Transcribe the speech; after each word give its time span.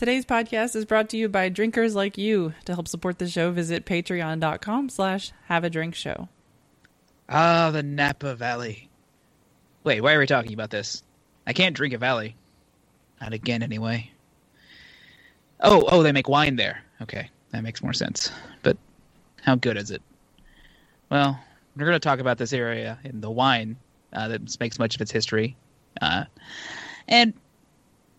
Today's 0.00 0.24
podcast 0.24 0.76
is 0.76 0.86
brought 0.86 1.10
to 1.10 1.18
you 1.18 1.28
by 1.28 1.50
drinkers 1.50 1.94
like 1.94 2.16
you. 2.16 2.54
To 2.64 2.72
help 2.72 2.88
support 2.88 3.18
the 3.18 3.28
show, 3.28 3.50
visit 3.50 3.84
patreon.com 3.84 4.88
slash 4.88 5.30
have 5.44 5.62
a 5.62 5.68
drink 5.68 5.94
show. 5.94 6.30
Ah, 7.28 7.70
the 7.70 7.82
Napa 7.82 8.34
Valley. 8.34 8.88
Wait, 9.84 10.00
why 10.00 10.14
are 10.14 10.18
we 10.18 10.26
talking 10.26 10.54
about 10.54 10.70
this? 10.70 11.02
I 11.46 11.52
can't 11.52 11.76
drink 11.76 11.92
a 11.92 11.98
valley. 11.98 12.34
Not 13.20 13.34
again, 13.34 13.62
anyway. 13.62 14.10
Oh, 15.60 15.86
oh, 15.92 16.02
they 16.02 16.12
make 16.12 16.30
wine 16.30 16.56
there. 16.56 16.82
Okay, 17.02 17.28
that 17.50 17.62
makes 17.62 17.82
more 17.82 17.92
sense. 17.92 18.32
But 18.62 18.78
how 19.42 19.56
good 19.56 19.76
is 19.76 19.90
it? 19.90 20.00
Well, 21.10 21.38
we're 21.76 21.84
going 21.84 21.92
to 21.92 21.98
talk 22.00 22.20
about 22.20 22.38
this 22.38 22.54
area 22.54 22.98
and 23.04 23.20
the 23.20 23.30
wine 23.30 23.76
uh, 24.14 24.28
that 24.28 24.58
makes 24.60 24.78
much 24.78 24.94
of 24.94 25.02
its 25.02 25.10
history, 25.10 25.58
uh, 26.00 26.24
and 27.06 27.34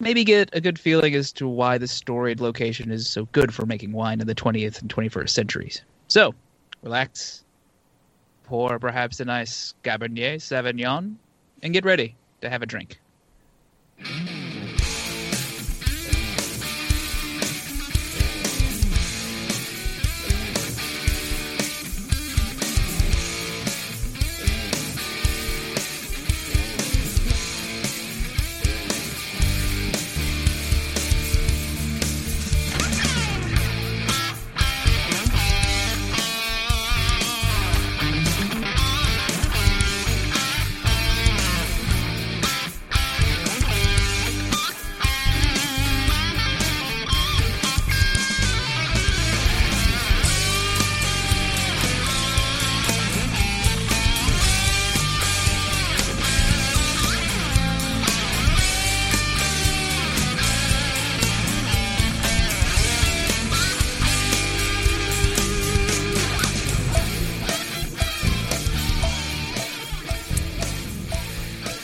maybe 0.02 0.24
get 0.24 0.50
a 0.54 0.62
good 0.62 0.80
feeling 0.80 1.16
as 1.16 1.32
to 1.34 1.48
why 1.48 1.78
the 1.78 1.88
storied 1.88 2.40
location 2.40 2.92
is 2.92 3.08
so 3.08 3.26
good 3.32 3.54
for 3.54 3.66
making 3.66 3.92
wine 3.92 4.20
in 4.20 4.28
the 4.28 4.36
20th 4.36 4.82
and 4.82 4.94
21st 4.94 5.30
centuries. 5.30 5.82
So, 6.08 6.34
relax, 6.82 7.44
pour 8.44 8.80
perhaps 8.80 9.20
a 9.20 9.26
nice 9.26 9.74
Cabernet 9.84 10.38
Sauvignon, 10.38 11.16
and 11.64 11.74
get 11.74 11.86
ready 11.86 12.16
to 12.42 12.50
have 12.50 12.62
a 12.62 12.66
drink. 12.66 13.00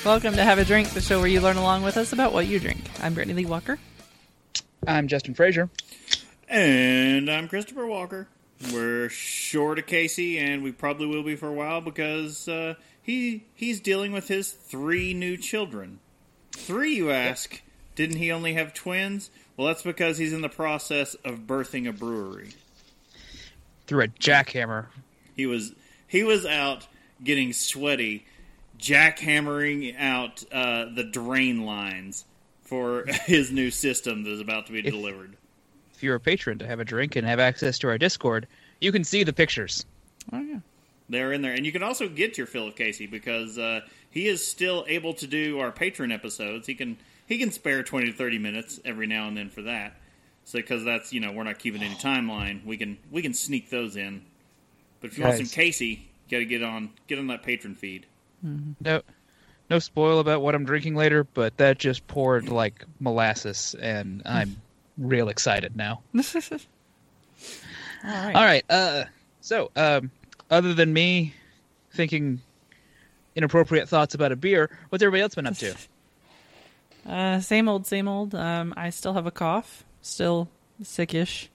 Welcome 0.08 0.36
to 0.38 0.44
Have 0.45 0.58
a 0.58 0.63
Drink, 0.63 0.91
the 0.91 1.02
show 1.02 1.19
where 1.19 1.27
you 1.27 1.41
learn 1.41 1.58
along 1.58 1.83
with 1.83 1.97
us 1.97 2.13
about 2.13 2.31
what 2.31 2.47
you 2.47 2.61
drink. 2.61 2.80
I'm 3.02 3.13
Brittany 3.13 3.44
Lee 3.44 3.45
Walker. 3.45 3.77
I'm 4.88 5.09
Justin 5.09 5.33
Frazier. 5.33 5.69
And 6.47 7.30
I'm 7.30 7.49
Christopher 7.49 7.86
Walker. 7.86 8.30
We're 8.72 9.09
short 9.09 9.80
of 9.80 9.86
Casey, 9.86 10.38
and 10.39 10.64
we 10.64 10.72
probably 10.72 11.08
will 11.08 11.23
be 11.23 11.36
for 11.36 11.49
a 11.49 11.53
while 11.53 11.81
because 11.81 12.47
uh, 12.47 12.75
he 13.02 13.47
he's 13.53 13.81
dealing 13.81 14.14
with 14.14 14.30
his 14.30 14.49
three 14.49 15.14
new 15.14 15.36
children. 15.36 15.99
Three, 16.53 16.95
you 16.95 17.11
ask? 17.11 17.61
Didn't 17.95 18.16
he 18.16 18.31
only 18.31 18.53
have 18.53 18.73
twins? 18.73 19.30
Well, 19.58 19.67
that's 19.67 19.81
because 19.81 20.17
he's 20.17 20.31
in 20.31 20.42
the 20.42 20.47
process 20.47 21.16
of 21.25 21.39
birthing 21.42 21.86
a 21.86 21.92
brewery. 21.92 22.52
Through 23.88 24.03
a 24.03 24.08
jackhammer. 24.08 24.86
He 25.36 25.45
was 25.45 25.73
he 26.08 26.23
was 26.23 26.45
out 26.45 26.88
getting 27.21 27.52
sweaty, 27.52 28.26
jackhammering 28.77 29.99
out 29.99 30.43
uh, 30.52 30.86
the 30.93 31.04
drain 31.04 31.65
lines 31.65 32.26
for 32.61 33.05
his 33.26 33.52
new 33.52 33.71
system 33.71 34.23
that 34.23 34.32
is 34.32 34.39
about 34.39 34.67
to 34.67 34.71
be 34.71 34.82
delivered. 34.82 35.36
If 35.93 36.04
you're 36.04 36.15
a 36.15 36.20
patron 36.20 36.60
to 36.60 36.67
have 36.67 36.80
a 36.80 36.86
drink 36.86 37.15
and 37.15 37.26
have 37.26 37.39
access 37.39 37.80
to 37.80 37.88
our 37.88 37.98
Discord, 37.98 38.48
you 38.80 38.92
can 38.92 39.04
see 39.04 39.23
the 39.23 39.33
pictures. 39.33 39.86
Oh, 40.32 40.39
yeah. 40.39 40.60
They're 41.10 41.32
in 41.33 41.42
there, 41.42 41.54
and 41.54 41.65
you 41.65 41.71
can 41.71 41.83
also 41.83 42.10
get 42.10 42.38
your 42.38 42.48
fill 42.48 42.67
of 42.67 42.76
Casey 42.76 43.08
because 43.08 43.58
uh, 43.58 43.82
he 44.11 44.27
is 44.27 44.45
still 44.45 44.86
able 44.88 45.14
to 45.15 45.27
do 45.27 45.59
our 45.59 45.71
patron 45.71 46.11
episodes. 46.11 46.67
He 46.67 46.76
can 46.76 46.98
he 47.27 47.38
can 47.38 47.52
spare 47.52 47.82
twenty 47.82 48.08
to 48.08 48.14
thirty 48.14 48.38
minutes 48.38 48.80
every 48.83 49.08
now 49.08 49.27
and 49.27 49.38
then 49.38 49.49
for 49.49 49.61
that. 49.64 49.95
So 50.44 50.59
because 50.59 50.83
that's 50.83 51.14
you 51.14 51.21
know 51.21 51.32
we're 51.32 51.44
not 51.44 51.59
keeping 51.59 51.82
any 51.82 51.95
timeline, 52.02 52.65
we 52.65 52.76
can 52.76 52.98
we 53.09 53.21
can 53.21 53.33
sneak 53.33 53.70
those 53.70 53.95
in. 53.95 54.21
But 54.99 55.11
if 55.11 55.17
you 55.17 55.23
want 55.23 55.38
some 55.38 55.45
Casey, 55.45 56.09
you 56.27 56.32
got 56.32 56.39
to 56.39 56.45
get 56.45 56.61
on 56.61 56.89
get 57.08 57.20
on 57.20 57.27
that 57.27 57.44
patron 57.44 57.76
feed. 57.76 58.05
No, 58.43 59.02
no 59.70 59.80
spoil 59.80 60.20
about 60.20 60.42
what 60.42 60.55
I'm 60.55 60.65
drinking 60.65 60.95
later, 60.95 61.23
but 61.23 61.58
that 61.58 61.77
just 61.77 62.08
poured 62.08 62.49
like 62.49 62.86
molasses, 62.99 63.75
and 63.80 64.21
I'm 64.25 64.58
real 64.98 65.30
excited 65.30 65.75
now. 65.75 66.02
All 66.15 66.20
right. 68.03 68.36
All 68.36 68.45
right. 68.45 68.64
Uh, 68.70 69.03
so, 69.42 69.71
um, 69.76 70.11
other 70.49 70.73
than 70.73 70.93
me 70.93 71.33
thinking 71.92 72.42
inappropriate 73.36 73.89
thoughts 73.89 74.15
about 74.15 74.31
a 74.31 74.36
beer, 74.36 74.70
what's 74.89 75.03
everybody 75.03 75.21
else 75.21 75.36
been 75.36 75.47
up 75.47 75.58
to? 75.58 75.76
Uh, 77.08 77.39
same 77.39 77.70
old, 77.70 77.87
same 77.87 78.05
old. 78.05 78.36
Um, 78.36 78.73
I 78.76 78.89
still 78.89 79.14
have 79.14 79.26
a 79.26 79.31
cough, 79.31 79.86
still 80.02 80.49
sickish. 80.83 81.47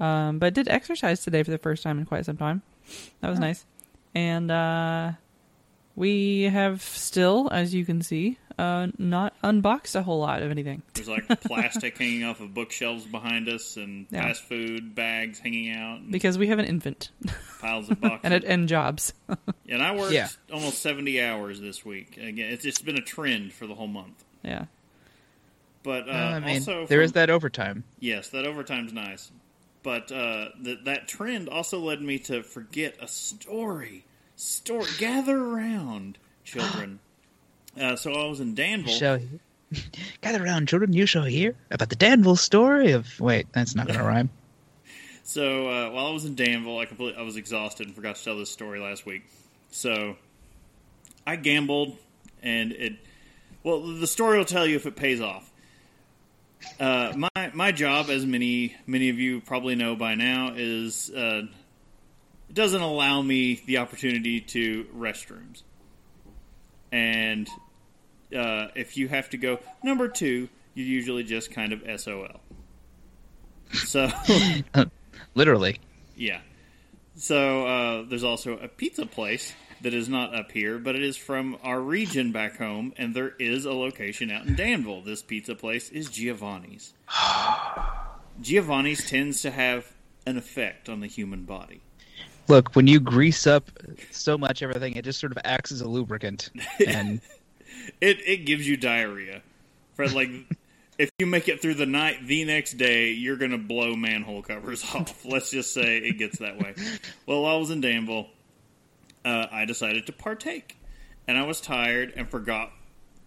Um, 0.00 0.40
but 0.40 0.54
did 0.54 0.66
exercise 0.66 1.22
today 1.22 1.44
for 1.44 1.52
the 1.52 1.58
first 1.58 1.84
time 1.84 2.00
in 2.00 2.04
quite 2.04 2.24
some 2.24 2.36
time. 2.36 2.62
That 3.20 3.30
was 3.30 3.38
nice. 3.38 3.64
And 4.12 4.50
uh, 4.50 5.12
we 5.96 6.42
have 6.44 6.82
still, 6.82 7.48
as 7.52 7.74
you 7.74 7.84
can 7.84 8.02
see, 8.02 8.38
uh, 8.58 8.88
not 8.98 9.34
unboxed 9.42 9.94
a 9.96 10.02
whole 10.02 10.20
lot 10.20 10.42
of 10.42 10.50
anything. 10.50 10.82
There's 10.94 11.08
like 11.08 11.26
plastic 11.42 11.96
hanging 11.98 12.24
off 12.24 12.40
of 12.40 12.54
bookshelves 12.54 13.04
behind 13.06 13.48
us, 13.48 13.76
and 13.76 14.06
Yeah. 14.10 14.22
fast 14.28 14.42
food 14.44 14.94
bags 14.94 15.38
hanging 15.38 15.70
out, 15.70 16.10
Because 16.10 16.38
we 16.38 16.48
have 16.48 16.58
an 16.58 16.64
infant 16.66 17.10
piles 17.60 17.90
of 17.90 18.00
boxes. 18.00 18.20
and, 18.32 18.44
and 18.44 18.68
jobs. 18.68 19.12
and 19.68 19.82
I 19.82 19.94
worked 19.96 20.12
Yeah. 20.12 20.28
almost 20.52 20.78
seventy 20.80 21.20
hours 21.22 21.60
this 21.60 21.84
week. 21.84 22.16
Again, 22.18 22.52
it's 22.52 22.62
just 22.62 22.84
been 22.84 22.96
a 22.98 23.02
trend 23.02 23.52
for 23.52 23.66
the 23.66 23.74
whole 23.74 23.86
month. 23.88 24.22
yeah. 24.42 24.66
But 25.82 26.08
uh, 26.08 26.12
I 26.12 26.38
mean, 26.40 26.56
also 26.58 26.86
there 26.86 26.98
from- 26.98 27.04
is 27.04 27.12
that 27.12 27.28
overtime. 27.28 27.82
Yes, 27.98 28.28
that 28.28 28.46
overtime's 28.46 28.92
nice. 28.92 29.32
But 29.82 30.12
uh, 30.12 30.50
th- 30.62 30.78
that 30.84 31.08
trend 31.08 31.48
also 31.48 31.80
led 31.80 32.00
me 32.00 32.20
to 32.20 32.44
forget 32.44 32.94
a 33.00 33.08
story. 33.08 34.04
Story. 34.36 34.86
Gather 34.98 35.38
around, 35.38 36.18
children. 36.44 37.00
uh, 37.80 37.96
so 37.96 38.12
I 38.12 38.28
was 38.28 38.40
in 38.40 38.54
Danville. 38.54 38.92
Shall 38.92 39.18
gather 40.20 40.44
around, 40.44 40.68
children. 40.68 40.92
You 40.92 41.06
shall 41.06 41.24
hear 41.24 41.54
about 41.70 41.88
the 41.88 41.96
Danville 41.96 42.36
story 42.36 42.92
of. 42.92 43.18
Wait, 43.20 43.46
that's 43.52 43.74
not 43.74 43.86
going 43.86 43.98
to 43.98 44.04
rhyme. 44.04 44.30
So 45.24 45.68
uh, 45.68 45.90
while 45.90 46.06
I 46.06 46.10
was 46.10 46.24
in 46.24 46.34
Danville, 46.34 46.80
I 46.80 46.84
completely 46.84 47.18
I 47.18 47.22
was 47.22 47.36
exhausted 47.36 47.86
and 47.86 47.94
forgot 47.94 48.16
to 48.16 48.24
tell 48.24 48.36
this 48.36 48.50
story 48.50 48.80
last 48.80 49.06
week. 49.06 49.22
So 49.70 50.16
I 51.24 51.36
gambled, 51.36 51.96
and 52.42 52.72
it. 52.72 52.94
Well, 53.62 53.80
the 53.80 54.08
story 54.08 54.36
will 54.36 54.44
tell 54.44 54.66
you 54.66 54.74
if 54.74 54.84
it 54.84 54.96
pays 54.96 55.20
off. 55.20 55.50
Uh, 56.80 57.12
my 57.16 57.50
my 57.54 57.72
job, 57.72 58.10
as 58.10 58.26
many 58.26 58.76
many 58.86 59.08
of 59.10 59.18
you 59.18 59.40
probably 59.40 59.74
know 59.76 59.94
by 59.94 60.16
now, 60.16 60.52
is 60.56 61.10
uh, 61.10 61.42
it 62.52 62.54
doesn't 62.54 62.82
allow 62.82 63.22
me 63.22 63.62
the 63.64 63.78
opportunity 63.78 64.40
to 64.40 64.84
restrooms, 64.94 65.62
and 66.92 67.48
uh, 68.36 68.68
if 68.74 68.98
you 68.98 69.08
have 69.08 69.30
to 69.30 69.38
go 69.38 69.58
number 69.82 70.06
two, 70.08 70.50
you 70.74 70.84
usually 70.84 71.24
just 71.24 71.50
kind 71.50 71.72
of 71.72 72.00
SOL. 72.00 72.40
So. 73.72 74.08
Literally. 75.34 75.80
Yeah. 76.14 76.40
So 77.16 77.66
uh, 77.66 78.04
there's 78.06 78.24
also 78.24 78.58
a 78.58 78.68
pizza 78.68 79.06
place 79.06 79.54
that 79.80 79.94
is 79.94 80.10
not 80.10 80.34
up 80.34 80.52
here, 80.52 80.78
but 80.78 80.94
it 80.94 81.02
is 81.02 81.16
from 81.16 81.56
our 81.62 81.80
region 81.80 82.32
back 82.32 82.58
home, 82.58 82.92
and 82.98 83.14
there 83.14 83.32
is 83.38 83.64
a 83.64 83.72
location 83.72 84.30
out 84.30 84.46
in 84.46 84.54
Danville. 84.54 85.00
This 85.00 85.22
pizza 85.22 85.54
place 85.54 85.88
is 85.88 86.10
Giovanni's. 86.10 86.92
Giovanni's 88.42 89.08
tends 89.08 89.40
to 89.42 89.50
have 89.50 89.90
an 90.26 90.36
effect 90.36 90.90
on 90.90 91.00
the 91.00 91.06
human 91.06 91.44
body. 91.44 91.80
Look, 92.52 92.76
when 92.76 92.86
you 92.86 93.00
grease 93.00 93.46
up 93.46 93.70
so 94.10 94.36
much 94.36 94.62
everything, 94.62 94.94
it 94.96 95.06
just 95.06 95.18
sort 95.18 95.32
of 95.32 95.38
acts 95.42 95.72
as 95.72 95.80
a 95.80 95.88
lubricant. 95.88 96.50
And 96.86 97.22
It 98.02 98.18
it 98.26 98.44
gives 98.44 98.68
you 98.68 98.76
diarrhea. 98.76 99.40
For 99.94 100.06
like, 100.06 100.28
if 100.98 101.08
you 101.18 101.24
make 101.24 101.48
it 101.48 101.62
through 101.62 101.74
the 101.74 101.86
night, 101.86 102.26
the 102.26 102.44
next 102.44 102.74
day 102.74 103.12
you're 103.12 103.38
gonna 103.38 103.56
blow 103.56 103.96
manhole 103.96 104.42
covers 104.42 104.84
off. 104.94 105.24
Let's 105.24 105.50
just 105.50 105.72
say 105.72 105.96
it 105.96 106.18
gets 106.18 106.40
that 106.40 106.58
way. 106.58 106.74
Well, 107.24 107.40
while 107.40 107.56
I 107.56 107.58
was 107.58 107.70
in 107.70 107.80
Danville, 107.80 108.26
uh, 109.24 109.46
I 109.50 109.64
decided 109.64 110.04
to 110.08 110.12
partake, 110.12 110.76
and 111.26 111.38
I 111.38 111.44
was 111.46 111.58
tired 111.58 112.12
and 112.14 112.28
forgot 112.28 112.70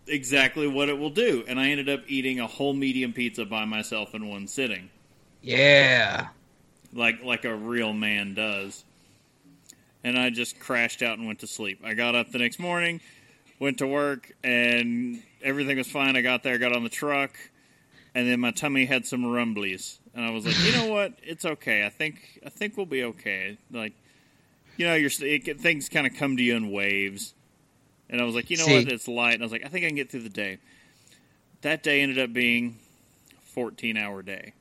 exactly 0.06 0.68
what 0.68 0.88
it 0.88 1.00
will 1.00 1.10
do. 1.10 1.44
And 1.48 1.60
I 1.60 1.70
ended 1.70 1.90
up 1.90 2.02
eating 2.08 2.40
a 2.40 2.46
whole 2.46 2.74
medium 2.74 3.12
pizza 3.12 3.44
by 3.44 3.66
myself 3.66 4.14
in 4.14 4.30
one 4.30 4.46
sitting, 4.46 4.92
Yeah. 5.42 6.28
like 6.94 7.24
like 7.24 7.44
a 7.44 7.56
real 7.56 7.92
man 7.92 8.36
does. 8.36 8.84
And 10.06 10.20
I 10.20 10.30
just 10.30 10.60
crashed 10.60 11.02
out 11.02 11.18
and 11.18 11.26
went 11.26 11.40
to 11.40 11.48
sleep. 11.48 11.82
I 11.84 11.96
got 11.96 12.14
up 12.14 12.32
the 12.32 12.38
next 12.38 12.60
morning, 12.60 13.02
went 13.60 13.80
to 13.80 13.88
work, 13.88 14.32
and 14.44 15.24
everything 15.42 15.78
was 15.78 15.88
fine. 15.88 16.16
I 16.16 16.22
got 16.22 16.44
there, 16.44 16.60
got 16.60 16.76
on 16.76 16.84
the 16.84 16.90
truck, 16.90 17.32
and 18.14 18.30
then 18.30 18.40
my 18.40 18.52
tummy 18.52 18.86
had 18.86 19.08
some 19.08 19.24
rumblies, 19.24 19.98
and 20.14 20.24
I 20.24 20.30
was 20.30 20.46
like, 20.46 20.64
you 20.64 20.74
know 20.74 20.94
what? 20.94 21.14
It's 21.24 21.44
okay. 21.44 21.84
I 21.84 21.90
think 21.90 22.40
I 22.46 22.50
think 22.50 22.78
we'll 22.78 22.86
be 22.86 23.04
okay. 23.04 23.58
Like, 23.72 23.94
you 24.78 24.86
know, 24.86 24.94
you're 24.94 25.10
it, 25.22 25.60
things 25.60 25.90
kind 25.90 26.06
of 26.06 26.14
come 26.14 26.38
to 26.38 26.44
you 26.44 26.56
in 26.56 26.72
waves, 26.72 27.34
and 28.08 28.22
I 28.22 28.26
was 28.26 28.36
like, 28.36 28.52
you 28.52 28.58
know 28.58 28.66
See- 28.66 28.84
what? 28.84 28.94
It's 28.94 29.08
light. 29.08 29.34
And 29.34 29.42
I 29.42 29.46
was 29.46 29.52
like, 29.52 29.66
I 29.66 29.70
think 29.70 29.86
I 29.86 29.88
can 29.88 29.96
get 29.96 30.12
through 30.12 30.22
the 30.22 30.30
day. 30.30 30.60
That 31.62 31.82
day 31.82 32.02
ended 32.02 32.20
up 32.20 32.32
being 32.32 32.78
a 33.32 33.42
14 33.54 33.98
hour 33.98 34.22
day 34.22 34.54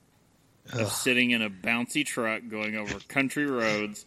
of 0.73 0.91
sitting 0.91 1.33
in 1.33 1.43
a 1.43 1.51
bouncy 1.51 2.07
truck 2.07 2.41
going 2.49 2.77
over 2.77 2.99
country 3.09 3.45
roads 3.45 4.07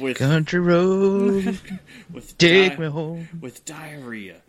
with 0.00 0.18
Country 0.18 0.60
road, 0.60 1.58
with 2.12 2.36
take 2.38 2.72
di- 2.72 2.78
me 2.78 2.86
home 2.86 3.28
with 3.40 3.64
diarrhea, 3.64 4.40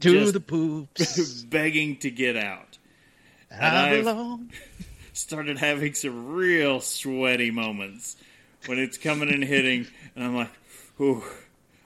to 0.00 0.30
the 0.32 0.40
poops. 0.40 1.42
begging 1.50 1.96
to 1.98 2.10
get 2.10 2.36
out. 2.36 2.78
I 3.50 3.96
belong. 3.96 4.50
Started 5.12 5.58
having 5.58 5.94
some 5.94 6.34
real 6.34 6.80
sweaty 6.80 7.50
moments 7.50 8.16
when 8.66 8.78
it's 8.78 8.96
coming 8.96 9.28
and 9.28 9.44
hitting, 9.44 9.86
and 10.14 10.24
I'm 10.24 10.36
like, 10.36 10.50
"Ooh, 11.00 11.22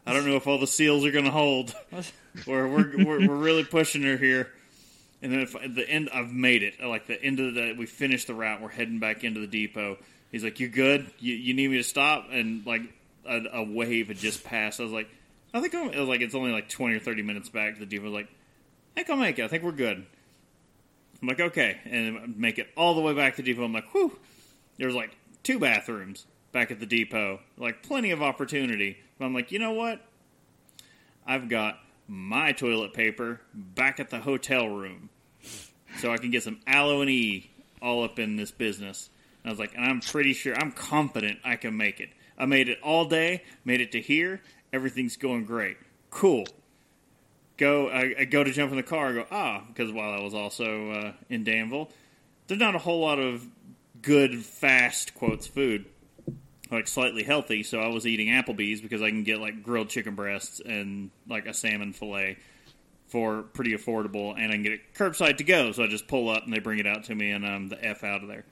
I 0.07 0.13
don't 0.13 0.27
know 0.27 0.37
if 0.37 0.47
all 0.47 0.59
the 0.59 0.67
seals 0.67 1.05
are 1.05 1.11
going 1.11 1.25
to 1.25 1.31
hold." 1.31 1.75
Or 2.47 2.69
we're, 2.69 3.05
we're 3.05 3.29
we're 3.29 3.37
really 3.37 3.65
pushing 3.65 4.03
her 4.03 4.17
here. 4.17 4.51
And 5.23 5.33
then 5.33 5.41
if, 5.41 5.55
at 5.57 5.75
the 5.75 5.89
end, 5.89 6.11
I've 6.13 6.33
made 6.33 6.63
it. 6.63 6.75
Like 6.83 7.07
the 7.07 7.21
end 7.23 7.41
of 7.41 7.55
the, 7.55 7.61
day 7.61 7.73
we 7.73 7.87
finished 7.87 8.27
the 8.27 8.35
route. 8.35 8.61
We're 8.61 8.69
heading 8.69 8.99
back 8.99 9.25
into 9.25 9.41
the 9.41 9.47
depot. 9.47 9.97
He's 10.35 10.43
like, 10.43 10.59
"You 10.59 10.67
good? 10.67 11.09
You, 11.21 11.33
you 11.33 11.55
need 11.55 11.71
me 11.71 11.77
to 11.77 11.85
stop?" 11.85 12.27
And 12.33 12.67
like 12.67 12.83
a, 13.25 13.41
a 13.53 13.63
wave 13.63 14.09
had 14.09 14.17
just 14.17 14.43
passed. 14.43 14.81
I 14.81 14.83
was 14.83 14.91
like, 14.91 15.09
"I 15.55 15.61
think 15.61 15.73
I'm." 15.77 15.91
It 15.91 15.97
was 16.01 16.09
like 16.09 16.23
it's 16.23 16.35
only 16.35 16.51
like 16.51 16.69
twenty 16.69 16.97
or 16.97 16.99
thirty 16.99 17.23
minutes 17.23 17.49
back. 17.51 17.79
The 17.79 17.87
depot 17.87 18.07
was 18.07 18.13
like, 18.13 18.27
"I 18.27 18.95
think 18.97 19.11
I'll 19.11 19.17
make 19.17 19.39
it. 19.39 19.45
I 19.45 19.47
think 19.47 19.63
we're 19.63 19.71
good." 19.71 20.05
I'm 21.23 21.29
like, 21.29 21.39
"Okay," 21.39 21.79
and 21.85 22.19
I 22.19 22.23
make 22.27 22.59
it 22.59 22.67
all 22.77 22.97
the 22.97 23.01
way 23.01 23.15
back 23.15 23.37
to 23.37 23.43
the 23.43 23.53
depot. 23.53 23.63
I'm 23.65 23.73
like, 23.73 23.95
"Whew!" 23.95 24.19
There's 24.77 24.97
like 24.97 25.17
two 25.45 25.61
bathrooms 25.61 26.27
back 26.51 26.73
at 26.73 26.81
the 26.81 26.87
depot, 26.87 27.39
like 27.57 27.85
plenty 27.85 28.11
of 28.11 28.21
opportunity. 28.21 28.99
But 29.21 29.27
I'm 29.27 29.35
like, 29.35 29.53
you 29.53 29.61
know 29.61 29.75
what? 29.75 30.01
I've 31.25 31.49
got 31.49 31.79
my 32.09 32.51
toilet 32.51 32.93
paper 32.93 33.41
back 33.55 34.01
at 34.01 34.11
the 34.11 34.19
hotel 34.19 34.67
room, 34.67 35.11
so 36.01 36.13
I 36.13 36.17
can 36.17 36.33
get 36.33 36.43
some 36.43 36.59
aloe 36.67 37.03
and 37.03 37.11
e 37.11 37.53
all 37.81 38.03
up 38.03 38.19
in 38.19 38.35
this 38.35 38.51
business. 38.51 39.11
And 39.45 39.51
I 39.51 39.51
was 39.51 39.59
like, 39.61 39.75
and 39.75 39.85
I'm 39.85 40.01
pretty 40.01 40.33
sure, 40.33 40.57
I'm 40.57 40.73
confident 40.73 41.39
I 41.45 41.57
can 41.57 41.77
make 41.77 42.01
it. 42.01 42.09
I 42.37 42.47
made 42.47 42.69
it 42.69 42.81
all 42.83 43.05
day, 43.05 43.45
made 43.65 43.81
it 43.81 43.93
to 43.93 44.01
here. 44.01 44.41
Everything's 44.73 45.17
going 45.17 45.45
great. 45.45 45.77
Cool. 46.11 46.47
Go, 47.57 47.89
I, 47.89 48.15
I 48.19 48.25
go 48.25 48.43
to 48.43 48.51
jump 48.51 48.73
in 48.73 48.77
the 48.77 48.83
car. 48.83 49.11
I 49.11 49.13
go, 49.13 49.27
ah, 49.31 49.63
because 49.69 49.93
while 49.93 50.13
I 50.13 50.21
was 50.21 50.35
also 50.35 50.91
uh, 50.91 51.13
in 51.29 51.45
Danville, 51.45 51.91
there's 52.49 52.59
not 52.59 52.75
a 52.75 52.79
whole 52.79 53.01
lot 53.01 53.21
of 53.21 53.47
good, 54.03 54.45
fast 54.45 55.15
quotes 55.15 55.47
food 55.47 55.87
like 56.71 56.89
slightly 56.89 57.23
healthy, 57.23 57.63
so 57.63 57.81
I 57.81 57.89
was 57.89 58.07
eating 58.07 58.29
Applebee's 58.29 58.81
because 58.81 59.03
I 59.03 59.11
can 59.11 59.23
get 59.23 59.41
like 59.41 59.63
grilled 59.63 59.89
chicken 59.89 60.15
breasts 60.15 60.61
and 60.61 61.11
like 61.29 61.47
a 61.47 61.55
salmon 61.55 61.93
fillet 61.93 62.39
for 63.09 63.43
pretty 63.43 63.73
affordable, 63.73 64.35
and 64.37 64.51
I 64.51 64.55
can 64.55 64.63
get 64.63 64.73
it 64.73 64.95
curbside 64.95 65.39
to 65.39 65.45
go. 65.45 65.73
So 65.73 65.85
I 65.85 65.87
just 65.87 66.09
pull 66.09 66.29
up 66.29 66.45
and 66.45 66.53
they 66.53 66.59
bring 66.59 66.79
it 66.79 66.87
out 66.87 67.05
to 67.05 67.15
me, 67.15 67.31
and 67.31 67.47
I'm 67.47 67.69
the 67.69 67.83
f 67.83 68.05
out 68.05 68.23
of 68.23 68.29
there. 68.29 68.45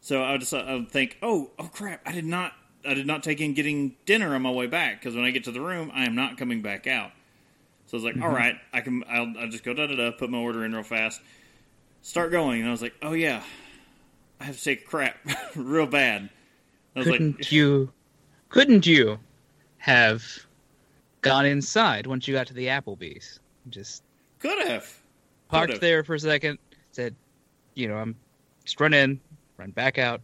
So 0.00 0.22
I 0.22 0.36
just 0.38 0.54
I 0.54 0.74
would 0.74 0.90
think, 0.90 1.18
oh, 1.22 1.50
oh 1.58 1.70
crap, 1.72 2.00
I 2.06 2.12
did 2.12 2.24
not, 2.24 2.52
I 2.86 2.94
did 2.94 3.06
not 3.06 3.22
take 3.22 3.40
in 3.40 3.54
getting 3.54 3.96
dinner 4.06 4.34
on 4.34 4.42
my 4.42 4.50
way 4.50 4.66
back 4.66 5.00
because 5.00 5.14
when 5.14 5.24
I 5.24 5.30
get 5.30 5.44
to 5.44 5.52
the 5.52 5.60
room, 5.60 5.90
I 5.94 6.04
am 6.04 6.14
not 6.14 6.38
coming 6.38 6.62
back 6.62 6.86
out. 6.86 7.10
So 7.86 7.96
I 7.96 7.96
was 7.96 8.04
like, 8.04 8.14
mm-hmm. 8.14 8.22
all 8.22 8.30
right, 8.30 8.56
I 8.72 8.80
can, 8.80 9.04
I'll, 9.08 9.32
I'll 9.38 9.48
just 9.48 9.64
go 9.64 9.74
da 9.74 9.86
da 9.86 9.96
da, 9.96 10.10
put 10.12 10.30
my 10.30 10.38
order 10.38 10.64
in 10.64 10.74
real 10.74 10.82
fast, 10.82 11.20
start 12.02 12.30
going, 12.30 12.60
and 12.60 12.68
I 12.68 12.70
was 12.70 12.82
like, 12.82 12.94
oh 13.02 13.12
yeah, 13.12 13.42
I 14.40 14.44
have 14.44 14.56
to 14.56 14.64
take 14.64 14.82
a 14.82 14.84
crap 14.84 15.16
real 15.56 15.86
bad. 15.86 16.30
I 16.94 17.00
was 17.00 17.08
Couldn't 17.08 17.38
like, 17.38 17.52
you? 17.52 17.92
Couldn't 18.50 18.86
you 18.86 19.18
have 19.78 20.24
gone 21.20 21.46
inside 21.46 22.06
once 22.06 22.26
you 22.26 22.34
got 22.34 22.46
to 22.48 22.54
the 22.54 22.66
Applebee's? 22.66 23.40
Just 23.68 24.02
could 24.38 24.66
have. 24.66 24.86
parked 25.48 25.68
Could've. 25.68 25.80
there 25.80 26.04
for 26.04 26.14
a 26.14 26.20
second. 26.20 26.58
Said, 26.92 27.14
you 27.74 27.88
know, 27.88 27.96
I'm 27.96 28.16
just 28.64 28.80
run 28.80 28.94
in, 28.94 29.20
run 29.58 29.70
back 29.70 29.98
out. 29.98 30.20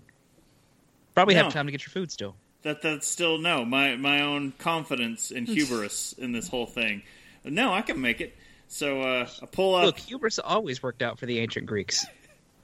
Probably 1.14 1.34
No. 1.34 1.44
have 1.44 1.52
time 1.52 1.66
to 1.66 1.72
get 1.72 1.82
your 1.82 1.90
food 1.90 2.10
still. 2.10 2.36
That 2.62 2.80
that's 2.80 3.06
still 3.06 3.36
no 3.38 3.64
my 3.64 3.96
my 3.96 4.22
own 4.22 4.52
confidence 4.58 5.30
and 5.30 5.46
hubris 5.46 6.14
in 6.16 6.32
this 6.32 6.48
whole 6.48 6.66
thing. 6.66 7.02
No, 7.44 7.72
I 7.74 7.82
can 7.82 8.00
make 8.00 8.20
it. 8.22 8.34
So 8.68 9.02
uh, 9.02 9.28
I 9.42 9.46
pull 9.46 9.74
up, 9.74 9.84
Look, 9.84 9.98
hubris 9.98 10.38
always 10.38 10.82
worked 10.82 11.02
out 11.02 11.18
for 11.18 11.26
the 11.26 11.38
ancient 11.40 11.66
Greeks. 11.66 12.06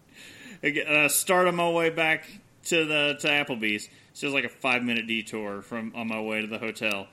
I 0.62 0.80
uh, 0.80 1.08
start 1.08 1.46
on 1.48 1.56
my 1.56 1.68
way 1.70 1.90
back 1.90 2.24
to 2.66 2.84
the 2.86 3.16
to 3.20 3.28
Applebee's. 3.28 3.88
It's 4.10 4.20
just 4.20 4.34
like 4.34 4.44
a 4.44 4.48
five 4.48 4.82
minute 4.82 5.06
detour 5.06 5.62
from 5.62 5.92
on 5.94 6.08
my 6.08 6.20
way 6.20 6.40
to 6.40 6.46
the 6.46 6.58
hotel. 6.58 7.06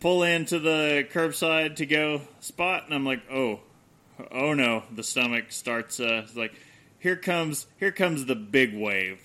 Pull 0.00 0.22
into 0.22 0.58
the 0.58 1.06
curbside 1.12 1.76
to 1.76 1.86
go 1.86 2.22
spot, 2.40 2.84
and 2.86 2.94
I'm 2.94 3.04
like, 3.04 3.20
oh, 3.30 3.60
oh 4.32 4.54
no! 4.54 4.84
The 4.94 5.02
stomach 5.02 5.52
starts 5.52 6.00
uh, 6.00 6.26
like, 6.34 6.54
here 7.00 7.16
comes 7.16 7.66
here 7.78 7.90
comes 7.90 8.24
the 8.26 8.36
big 8.36 8.74
wave, 8.74 9.20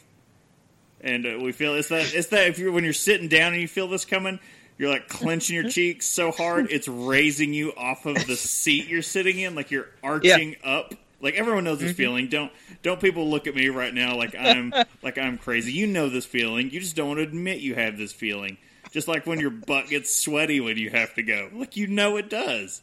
and 1.01 1.25
uh, 1.25 1.39
we 1.41 1.51
feel 1.51 1.75
it's 1.75 1.89
that 1.89 2.13
it's 2.13 2.27
that 2.29 2.47
if 2.47 2.57
you're 2.57 2.71
when 2.71 2.83
you're 2.83 2.93
sitting 2.93 3.27
down 3.27 3.53
and 3.53 3.61
you 3.61 3.67
feel 3.67 3.87
this 3.87 4.05
coming. 4.05 4.39
You're 4.77 4.89
like 4.89 5.07
clenching 5.07 5.55
your 5.55 5.69
cheeks 5.69 6.05
so 6.05 6.31
hard 6.31 6.67
it's 6.69 6.89
raising 6.89 7.53
you 7.53 7.71
off 7.77 8.05
of 8.05 8.27
the 8.27 8.35
seat 8.35 8.89
you're 8.89 9.01
sitting 9.01 9.39
in, 9.39 9.55
like 9.55 9.71
you're 9.71 9.87
arching 10.03 10.57
up. 10.65 10.93
Like 11.21 11.35
everyone 11.35 11.63
knows 11.63 11.79
this 11.79 11.93
feeling. 11.93 12.27
Don't 12.27 12.51
don't 12.83 12.99
people 12.99 13.29
look 13.29 13.47
at 13.47 13.55
me 13.55 13.69
right 13.69 13.93
now 13.93 14.17
like 14.17 14.35
I'm 14.37 14.73
like 15.01 15.17
I'm 15.17 15.37
crazy. 15.37 15.71
You 15.71 15.87
know 15.87 16.09
this 16.09 16.25
feeling. 16.25 16.71
You 16.71 16.81
just 16.81 16.95
don't 16.95 17.07
want 17.07 17.19
to 17.19 17.23
admit 17.23 17.59
you 17.59 17.73
have 17.75 17.97
this 17.97 18.11
feeling. 18.11 18.57
Just 18.91 19.07
like 19.07 19.25
when 19.25 19.39
your 19.39 19.49
butt 19.49 19.87
gets 19.87 20.13
sweaty 20.13 20.59
when 20.59 20.77
you 20.77 20.89
have 20.89 21.13
to 21.15 21.23
go. 21.23 21.49
Like 21.53 21.77
you 21.77 21.87
know 21.87 22.17
it 22.17 22.29
does. 22.29 22.81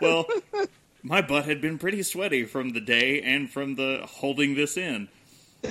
Well, 0.00 0.26
my 1.06 1.22
butt 1.22 1.44
had 1.44 1.60
been 1.60 1.78
pretty 1.78 2.02
sweaty 2.02 2.44
from 2.44 2.70
the 2.70 2.80
day 2.80 3.22
and 3.22 3.48
from 3.48 3.76
the 3.76 4.00
holding 4.04 4.54
this 4.54 4.76
in. 4.76 5.08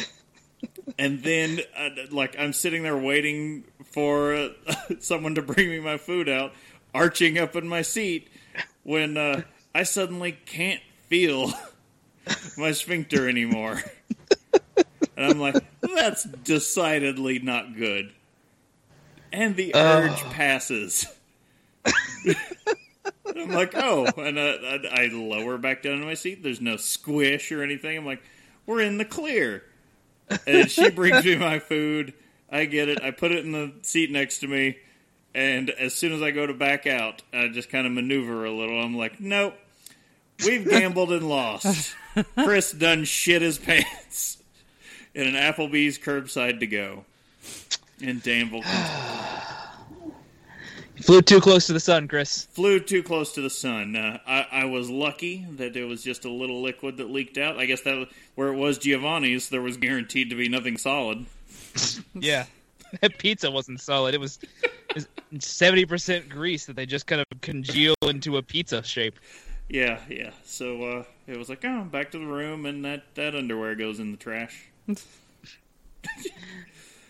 And 0.98 1.24
then, 1.24 1.60
uh, 1.78 1.90
like, 2.12 2.36
I'm 2.40 2.54
sitting 2.54 2.84
there 2.84 2.98
waiting 2.98 3.66
for 3.92 4.34
uh, 4.34 4.50
someone 5.00 5.36
to 5.36 5.42
bring 5.42 5.70
me 5.70 5.80
my 5.80 5.98
food 5.98 6.30
out, 6.30 6.54
arching 6.94 7.38
up 7.38 7.56
in 7.56 7.68
my 7.68 7.82
seat, 7.82 8.30
when 8.84 9.18
uh, 9.18 9.42
I 9.74 9.84
suddenly 9.84 10.38
can't 10.46 10.82
feel 11.08 11.52
my 12.58 12.72
sphincter 12.72 13.28
anymore. 13.28 13.82
And 15.18 15.32
I'm 15.32 15.40
like, 15.40 15.64
that's 15.82 16.24
decidedly 16.24 17.40
not 17.40 17.76
good. 17.76 18.12
And 19.34 19.56
the 19.56 19.76
urge 19.76 20.22
passes. 20.32 21.08
I'm 23.36 23.50
like, 23.50 23.74
oh, 23.76 24.06
and 24.18 24.40
I, 24.40 24.80
I 24.92 25.08
lower 25.08 25.58
back 25.58 25.84
down 25.84 25.96
in 25.96 26.06
my 26.06 26.14
seat. 26.14 26.44
There's 26.44 26.62
no 26.62 26.78
squish 26.78 27.52
or 27.52 27.64
anything. 27.64 27.98
I'm 27.98 28.06
like, 28.06 28.24
we're 28.66 28.82
in 28.82 28.98
the 28.98 29.06
clear. 29.06 29.64
And 30.48 30.70
she 30.70 30.90
brings 30.90 31.26
me 31.26 31.36
my 31.36 31.60
food. 31.60 32.14
I 32.50 32.66
get 32.66 32.90
it. 32.90 33.04
I 33.04 33.12
put 33.12 33.32
it 33.32 33.46
in 33.46 33.52
the 33.52 33.74
seat 33.82 34.12
next 34.12 34.40
to 34.40 34.48
me. 34.48 34.78
And 35.34 35.70
as 35.70 35.94
soon 35.94 36.14
as 36.14 36.22
I 36.22 36.32
go 36.32 36.48
to 36.48 36.54
back 36.54 36.88
out, 36.88 37.22
I 37.34 37.50
just 37.50 37.70
kind 37.70 37.86
of 37.86 37.94
maneuver 37.94 38.46
a 38.46 38.52
little. 38.52 38.82
I'm 38.82 38.96
like, 38.96 39.20
nope. 39.20 39.56
We've 40.46 40.68
gambled 40.68 41.12
and 41.12 41.28
lost. 41.28 41.96
Chris 42.36 42.72
done 42.72 43.04
shit 43.04 43.42
his 43.42 43.58
pants 43.58 44.38
in 45.14 45.28
an 45.28 45.34
Applebee's 45.34 45.98
curbside 45.98 46.60
to 46.62 46.68
go 46.68 47.06
in 48.00 48.20
Danville. 48.20 48.64
Kentucky. 50.96 51.02
You 51.02 51.04
flew 51.04 51.22
too 51.22 51.42
close 51.42 51.68
to 51.68 51.74
the 51.74 51.80
sun, 51.80 52.08
Chris. 52.08 52.46
Flew 52.52 52.80
too 52.80 53.04
close 53.04 53.34
to 53.34 53.42
the 53.42 53.50
sun. 53.50 53.96
Uh, 53.96 54.18
I, 54.26 54.48
I 54.52 54.66
was 54.66 54.90
lucky 54.90 55.46
that 55.52 55.74
there 55.74 55.88
was 55.88 56.04
just 56.04 56.26
a 56.26 56.30
little 56.32 56.62
liquid 56.62 56.98
that 56.98 57.10
leaked 57.10 57.38
out. 57.38 57.58
I 57.60 57.66
guess 57.66 57.82
that 57.82 57.96
was, 57.98 58.08
where 58.36 58.48
it 58.50 58.56
was 58.58 58.78
Giovanni's, 58.78 59.50
there 59.50 59.62
was 59.62 59.78
guaranteed 59.78 60.30
to 60.30 60.36
be 60.36 60.50
nothing 60.50 60.78
solid. 60.78 61.26
Yeah. 62.14 62.46
That 63.02 63.18
pizza 63.18 63.52
wasn't 63.52 63.82
solid. 63.82 64.14
It 64.16 64.22
was 64.22 64.40
seventy 65.40 65.86
percent 65.86 66.30
grease 66.30 66.66
that 66.68 66.78
they 66.78 66.86
just 66.86 67.08
kind 67.08 67.20
of 67.20 67.42
congeal 67.42 67.96
into 68.04 68.38
a 68.38 68.42
pizza 68.42 68.84
shape. 68.84 69.20
Yeah, 69.68 70.00
yeah. 70.08 70.30
So 70.46 70.82
uh, 70.84 71.04
it 71.28 71.36
was 71.38 71.50
like, 71.50 71.66
oh, 71.66 71.84
back 71.92 72.12
to 72.12 72.20
the 72.20 72.26
room, 72.26 72.66
and 72.66 72.86
that, 72.86 73.04
that 73.16 73.36
underwear 73.36 73.76
goes 73.76 74.00
in 74.00 74.12
the 74.12 74.18
trash. 74.18 74.70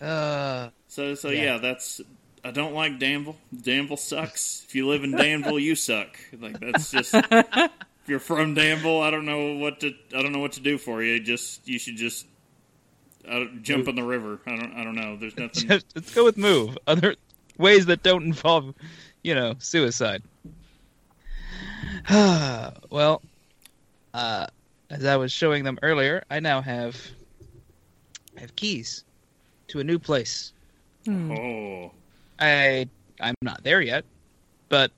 Uh, 0.02 0.70
So 0.88 1.14
so 1.16 1.30
Yeah. 1.30 1.44
yeah, 1.44 1.58
that's 1.60 2.02
I 2.46 2.52
don't 2.52 2.76
like 2.76 3.00
Danville. 3.00 3.38
Danville 3.60 3.98
sucks. 3.98 4.64
If 4.68 4.76
you 4.76 4.88
live 4.88 5.04
in 5.04 5.12
Danville, 5.12 5.58
you 5.58 5.74
suck. 5.74 6.20
Like 6.40 6.60
that's 6.60 6.92
just. 6.92 7.16
if 7.16 7.72
you're 8.06 8.20
from 8.20 8.54
Danville, 8.54 9.02
I 9.02 9.10
don't 9.10 9.26
know 9.26 9.56
what 9.56 9.80
to. 9.80 9.96
I 10.16 10.22
don't 10.22 10.32
know 10.32 10.40
what 10.40 10.52
to 10.54 10.62
do 10.62 10.78
for 10.78 11.02
you. 11.02 11.20
Just 11.20 11.68
you 11.68 11.80
should 11.80 11.98
just. 11.98 12.28
Jump 13.64 13.88
in 13.88 13.96
the 13.96 14.04
river. 14.04 14.40
I 14.46 14.58
don't. 14.58 14.74
I 14.76 14.84
don't 14.84 14.94
know. 14.94 15.18
There's 15.18 15.36
nothing. 15.40 15.70
Just, 15.70 15.88
let's 15.96 16.14
go 16.14 16.24
with 16.24 16.38
move. 16.38 16.78
Other 16.86 17.16
ways 17.58 17.88
that 17.88 18.04
don't 18.04 18.24
involve, 18.24 18.76
you 19.24 19.34
know, 19.34 19.56
suicide. 19.58 20.22
well, 22.12 23.24
uh, 24.14 24.46
as 24.92 25.04
I 25.04 25.18
was 25.18 25.32
showing 25.32 25.64
them 25.64 25.80
earlier, 25.82 26.24
I 26.30 26.42
now 26.42 26.62
have 26.62 26.96
I 28.38 28.42
have 28.42 28.56
keys 28.56 29.04
to 29.70 29.80
a 29.80 29.84
new 29.84 29.98
place. 29.98 30.54
Oh, 31.10 31.92
I 32.40 32.88
I'm 33.20 33.36
not 33.42 33.64
there 33.64 33.82
yet, 33.82 34.06
but 34.70 34.92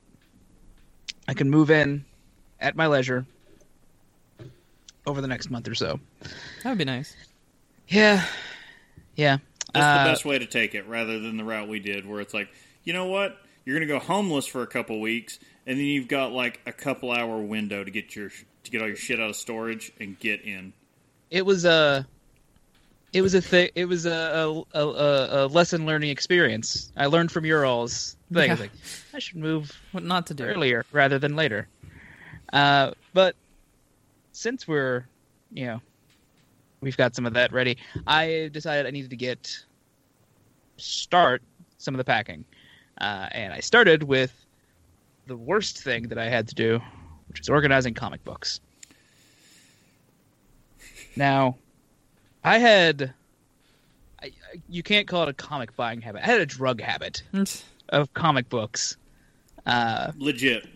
I 1.26 1.34
can 1.34 1.50
move 1.50 1.70
in 1.70 2.04
at 2.60 2.74
my 2.76 2.86
leisure 2.86 3.26
over 5.06 5.20
the 5.20 5.28
next 5.28 5.50
month 5.50 5.68
or 5.68 5.74
so. 5.74 6.00
That 6.62 6.70
would 6.70 6.78
be 6.78 6.84
nice. 6.84 7.14
Yeah, 7.88 8.24
yeah. 9.16 9.38
that's 9.72 9.84
Uh, 9.84 10.04
the 10.04 10.10
best 10.10 10.24
way 10.24 10.38
to 10.38 10.46
take 10.46 10.74
it, 10.74 10.86
rather 10.86 11.18
than 11.18 11.36
the 11.36 11.44
route 11.44 11.68
we 11.68 11.80
did, 11.80 12.06
where 12.06 12.20
it's 12.20 12.34
like, 12.34 12.48
you 12.84 12.92
know 12.92 13.06
what, 13.06 13.38
you're 13.64 13.76
gonna 13.78 13.86
go 13.86 13.98
homeless 13.98 14.46
for 14.46 14.62
a 14.62 14.66
couple 14.66 15.00
weeks, 15.00 15.38
and 15.66 15.78
then 15.78 15.86
you've 15.86 16.08
got 16.08 16.32
like 16.32 16.60
a 16.66 16.72
couple 16.72 17.10
hour 17.12 17.40
window 17.40 17.84
to 17.84 17.90
get 17.90 18.14
your 18.14 18.30
to 18.64 18.70
get 18.70 18.82
all 18.82 18.88
your 18.88 18.96
shit 18.96 19.20
out 19.20 19.30
of 19.30 19.36
storage 19.36 19.92
and 20.00 20.18
get 20.18 20.42
in. 20.42 20.72
it 21.30 21.46
was 21.46 21.64
a 21.64 22.06
it 23.12 23.22
was 23.22 23.34
a 23.34 23.40
thing 23.40 23.70
it 23.74 23.86
was 23.86 24.06
a 24.06 24.62
a, 24.74 24.80
a, 24.80 25.44
a 25.44 25.46
lesson 25.46 25.86
learning 25.86 26.10
experience. 26.10 26.92
I 26.96 27.06
learned 27.06 27.32
from 27.32 27.44
your 27.44 27.64
all's. 27.64 28.16
Thing 28.32 28.50
I 28.50 28.54
Yeah. 28.54 28.60
like 28.60 28.70
i 29.14 29.18
should 29.18 29.36
move 29.36 29.72
What 29.92 30.04
not 30.04 30.26
to 30.26 30.34
do? 30.34 30.44
earlier 30.44 30.84
rather 30.92 31.18
than 31.18 31.34
later. 31.36 31.66
Uh, 32.52 32.92
but 33.14 33.34
since 34.32 34.68
we're 34.68 35.06
you 35.50 35.64
know 35.66 35.80
we've 36.80 36.96
got 36.96 37.14
some 37.16 37.26
of 37.26 37.32
that 37.34 37.52
ready 37.52 37.76
i 38.06 38.48
decided 38.52 38.86
i 38.86 38.90
needed 38.90 39.10
to 39.10 39.16
get 39.16 39.58
start 40.76 41.42
some 41.78 41.94
of 41.94 41.98
the 41.98 42.04
packing. 42.04 42.44
Uh, 43.00 43.28
and 43.32 43.52
i 43.52 43.60
started 43.60 44.02
with 44.02 44.32
the 45.26 45.36
worst 45.36 45.82
thing 45.82 46.08
that 46.08 46.18
i 46.18 46.28
had 46.28 46.46
to 46.48 46.54
do 46.54 46.80
which 47.28 47.40
is 47.40 47.48
organizing 47.48 47.92
comic 47.94 48.22
books. 48.24 48.60
Now 51.16 51.56
i 52.44 52.58
had 52.58 53.12
I, 54.22 54.26
I- 54.26 54.32
you 54.68 54.82
can't 54.82 55.06
call 55.06 55.22
it 55.24 55.28
a 55.28 55.32
comic 55.34 55.74
buying 55.76 56.00
habit 56.00 56.22
i 56.22 56.26
had 56.26 56.40
a 56.40 56.46
drug 56.46 56.80
habit 56.80 57.22
of 57.90 58.12
comic 58.14 58.48
books 58.48 58.96
uh, 59.66 60.12
Legit. 60.16 60.66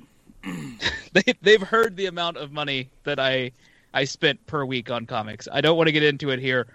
they 1.12 1.22
they've 1.40 1.62
heard 1.62 1.96
the 1.96 2.06
amount 2.06 2.36
of 2.36 2.52
money 2.52 2.90
that 3.04 3.18
I 3.18 3.52
I 3.94 4.04
spent 4.04 4.44
per 4.46 4.66
week 4.66 4.90
on 4.90 5.06
comics. 5.06 5.48
I 5.50 5.62
don't 5.62 5.78
want 5.78 5.86
to 5.88 5.92
get 5.92 6.02
into 6.02 6.28
it 6.30 6.38
here, 6.40 6.66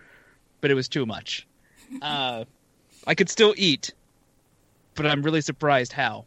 but 0.62 0.72
it 0.72 0.74
was 0.74 0.88
too 0.88 1.06
much. 1.06 1.46
Uh, 2.02 2.46
I 3.06 3.14
could 3.14 3.30
still 3.30 3.54
eat, 3.56 3.94
but 4.96 5.06
I'm 5.06 5.22
really 5.22 5.42
surprised 5.42 5.92
how. 5.92 6.26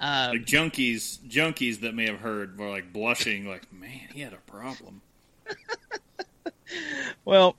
Um, 0.00 0.32
Like 0.32 0.44
junkies, 0.44 1.18
junkies 1.20 1.80
that 1.80 1.94
may 1.94 2.06
have 2.06 2.20
heard 2.20 2.58
were 2.58 2.68
like 2.68 2.92
blushing, 2.92 3.46
like, 3.46 3.72
man, 3.72 4.08
he 4.12 4.20
had 4.20 4.34
a 4.34 4.50
problem. 4.50 5.00
well, 7.24 7.56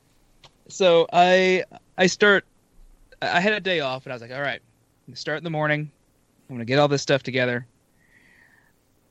so 0.67 1.07
I 1.11 1.63
I 1.97 2.07
start. 2.07 2.45
I 3.21 3.39
had 3.39 3.53
a 3.53 3.59
day 3.59 3.81
off, 3.81 4.05
and 4.05 4.13
I 4.13 4.15
was 4.15 4.21
like, 4.21 4.31
all 4.31 4.41
right, 4.41 4.61
start 5.13 5.37
in 5.37 5.43
the 5.43 5.49
morning. 5.49 5.91
I'm 6.49 6.55
gonna 6.55 6.65
get 6.65 6.79
all 6.79 6.87
this 6.87 7.01
stuff 7.01 7.23
together. 7.23 7.65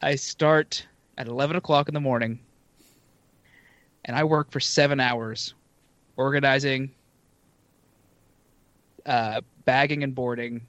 I 0.02 0.14
start 0.14 0.86
at 1.18 1.28
11 1.28 1.56
o'clock 1.56 1.88
in 1.88 1.94
the 1.94 2.00
morning, 2.00 2.40
and 4.04 4.16
I 4.16 4.24
work 4.24 4.50
for 4.50 4.60
seven 4.60 4.98
hours, 4.98 5.54
organizing, 6.16 6.90
uh, 9.04 9.42
bagging 9.66 10.02
and 10.02 10.14
boarding, 10.14 10.62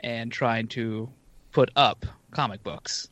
and 0.00 0.30
trying 0.30 0.68
to 0.68 1.08
put 1.50 1.70
up 1.74 2.06
comic 2.30 2.62
books. 2.62 3.08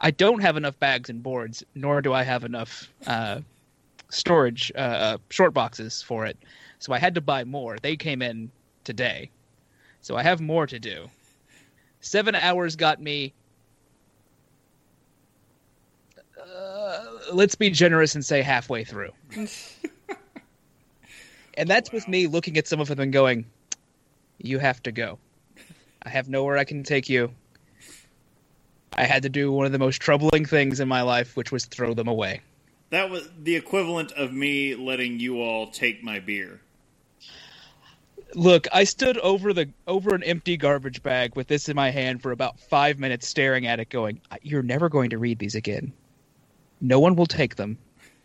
I 0.00 0.10
don't 0.10 0.40
have 0.40 0.56
enough 0.56 0.78
bags 0.78 1.10
and 1.10 1.22
boards, 1.22 1.64
nor 1.74 2.00
do 2.02 2.12
I 2.12 2.22
have 2.22 2.44
enough 2.44 2.88
uh, 3.06 3.40
storage 4.10 4.72
uh, 4.74 5.18
short 5.30 5.54
boxes 5.54 6.02
for 6.02 6.26
it. 6.26 6.38
So 6.78 6.92
I 6.92 6.98
had 6.98 7.14
to 7.16 7.20
buy 7.20 7.44
more. 7.44 7.76
They 7.80 7.96
came 7.96 8.22
in 8.22 8.50
today, 8.84 9.30
so 10.00 10.16
I 10.16 10.22
have 10.22 10.40
more 10.40 10.66
to 10.66 10.78
do. 10.78 11.08
Seven 12.00 12.34
hours 12.34 12.76
got 12.76 13.00
me. 13.00 13.34
Uh, 16.40 16.98
let's 17.32 17.54
be 17.54 17.70
generous 17.70 18.14
and 18.14 18.24
say 18.24 18.40
halfway 18.42 18.84
through. 18.84 19.10
and 21.54 21.68
that's 21.68 21.90
with 21.92 22.06
me 22.06 22.26
looking 22.26 22.56
at 22.56 22.66
some 22.68 22.80
of 22.80 22.88
them 22.88 23.00
and 23.00 23.12
going, 23.12 23.44
"You 24.38 24.58
have 24.58 24.82
to 24.84 24.92
go. 24.92 25.18
I 26.02 26.08
have 26.10 26.28
nowhere 26.28 26.56
I 26.56 26.64
can 26.64 26.84
take 26.84 27.08
you." 27.08 27.32
I 28.96 29.04
had 29.04 29.22
to 29.24 29.28
do 29.28 29.52
one 29.52 29.66
of 29.66 29.72
the 29.72 29.78
most 29.78 30.00
troubling 30.00 30.44
things 30.44 30.80
in 30.80 30.88
my 30.88 31.02
life, 31.02 31.36
which 31.36 31.52
was 31.52 31.66
throw 31.66 31.94
them 31.94 32.08
away. 32.08 32.40
That 32.90 33.10
was 33.10 33.28
the 33.42 33.56
equivalent 33.56 34.12
of 34.12 34.32
me 34.32 34.74
letting 34.74 35.20
you 35.20 35.40
all 35.42 35.70
take 35.70 36.02
my 36.02 36.20
beer. 36.20 36.60
Look, 38.34 38.66
I 38.72 38.84
stood 38.84 39.18
over 39.18 39.52
the 39.52 39.68
over 39.86 40.14
an 40.14 40.22
empty 40.22 40.56
garbage 40.56 41.02
bag 41.02 41.34
with 41.34 41.48
this 41.48 41.68
in 41.68 41.76
my 41.76 41.90
hand 41.90 42.22
for 42.22 42.30
about 42.32 42.60
five 42.60 42.98
minutes, 42.98 43.26
staring 43.26 43.66
at 43.66 43.80
it, 43.80 43.88
going, 43.88 44.20
"You're 44.42 44.62
never 44.62 44.88
going 44.88 45.10
to 45.10 45.18
read 45.18 45.38
these 45.38 45.54
again. 45.54 45.92
No 46.80 47.00
one 47.00 47.16
will 47.16 47.26
take 47.26 47.56
them. 47.56 47.78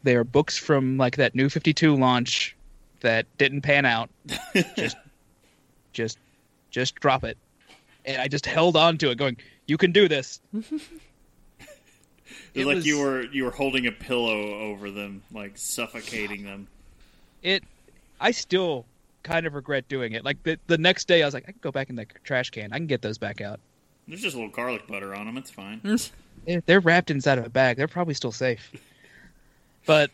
They 0.04 0.16
are 0.16 0.26
books 0.26 0.58
from 0.58 0.98
like 0.98 1.16
that 1.18 1.36
New 1.36 1.50
Fifty 1.50 1.74
Two 1.74 1.96
launch 1.96 2.56
that 3.00 3.26
didn't 3.38 3.62
pan 3.62 3.86
out. 3.86 4.10
just, 4.76 4.98
just, 5.94 6.18
just 6.70 6.96
drop 6.96 7.24
it." 7.24 7.38
And 8.06 8.22
I 8.22 8.28
just 8.28 8.46
held 8.46 8.76
on 8.76 8.98
to 9.00 9.12
it, 9.12 9.18
going, 9.18 9.38
"You 9.68 9.78
can 9.78 9.94
do 9.94 10.10
this." 10.10 10.42
It 12.54 12.60
was 12.60 12.66
like 12.68 12.76
was- 12.78 12.86
you 12.86 13.00
were 13.00 13.22
you 13.24 13.44
were 13.46 13.52
holding 13.52 13.88
a 13.88 13.92
pillow 13.92 14.60
over 14.60 14.92
them, 14.92 15.22
like 15.32 15.54
suffocating 15.58 16.44
them. 16.44 16.68
It, 17.42 17.64
I 18.22 18.32
still 18.32 18.86
kind 19.24 19.46
of 19.46 19.54
regret 19.54 19.88
doing 19.88 20.14
it. 20.14 20.24
Like 20.26 20.42
the 20.44 20.58
the 20.68 20.78
next 20.78 21.08
day, 21.08 21.22
I 21.24 21.26
was 21.26 21.34
like, 21.34 21.44
I 21.48 21.52
can 21.52 21.60
go 21.62 21.72
back 21.72 21.90
in 21.90 21.96
the 21.96 22.06
trash 22.24 22.50
can. 22.50 22.72
I 22.74 22.78
can 22.78 22.88
get 22.88 23.02
those 23.02 23.18
back 23.18 23.42
out. 23.42 23.60
There's 24.08 24.22
just 24.22 24.36
a 24.36 24.40
little 24.40 24.54
garlic 24.54 24.88
butter 24.88 25.14
on 25.16 25.26
them. 25.26 25.38
It's 25.38 25.52
fine. 25.52 25.82
They're- 26.46 26.62
They're 26.66 26.80
wrapped 26.82 27.10
inside 27.12 27.38
of 27.38 27.46
a 27.46 27.50
bag. 27.50 27.78
They're 27.78 27.88
probably 27.88 28.14
still 28.14 28.32
safe. 28.34 28.72
But 29.86 30.12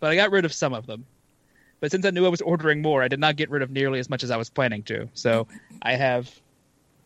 but 0.00 0.10
I 0.10 0.16
got 0.16 0.30
rid 0.30 0.44
of 0.44 0.52
some 0.52 0.72
of 0.74 0.86
them. 0.86 1.04
But 1.80 1.90
since 1.90 2.04
I 2.04 2.10
knew 2.10 2.26
I 2.26 2.28
was 2.28 2.40
ordering 2.42 2.82
more, 2.82 3.02
I 3.02 3.08
did 3.08 3.18
not 3.20 3.36
get 3.36 3.48
rid 3.50 3.62
of 3.62 3.70
nearly 3.70 3.98
as 4.00 4.10
much 4.10 4.22
as 4.22 4.30
I 4.30 4.36
was 4.36 4.50
planning 4.50 4.82
to. 4.84 5.08
So 5.14 5.46
I 5.82 5.94
have 5.94 6.30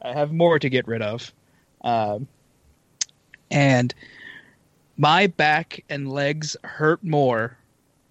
I 0.02 0.12
have 0.12 0.32
more 0.32 0.58
to 0.58 0.68
get 0.68 0.86
rid 0.88 1.00
of. 1.02 1.32
Um, 1.82 2.26
and 3.50 3.94
my 4.96 5.26
back 5.26 5.84
and 5.88 6.10
legs 6.10 6.56
hurt 6.64 7.02
more 7.02 7.56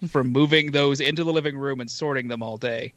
from 0.08 0.28
moving 0.28 0.72
those 0.72 1.00
into 1.00 1.24
the 1.24 1.32
living 1.32 1.56
room 1.56 1.80
and 1.80 1.90
sorting 1.90 2.28
them 2.28 2.42
all 2.42 2.56
day 2.56 2.92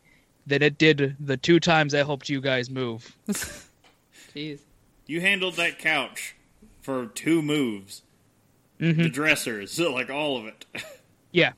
than 0.45 0.61
it 0.61 0.77
did 0.77 1.15
the 1.19 1.37
two 1.37 1.59
times 1.59 1.93
I 1.93 1.99
helped 1.99 2.29
you 2.29 2.41
guys 2.41 2.69
move. 2.69 3.15
Jeez. 4.35 4.59
You 5.05 5.21
handled 5.21 5.55
that 5.55 5.79
couch 5.79 6.35
for 6.81 7.07
two 7.07 7.41
moves. 7.41 8.01
Mm-hmm. 8.79 9.03
The 9.03 9.09
dressers, 9.09 9.79
like 9.79 10.09
all 10.09 10.37
of 10.37 10.45
it. 10.45 10.65
Yeah. 11.33 11.51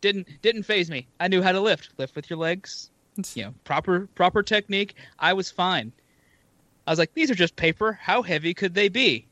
Didn't 0.00 0.26
didn't 0.40 0.62
faze 0.62 0.90
me. 0.90 1.06
I 1.20 1.28
knew 1.28 1.42
how 1.42 1.52
to 1.52 1.60
lift. 1.60 1.90
Lift 1.98 2.16
with 2.16 2.30
your 2.30 2.38
legs. 2.38 2.90
You 3.34 3.44
know, 3.44 3.54
proper 3.62 4.08
proper 4.14 4.42
technique. 4.42 4.94
I 5.18 5.34
was 5.34 5.50
fine. 5.50 5.92
I 6.86 6.90
was 6.90 6.98
like, 6.98 7.12
these 7.12 7.30
are 7.30 7.34
just 7.34 7.54
paper. 7.56 7.92
How 7.92 8.22
heavy 8.22 8.54
could 8.54 8.74
they 8.74 8.88
be? 8.88 9.26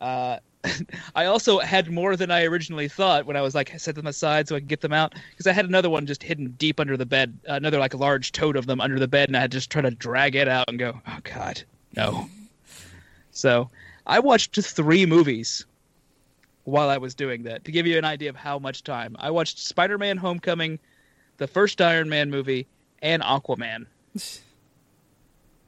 Uh, 0.00 0.38
I 1.14 1.24
also 1.26 1.58
had 1.58 1.90
more 1.90 2.16
than 2.16 2.30
I 2.30 2.44
originally 2.44 2.88
thought 2.88 3.26
when 3.26 3.36
I 3.36 3.40
was 3.40 3.54
like 3.54 3.72
set 3.78 3.94
them 3.94 4.06
aside 4.06 4.48
so 4.48 4.56
I 4.56 4.60
could 4.60 4.68
get 4.68 4.80
them 4.82 4.92
out 4.92 5.14
because 5.30 5.46
I 5.46 5.52
had 5.52 5.64
another 5.66 5.88
one 5.88 6.06
just 6.06 6.22
hidden 6.22 6.54
deep 6.58 6.78
under 6.80 6.96
the 6.96 7.06
bed, 7.06 7.38
another 7.46 7.78
like 7.78 7.94
large 7.94 8.32
tote 8.32 8.56
of 8.56 8.66
them 8.66 8.80
under 8.80 8.98
the 8.98 9.08
bed, 9.08 9.28
and 9.28 9.36
I 9.36 9.40
had 9.40 9.50
to 9.52 9.56
just 9.56 9.70
try 9.70 9.82
to 9.82 9.90
drag 9.90 10.34
it 10.36 10.48
out 10.48 10.68
and 10.68 10.78
go, 10.78 11.00
oh 11.06 11.18
god, 11.24 11.62
no. 11.96 12.28
So 13.30 13.70
I 14.06 14.18
watched 14.18 14.54
three 14.60 15.06
movies 15.06 15.64
while 16.64 16.90
I 16.90 16.98
was 16.98 17.14
doing 17.14 17.44
that 17.44 17.64
to 17.64 17.72
give 17.72 17.86
you 17.86 17.96
an 17.96 18.04
idea 18.04 18.28
of 18.28 18.36
how 18.36 18.58
much 18.58 18.84
time 18.84 19.16
I 19.18 19.30
watched 19.30 19.58
Spider-Man: 19.58 20.18
Homecoming, 20.18 20.78
the 21.38 21.46
first 21.46 21.80
Iron 21.80 22.08
Man 22.08 22.30
movie, 22.30 22.66
and 23.00 23.22
Aquaman. 23.22 23.86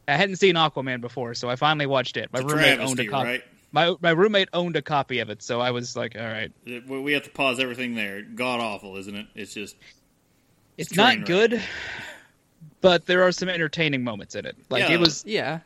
I 0.09 0.17
hadn't 0.17 0.37
seen 0.37 0.57
Aquaman 0.57 1.01
before, 1.01 1.35
so 1.35 1.49
I 1.49 1.57
finally 1.57 1.87
watched 1.87 2.17
it. 2.17 2.31
My 2.33 2.41
It's 2.41 2.53
roommate 2.53 2.81
owned 2.81 3.01
a 3.01 3.07
copy. 3.07 3.29
right? 3.29 3.45
My 3.73 3.95
my 4.03 4.11
roommate 4.11 4.49
owned 4.53 4.77
a 4.77 4.83
copy 4.83 5.21
of 5.21 5.31
it, 5.31 5.43
so 5.43 5.61
I 5.61 5.71
was 5.71 5.97
like, 5.97 6.15
"All 6.17 6.27
right, 6.27 6.53
It- 6.67 6.87
we 6.87 7.01
we 7.01 7.13
have 7.13 7.23
to 7.25 7.31
pause 7.31 7.59
everything 7.59 7.95
there. 7.95 8.21
God 8.23 8.61
awful, 8.61 8.97
isn't 8.99 9.15
it? 9.15 9.27
It's 9.35 9.55
just 9.55 9.77
it's 10.77 10.91
train 10.93 11.07
not 11.07 11.17
wreck. 11.19 11.27
good, 11.27 11.63
but 12.81 13.07
there 13.07 13.23
are 13.23 13.33
some 13.33 13.49
entertaining 13.49 14.05
moments 14.05 14.35
in 14.35 14.45
it. 14.47 14.57
Like 14.69 14.89
Yeah. 14.89 14.95
it 14.95 15.01
was, 15.01 15.25
Yeah. 15.27 15.61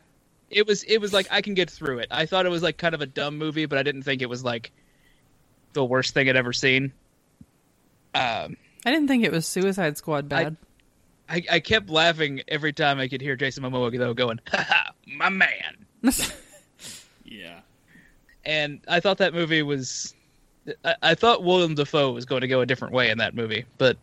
it 0.49 0.65
was, 0.67 0.83
it 0.83 0.99
was 0.99 1.11
like 1.13 1.27
I 1.31 1.41
can 1.41 1.53
get 1.53 1.69
through 1.69 1.99
it. 1.99 2.07
I 2.11 2.25
thought 2.25 2.45
it 2.45 2.49
was 2.49 2.63
like 2.63 2.77
kind 2.77 2.95
of 2.95 3.01
a 3.01 3.05
dumb 3.05 3.37
movie, 3.37 3.65
but 3.65 3.77
I 3.77 3.83
didn't 3.83 4.03
think 4.03 4.21
it 4.21 4.29
was 4.29 4.43
like 4.43 4.71
the 5.73 5.83
worst 5.83 6.13
thing 6.13 6.29
I'd 6.29 6.35
ever 6.37 6.53
seen. 6.53 6.93
Um, 8.15 8.55
I 8.85 8.91
didn't 8.91 9.07
think 9.09 9.25
it 9.25 9.31
was 9.31 9.45
Suicide 9.45 9.97
Squad 9.97 10.27
bad. 10.29 10.55
I, 11.29 11.43
I 11.51 11.59
kept 11.59 11.89
laughing 11.89 12.41
every 12.47 12.71
time 12.71 12.99
I 12.99 13.09
could 13.09 13.19
hear 13.21 13.35
Jason 13.35 13.63
Momoa 13.63 13.95
though 13.97 14.13
going, 14.13 14.39
"Ha 14.47 14.65
ha, 14.67 14.91
my 15.05 15.27
man." 15.29 15.85
Yeah. 17.29 17.59
And 18.47 18.79
I 18.87 18.99
thought 19.01 19.17
that 19.17 19.33
movie 19.33 19.61
was, 19.61 20.13
I, 20.85 20.95
I 21.01 21.15
thought 21.15 21.43
William 21.43 21.75
Dafoe 21.75 22.11
was 22.13 22.23
going 22.25 22.41
to 22.41 22.47
go 22.47 22.61
a 22.61 22.65
different 22.65 22.93
way 22.93 23.09
in 23.09 23.17
that 23.17 23.35
movie, 23.35 23.65
but 23.77 23.97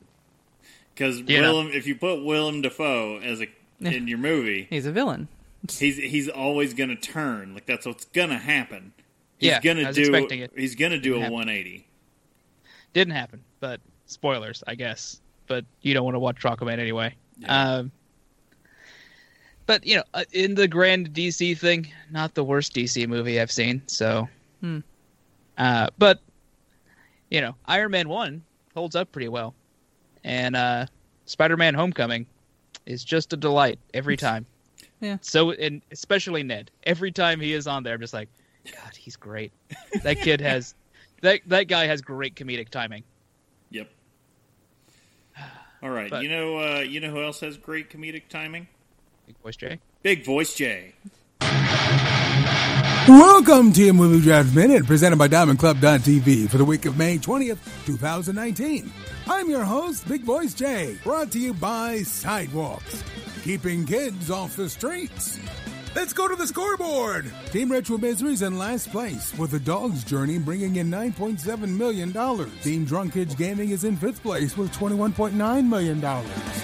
Because 0.95 1.19
You 1.21 1.41
know. 1.41 1.55
Willem, 1.55 1.69
if 1.73 1.87
you 1.87 1.95
put 1.97 2.23
Willem 2.25 2.61
Dafoe 2.61 3.21
as 3.21 3.41
a 3.41 3.47
in 3.81 4.07
your 4.07 4.19
movie, 4.19 4.67
He's 4.71 4.85
a 4.87 4.93
villain. 4.93 5.29
he's 5.71 5.97
he's 5.97 6.29
always 6.29 6.75
going 6.75 6.91
to 6.91 6.97
turn. 6.97 7.55
Like 7.55 7.65
that's 7.67 7.87
what's 7.87 8.05
going 8.07 8.29
to 8.31 8.39
happen. 8.39 8.93
He's 9.39 9.49
Yeah, 9.49 9.61
going 9.63 9.79
I 9.79 9.81
to 9.81 9.87
was 9.89 9.97
do. 9.97 10.03
expecting 10.03 10.41
it. 10.41 10.53
He's 10.55 10.75
going 10.75 10.93
to 10.93 11.01
do 11.01 11.15
a 11.17 11.21
180. 11.21 11.87
didn't 12.93 13.15
happen. 13.15 13.43
But 13.61 13.81
spoilers, 14.07 14.63
I 14.67 14.75
guess. 14.75 15.21
But 15.47 15.65
you 15.83 15.93
don't 15.95 16.05
want 16.05 16.15
to 16.17 16.19
watch 16.21 16.41
Aquaman 16.43 16.79
anyway. 16.79 17.15
Yeah. 17.39 17.63
Um, 17.77 17.93
but 19.67 19.87
you 19.87 19.97
know, 19.97 20.05
uh, 20.15 20.25
in 20.33 20.55
the 20.55 20.69
grand 20.69 21.13
DC 21.13 21.57
thing, 21.59 21.89
not 22.11 22.35
the 22.35 22.45
worst 22.45 22.75
DC 22.75 23.07
movie 23.09 23.41
I've 23.41 23.51
seen. 23.53 23.83
So, 23.87 24.29
Hmm. 24.61 24.79
uh, 25.59 25.89
but 25.99 26.21
you 27.31 27.41
know, 27.41 27.55
Iron 27.67 27.91
Man 27.91 28.09
one 28.09 28.43
holds 28.75 28.95
up 28.97 29.11
pretty 29.13 29.29
well, 29.29 29.55
and 30.25 30.55
uh, 30.57 30.87
Spider 31.27 31.57
Man 31.57 31.75
Homecoming 31.75 32.27
is 32.87 33.03
just 33.05 33.33
a 33.33 33.37
delight 33.37 33.79
every 33.95 34.17
time. 34.17 34.47
Yeah. 35.01 35.17
So, 35.21 35.51
and 35.53 35.83
especially 35.91 36.43
Ned, 36.43 36.71
every 36.85 37.13
time 37.13 37.41
he 37.41 37.53
is 37.53 37.67
on 37.67 37.83
there, 37.83 37.95
I'm 37.95 38.01
just 38.01 38.15
like, 38.15 38.29
God, 38.65 38.95
he's 38.97 39.17
great. 39.17 39.53
That 40.03 40.19
kid 40.21 40.41
has, 40.43 40.75
that 41.23 41.41
that 41.47 41.65
guy 41.65 41.87
has 41.87 42.01
great 42.01 42.35
comedic 42.37 42.69
timing. 42.71 43.03
Yep. 43.71 43.91
All 45.83 45.91
right. 45.91 46.11
But- 46.11 46.23
you 46.23 46.29
know. 46.29 46.59
Uh, 46.59 46.81
you 46.81 47.01
know 47.01 47.11
who 47.11 47.23
else 47.23 47.41
has 47.41 47.57
great 47.57 47.91
comedic 47.91 48.29
timing? 48.29 48.69
Big 49.27 49.37
voice 49.39 49.57
Jay. 49.57 49.81
Big 50.03 50.25
Voice 50.25 50.55
Jay. 50.55 50.95
Welcome 53.09 53.73
to 53.73 53.83
your 53.83 53.95
Movie 53.95 54.23
Draft 54.23 54.55
Minute, 54.55 54.87
presented 54.87 55.17
by 55.17 55.29
DiamondClub.tv 55.29 56.49
for 56.51 56.59
the 56.59 56.65
week 56.65 56.85
of 56.87 56.97
May 56.99 57.19
20th, 57.19 57.59
2019. 57.87 58.91
I'm 59.27 59.49
your 59.49 59.65
host, 59.65 60.07
Big 60.09 60.23
Voice 60.23 60.55
Jay, 60.55 60.99
brought 61.05 61.31
to 61.33 61.39
you 61.39 61.55
by 61.55 62.03
Sidewalks, 62.03 63.03
keeping 63.43 63.87
kids 63.87 64.31
off 64.31 64.57
the 64.57 64.69
streets. 64.69 65.39
Let's 65.95 66.13
go 66.13 66.27
to 66.27 66.35
the 66.35 66.47
scoreboard. 66.47 67.31
Team 67.53 67.71
Retro 67.71 67.97
Misery's 67.99 68.43
in 68.43 68.59
last 68.59 68.91
place, 68.91 69.33
with 69.39 69.53
The 69.53 69.61
Dog's 69.61 70.03
Journey 70.03 70.39
bringing 70.39 70.75
in 70.77 70.91
$9.7 70.91 71.69
million. 71.69 72.13
Team 72.63 72.85
Drunk 72.85 73.13
Kids 73.13 73.37
Gaming 73.37 73.71
is 73.71 73.85
in 73.85 73.97
fifth 73.97 74.21
place 74.21 74.57
with 74.57 74.75
$21.9 74.75 75.69
million. 75.69 76.01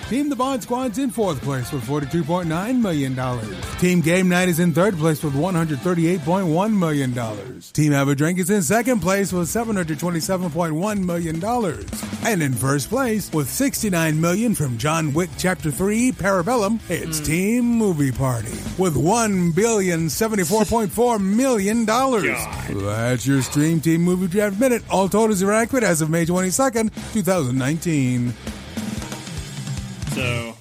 Team 0.08 0.28
The 0.28 0.36
Bod 0.36 0.64
Squad's 0.64 0.98
in 0.98 1.10
fourth 1.10 1.40
place 1.42 1.70
with 1.70 1.84
$42.9 1.84 2.80
million. 2.80 3.78
Team 3.78 4.00
Game 4.00 4.28
Night 4.28 4.48
is 4.48 4.58
in 4.58 4.74
third 4.74 4.96
place 4.96 5.22
with 5.22 5.34
$138.1 5.34 6.76
million. 6.76 7.60
Team 7.60 7.92
Have 7.92 8.08
a 8.08 8.16
Drink 8.16 8.40
is 8.40 8.50
in 8.50 8.62
second 8.62 8.98
place 8.98 9.32
with 9.32 9.46
$727.1 9.48 11.04
million. 11.04 11.40
And 12.24 12.42
in 12.42 12.52
first 12.52 12.88
place 12.88 13.32
with 13.32 13.48
69 13.48 14.20
million 14.20 14.56
from 14.56 14.76
John 14.76 15.14
Wick 15.14 15.30
Chapter 15.38 15.70
3 15.70 16.12
Parabellum, 16.12 16.80
it's 16.90 17.18
hmm. 17.18 17.24
Team 17.24 17.64
Movie 17.64 18.12
Party 18.12 18.58
with 18.76 18.96
$1,074.4 19.28 21.20
million. 21.20 21.84
That's 21.84 23.26
your 23.26 23.42
Stream 23.42 23.80
Team 23.80 24.00
Movie 24.02 24.28
Draft 24.28 24.58
Minute. 24.58 24.82
All 24.88 25.08
totals 25.08 25.42
are 25.42 25.52
accurate 25.52 25.84
as 25.84 26.00
of 26.00 26.08
May 26.08 26.24
22nd, 26.24 26.90
2019. 27.12 28.32
So, 30.14 30.56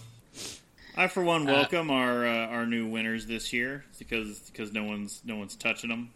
I 0.98 1.08
for 1.08 1.22
Uh, 1.22 1.26
one 1.26 1.46
welcome 1.46 1.90
our 1.90 2.28
uh, 2.28 2.48
our 2.48 2.66
new 2.66 2.88
winners 2.88 3.26
this 3.26 3.54
year 3.54 3.86
because 3.98 4.40
because 4.52 4.74
no 4.74 4.84
one's 4.84 5.22
no 5.24 5.38
one's 5.38 5.56
touching 5.56 5.90
them. 5.90 6.10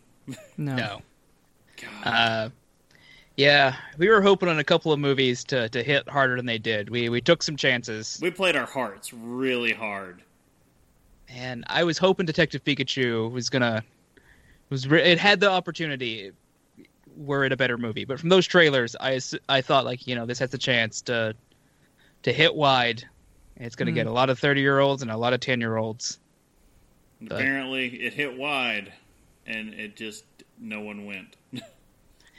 No. 0.57 0.75
No. 0.75 1.01
God. 1.81 2.05
Uh, 2.05 2.49
yeah, 3.35 3.75
we 3.97 4.09
were 4.09 4.21
hoping 4.21 4.49
on 4.49 4.59
a 4.59 4.63
couple 4.63 4.93
of 4.93 4.99
movies 4.99 5.43
to, 5.45 5.67
to 5.69 5.81
hit 5.81 6.07
harder 6.07 6.35
than 6.35 6.45
they 6.45 6.59
did. 6.59 6.89
We 6.89 7.09
we 7.09 7.21
took 7.21 7.41
some 7.41 7.55
chances, 7.57 8.19
we 8.21 8.29
played 8.31 8.55
our 8.55 8.67
hearts 8.67 9.11
really 9.13 9.73
hard. 9.73 10.21
And 11.33 11.63
I 11.67 11.83
was 11.83 11.97
hoping 11.97 12.25
Detective 12.25 12.63
Pikachu 12.63 13.31
was 13.31 13.49
gonna 13.49 13.83
was 14.69 14.87
re- 14.87 15.01
it 15.03 15.17
had 15.19 15.39
the 15.39 15.49
opportunity 15.49 16.31
were 17.17 17.43
it 17.45 17.51
a 17.51 17.57
better 17.57 17.77
movie. 17.77 18.05
But 18.05 18.19
from 18.19 18.29
those 18.29 18.47
trailers, 18.47 18.95
I 18.99 19.19
I 19.49 19.61
thought 19.61 19.85
like 19.85 20.07
you 20.07 20.15
know 20.15 20.25
this 20.25 20.39
has 20.39 20.49
the 20.51 20.57
chance 20.57 21.01
to 21.03 21.35
to 22.23 22.33
hit 22.33 22.55
wide. 22.55 23.03
It's 23.57 23.75
gonna 23.75 23.91
Hmm. 23.91 23.95
get 23.95 24.07
a 24.07 24.11
lot 24.11 24.29
of 24.29 24.39
thirty 24.39 24.61
year 24.61 24.79
olds 24.79 25.01
and 25.01 25.11
a 25.11 25.17
lot 25.17 25.33
of 25.33 25.39
ten 25.39 25.59
year 25.59 25.77
olds. 25.77 26.19
But- 27.21 27.39
Apparently, 27.39 27.87
it 27.87 28.13
hit 28.13 28.37
wide, 28.37 28.91
and 29.45 29.73
it 29.73 29.95
just 29.95 30.25
no 30.59 30.81
one 30.81 31.05
went. 31.05 31.35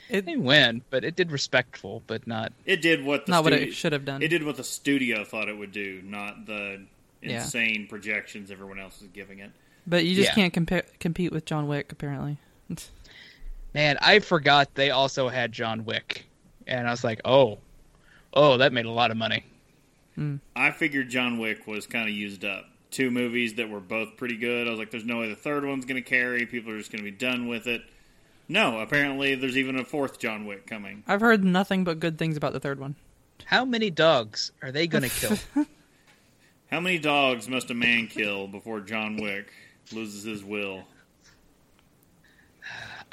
It, 0.07 0.23
They 0.27 0.35
win, 0.35 0.83
but 0.91 1.03
it 1.03 1.15
did 1.15 1.31
respectful, 1.31 2.03
but 2.05 2.27
not. 2.27 2.53
It 2.67 2.83
did 2.83 3.03
what 3.03 3.25
the 3.25 3.31
not 3.31 3.43
what 3.43 3.53
it 3.53 3.73
should 3.73 3.91
have 3.91 4.05
done. 4.05 4.21
It 4.21 4.27
did 4.27 4.43
what 4.43 4.55
the 4.55 4.63
studio 4.63 5.23
thought 5.25 5.49
it 5.49 5.57
would 5.57 5.71
do, 5.71 6.01
not 6.03 6.45
the 6.45 6.81
Yeah. 7.29 7.43
insane 7.43 7.87
projections 7.87 8.51
everyone 8.51 8.79
else 8.79 9.01
is 9.01 9.07
giving 9.09 9.39
it. 9.39 9.51
But 9.87 10.05
you 10.05 10.15
just 10.15 10.29
Yeah. 10.29 10.35
can't 10.49 10.53
compa- 10.53 10.99
compete 10.99 11.31
with 11.31 11.45
John 11.45 11.67
Wick, 11.67 11.91
apparently. 11.91 12.37
Man, 13.73 13.97
I 14.01 14.19
forgot 14.19 14.73
they 14.75 14.89
also 14.91 15.27
had 15.29 15.51
John 15.51 15.83
Wick, 15.85 16.25
and 16.65 16.87
I 16.87 16.91
was 16.91 17.03
like, 17.03 17.21
oh, 17.25 17.59
oh, 18.33 18.57
that 18.57 18.71
made 18.73 18.85
a 18.85 18.91
lot 18.91 19.11
of 19.11 19.17
money. 19.17 19.43
Hmm. 20.15 20.37
I 20.55 20.71
figured 20.71 21.09
John 21.09 21.39
Wick 21.39 21.67
was 21.67 21.85
kind 21.85 22.07
of 22.07 22.15
used 22.15 22.45
up. 22.45 22.65
Two 22.89 23.11
movies 23.11 23.55
that 23.55 23.69
were 23.69 23.81
both 23.81 24.15
pretty 24.15 24.37
good. 24.37 24.67
I 24.67 24.69
was 24.69 24.79
like, 24.79 24.91
there's 24.91 25.03
no 25.03 25.19
way 25.19 25.27
the 25.29 25.35
third 25.35 25.65
one's 25.65 25.83
going 25.83 26.01
to 26.01 26.09
carry. 26.09 26.45
People 26.45 26.71
are 26.71 26.77
just 26.77 26.91
going 26.91 27.03
to 27.03 27.11
be 27.11 27.15
done 27.15 27.47
with 27.49 27.67
it. 27.67 27.81
No, 28.47 28.79
apparently 28.79 29.35
there's 29.35 29.57
even 29.57 29.77
a 29.77 29.83
fourth 29.83 30.19
John 30.19 30.45
Wick 30.45 30.65
coming. 30.67 31.03
I've 31.07 31.19
heard 31.19 31.43
nothing 31.43 31.83
but 31.83 31.99
good 31.99 32.17
things 32.17 32.37
about 32.37 32.53
the 32.53 32.59
third 32.59 32.79
one. 32.79 32.95
How 33.43 33.65
many 33.65 33.89
dogs 33.89 34.51
are 34.61 34.71
they 34.71 34.87
gonna 34.87 35.09
kill? 35.09 35.37
How 36.75 36.81
many 36.81 36.99
dogs 36.99 37.47
must 37.47 37.71
a 37.71 37.73
man 37.73 38.07
kill 38.07 38.49
before 38.49 38.81
John 38.81 39.15
Wick 39.15 39.49
loses 39.93 40.25
his 40.25 40.43
will? 40.43 40.83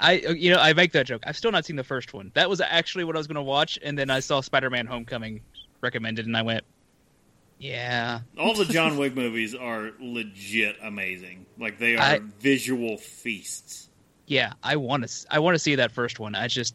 I, 0.01 0.15
you 0.15 0.51
know, 0.51 0.59
I 0.59 0.73
make 0.73 0.91
that 0.95 1.07
joke. 1.07 1.23
I've 1.25 1.37
still 1.37 1.53
not 1.53 1.65
seen 1.65 1.77
the 1.77 1.85
first 1.85 2.13
one. 2.13 2.33
That 2.35 2.51
was 2.51 2.61
actually 2.61 3.05
what 3.05 3.15
I 3.15 3.19
was 3.19 3.29
gonna 3.29 3.41
watch, 3.41 3.79
and 3.81 3.97
then 3.97 4.11
I 4.11 4.19
saw 4.19 4.41
Spider-Man: 4.41 4.87
Homecoming 4.87 5.43
recommended, 5.81 6.27
and 6.27 6.37
I 6.37 6.43
went, 6.43 6.65
yeah, 7.61 8.23
All 8.37 8.53
the 8.53 8.65
John 8.65 8.97
Wick 8.97 9.15
movies 9.15 9.55
are 9.55 9.93
legit 10.01 10.75
amazing. 10.83 11.47
Like 11.57 11.79
they 11.79 11.95
are 11.95 12.01
I- 12.03 12.21
visual 12.41 12.97
feasts. 12.97 13.91
yeah, 14.27 14.55
I 14.65 14.75
want 14.75 15.07
to, 15.07 15.27
I 15.31 15.39
want 15.39 15.55
to 15.55 15.61
see 15.61 15.77
that 15.77 15.93
first 15.93 16.19
one. 16.19 16.35
I 16.35 16.49
just, 16.49 16.75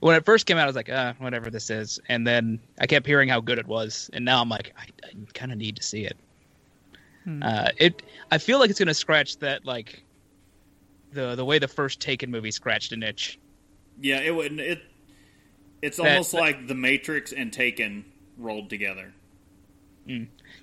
when 0.00 0.16
it 0.16 0.24
first 0.24 0.46
came 0.46 0.56
out, 0.56 0.64
I 0.64 0.66
was 0.66 0.74
like, 0.74 0.88
uh, 0.88 1.12
whatever 1.18 1.48
this 1.48 1.70
is, 1.70 2.00
and 2.08 2.26
then 2.26 2.58
I 2.80 2.88
kept 2.88 3.06
hearing 3.06 3.28
how 3.28 3.40
good 3.40 3.60
it 3.60 3.68
was, 3.68 4.10
and 4.12 4.24
now 4.24 4.42
I'm 4.42 4.48
like, 4.48 4.74
I, 4.76 4.86
I 5.06 5.12
kind 5.32 5.52
of 5.52 5.58
need 5.58 5.76
to 5.76 5.82
see 5.84 6.06
it. 6.06 6.16
Uh, 7.42 7.70
it, 7.78 8.02
I 8.30 8.38
feel 8.38 8.58
like 8.58 8.70
it's 8.70 8.78
gonna 8.78 8.94
scratch 8.94 9.38
that 9.38 9.64
like. 9.64 10.02
The, 11.12 11.36
the 11.36 11.44
way 11.44 11.60
the 11.60 11.68
first 11.68 12.00
Taken 12.00 12.28
movie 12.30 12.50
scratched 12.50 12.90
an 12.90 13.04
itch. 13.04 13.38
Yeah, 14.00 14.18
it 14.20 14.34
would. 14.34 14.58
It 14.58 14.82
it's 15.80 15.96
That- 15.98 16.08
almost 16.08 16.32
that- 16.32 16.40
like 16.40 16.66
The 16.66 16.74
Matrix 16.74 17.32
and 17.32 17.52
Taken 17.52 18.04
rolled 18.36 18.68
together. 18.68 19.12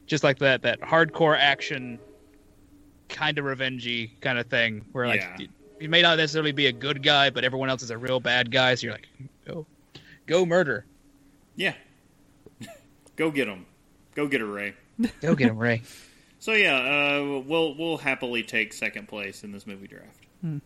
just 0.08 0.24
like 0.26 0.40
that 0.40 0.62
that 0.64 0.82
hardcore 0.82 1.38
action 1.40 1.98
kind 3.10 3.38
of 3.40 3.46
revengey 3.46 4.12
kind 4.22 4.38
of 4.38 4.48
thing 4.48 4.84
where 4.92 5.08
like 5.08 5.22
Yeah. 5.22 5.38
you, 5.40 5.48
you 5.80 5.90
may 5.90 6.02
not 6.02 6.18
necessarily 6.18 6.52
be 6.52 6.68
a 6.68 6.72
good 6.72 7.02
guy 7.02 7.30
but 7.30 7.44
everyone 7.44 7.70
else 7.70 7.82
is 7.82 7.90
a 7.92 7.98
real 7.98 8.20
bad 8.20 8.52
guy 8.52 8.76
so 8.76 8.86
you're 8.88 8.94
like 8.94 9.08
go 9.46 9.66
go 10.28 10.46
murder 10.46 10.86
Yeah, 11.56 11.74
go 13.16 13.32
get 13.32 13.46
them. 13.46 13.66
Go 14.16 14.28
get 14.28 14.42
her, 14.42 14.48
Ray. 14.48 14.74
go 15.22 15.34
get 15.34 15.48
him 15.50 15.58
ray 15.58 15.82
So 16.42 16.54
yeah, 16.54 16.76
uh, 16.76 17.40
we'll 17.46 17.76
we'll 17.76 17.98
happily 17.98 18.42
take 18.44 18.74
second 18.74 19.08
place 19.08 19.44
in 19.44 19.52
this 19.52 19.66
movie 19.68 19.88
draft. 19.88 20.62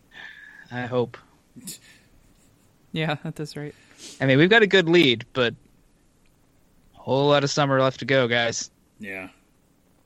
i 0.72 0.86
hope 0.86 1.16
Yeah, 2.92 3.16
at 3.24 3.36
this 3.36 3.56
rate. 3.56 3.74
i 4.20 4.24
mean 4.26 4.38
we've 4.38 4.48
got 4.50 4.62
a 4.62 4.66
good 4.66 4.88
lead 4.88 5.26
but 5.34 5.54
a 6.94 6.98
whole 6.98 7.28
lot 7.28 7.44
of 7.44 7.50
summer 7.50 7.78
left 7.80 7.98
to 8.00 8.04
go 8.06 8.26
guys 8.26 8.70
Yeah. 8.98 9.28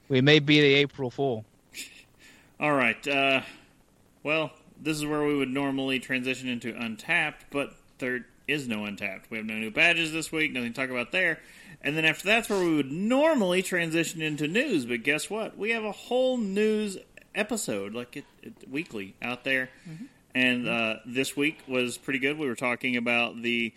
we 0.08 0.20
may 0.20 0.40
be 0.40 0.60
the 0.60 0.74
april 0.74 1.10
fool 1.10 1.44
All 2.60 2.72
right. 2.74 3.06
Uh, 3.08 3.40
well, 4.22 4.50
this 4.78 4.96
is 4.98 5.06
where 5.06 5.24
we 5.24 5.34
would 5.34 5.48
normally 5.48 5.98
transition 5.98 6.46
into 6.46 6.76
Untapped, 6.78 7.46
but 7.50 7.74
there 7.98 8.26
is 8.50 8.68
no 8.68 8.84
Untapped. 8.84 9.30
We 9.30 9.38
have 9.38 9.46
no 9.46 9.54
new 9.54 9.70
badges 9.70 10.12
this 10.12 10.32
week. 10.32 10.52
Nothing 10.52 10.72
to 10.72 10.80
talk 10.80 10.90
about 10.90 11.12
there. 11.12 11.38
And 11.82 11.96
then 11.96 12.04
after 12.04 12.26
that's 12.26 12.48
where 12.48 12.58
we 12.58 12.74
would 12.74 12.90
normally 12.90 13.62
transition 13.62 14.20
into 14.20 14.46
news. 14.48 14.84
But 14.84 15.02
guess 15.02 15.30
what? 15.30 15.56
We 15.56 15.70
have 15.70 15.84
a 15.84 15.92
whole 15.92 16.36
news 16.36 16.98
episode, 17.34 17.94
like 17.94 18.16
it, 18.16 18.24
it 18.42 18.52
weekly, 18.68 19.14
out 19.22 19.44
there. 19.44 19.70
And 20.34 20.68
uh, 20.68 20.96
this 21.06 21.36
week 21.36 21.60
was 21.66 21.98
pretty 21.98 22.18
good. 22.18 22.38
We 22.38 22.46
were 22.46 22.54
talking 22.54 22.96
about 22.96 23.40
the 23.42 23.72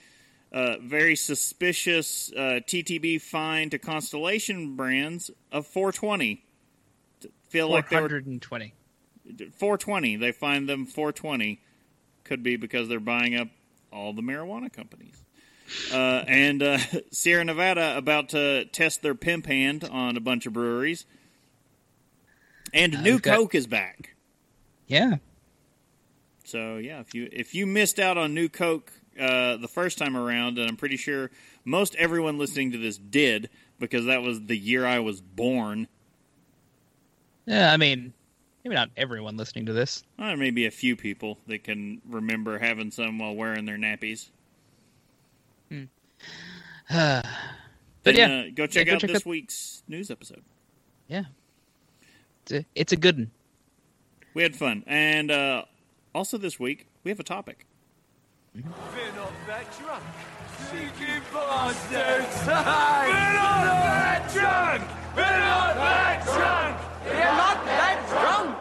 uh, 0.51 0.75
very 0.81 1.15
suspicious 1.15 2.31
uh, 2.31 2.59
TTB 2.65 3.21
fine 3.21 3.69
to 3.71 3.79
Constellation 3.79 4.75
brands 4.75 5.31
of 5.51 5.65
420. 5.65 6.43
Feel 7.49 7.69
like 7.69 7.89
they 7.89 7.95
were 7.95 8.09
420. 8.09 8.73
420. 9.55 10.17
They 10.17 10.31
fined 10.31 10.69
them 10.69 10.85
420. 10.85 11.59
Could 12.23 12.43
be 12.43 12.55
because 12.55 12.87
they're 12.87 12.99
buying 12.99 13.35
up 13.35 13.47
all 13.93 14.13
the 14.13 14.21
marijuana 14.21 14.71
companies. 14.71 15.23
Uh, 15.93 16.23
and 16.27 16.61
uh, 16.61 16.77
Sierra 17.11 17.43
Nevada 17.45 17.95
about 17.97 18.29
to 18.29 18.65
test 18.65 19.01
their 19.01 19.15
pimp 19.15 19.45
hand 19.45 19.83
on 19.83 20.17
a 20.17 20.19
bunch 20.19 20.45
of 20.45 20.53
breweries. 20.53 21.05
And 22.73 22.95
Uh, 22.95 23.01
New 23.01 23.19
got- 23.19 23.37
Coke 23.37 23.55
is 23.55 23.67
back. 23.67 24.15
Yeah. 24.87 25.17
So 26.45 26.77
yeah, 26.77 26.99
if 26.99 27.13
you 27.15 27.29
if 27.31 27.55
you 27.55 27.65
missed 27.65 27.99
out 27.99 28.17
on 28.17 28.33
New 28.33 28.49
Coke 28.49 28.91
uh, 29.19 29.55
the 29.57 29.67
first 29.69 29.97
time 29.97 30.17
around, 30.17 30.57
and 30.57 30.69
I'm 30.69 30.75
pretty 30.75 30.97
sure 30.97 31.31
most 31.63 31.95
everyone 31.95 32.37
listening 32.37 32.71
to 32.73 32.77
this 32.77 32.97
did 32.97 33.49
because 33.79 34.05
that 34.05 34.21
was 34.21 34.41
the 34.45 34.57
year 34.57 34.85
I 34.85 34.99
was 34.99 35.21
born. 35.21 35.87
Yeah, 37.45 37.71
I 37.71 37.77
mean, 37.77 38.13
maybe 38.63 38.75
not 38.75 38.89
everyone 38.97 39.37
listening 39.37 39.65
to 39.67 39.73
this. 39.73 40.03
Uh, 40.19 40.27
There 40.27 40.37
may 40.37 40.51
be 40.51 40.65
a 40.65 40.71
few 40.71 40.95
people 40.95 41.37
that 41.47 41.63
can 41.63 42.01
remember 42.09 42.57
having 42.59 42.91
some 42.91 43.19
while 43.19 43.35
wearing 43.35 43.65
their 43.65 43.77
nappies. 43.77 44.29
but 45.69 47.25
Then, 48.03 48.15
yeah, 48.15 48.27
uh, 48.27 48.43
go 48.53 48.67
check 48.67 48.87
go 48.87 48.93
out 48.95 48.99
check 49.01 49.09
this 49.09 49.21
out- 49.21 49.25
week's 49.25 49.83
news 49.87 50.11
episode. 50.11 50.43
yeah. 51.07 51.23
It's 52.43 52.51
a, 52.51 52.65
it's 52.75 52.91
a 52.91 52.97
good 52.97 53.17
one. 53.17 53.31
We 54.33 54.43
had 54.43 54.53
fun, 54.55 54.83
and 54.85 55.31
uh, 55.31 55.63
also 56.13 56.37
this 56.37 56.59
week 56.59 56.87
we 57.03 57.09
have 57.11 57.19
a 57.19 57.23
topic. 57.23 57.65
We're 58.53 58.61
not 59.15 59.31
that 59.47 59.79
drunk. 59.79 60.03
Cheeky 60.69 61.21
bastards! 61.31 62.45
We're 62.45 62.53
not 62.53 63.63
that 63.63 64.29
drunk! 64.33 64.83
We're 65.15 65.21
not 65.39 65.75
that 65.75 66.23
drunk! 66.25 66.77
We're 67.05 67.23
not 67.23 67.65
that 67.65 68.05
drunk! 68.09 68.57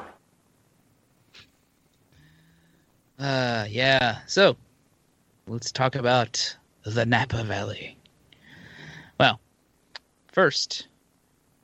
Uh, 3.22 3.66
yeah. 3.70 4.18
So, 4.26 4.56
let's 5.46 5.70
talk 5.70 5.94
about 5.94 6.56
the 6.82 7.06
Napa 7.06 7.44
Valley. 7.44 7.96
Well, 9.20 9.38
first, 10.32 10.88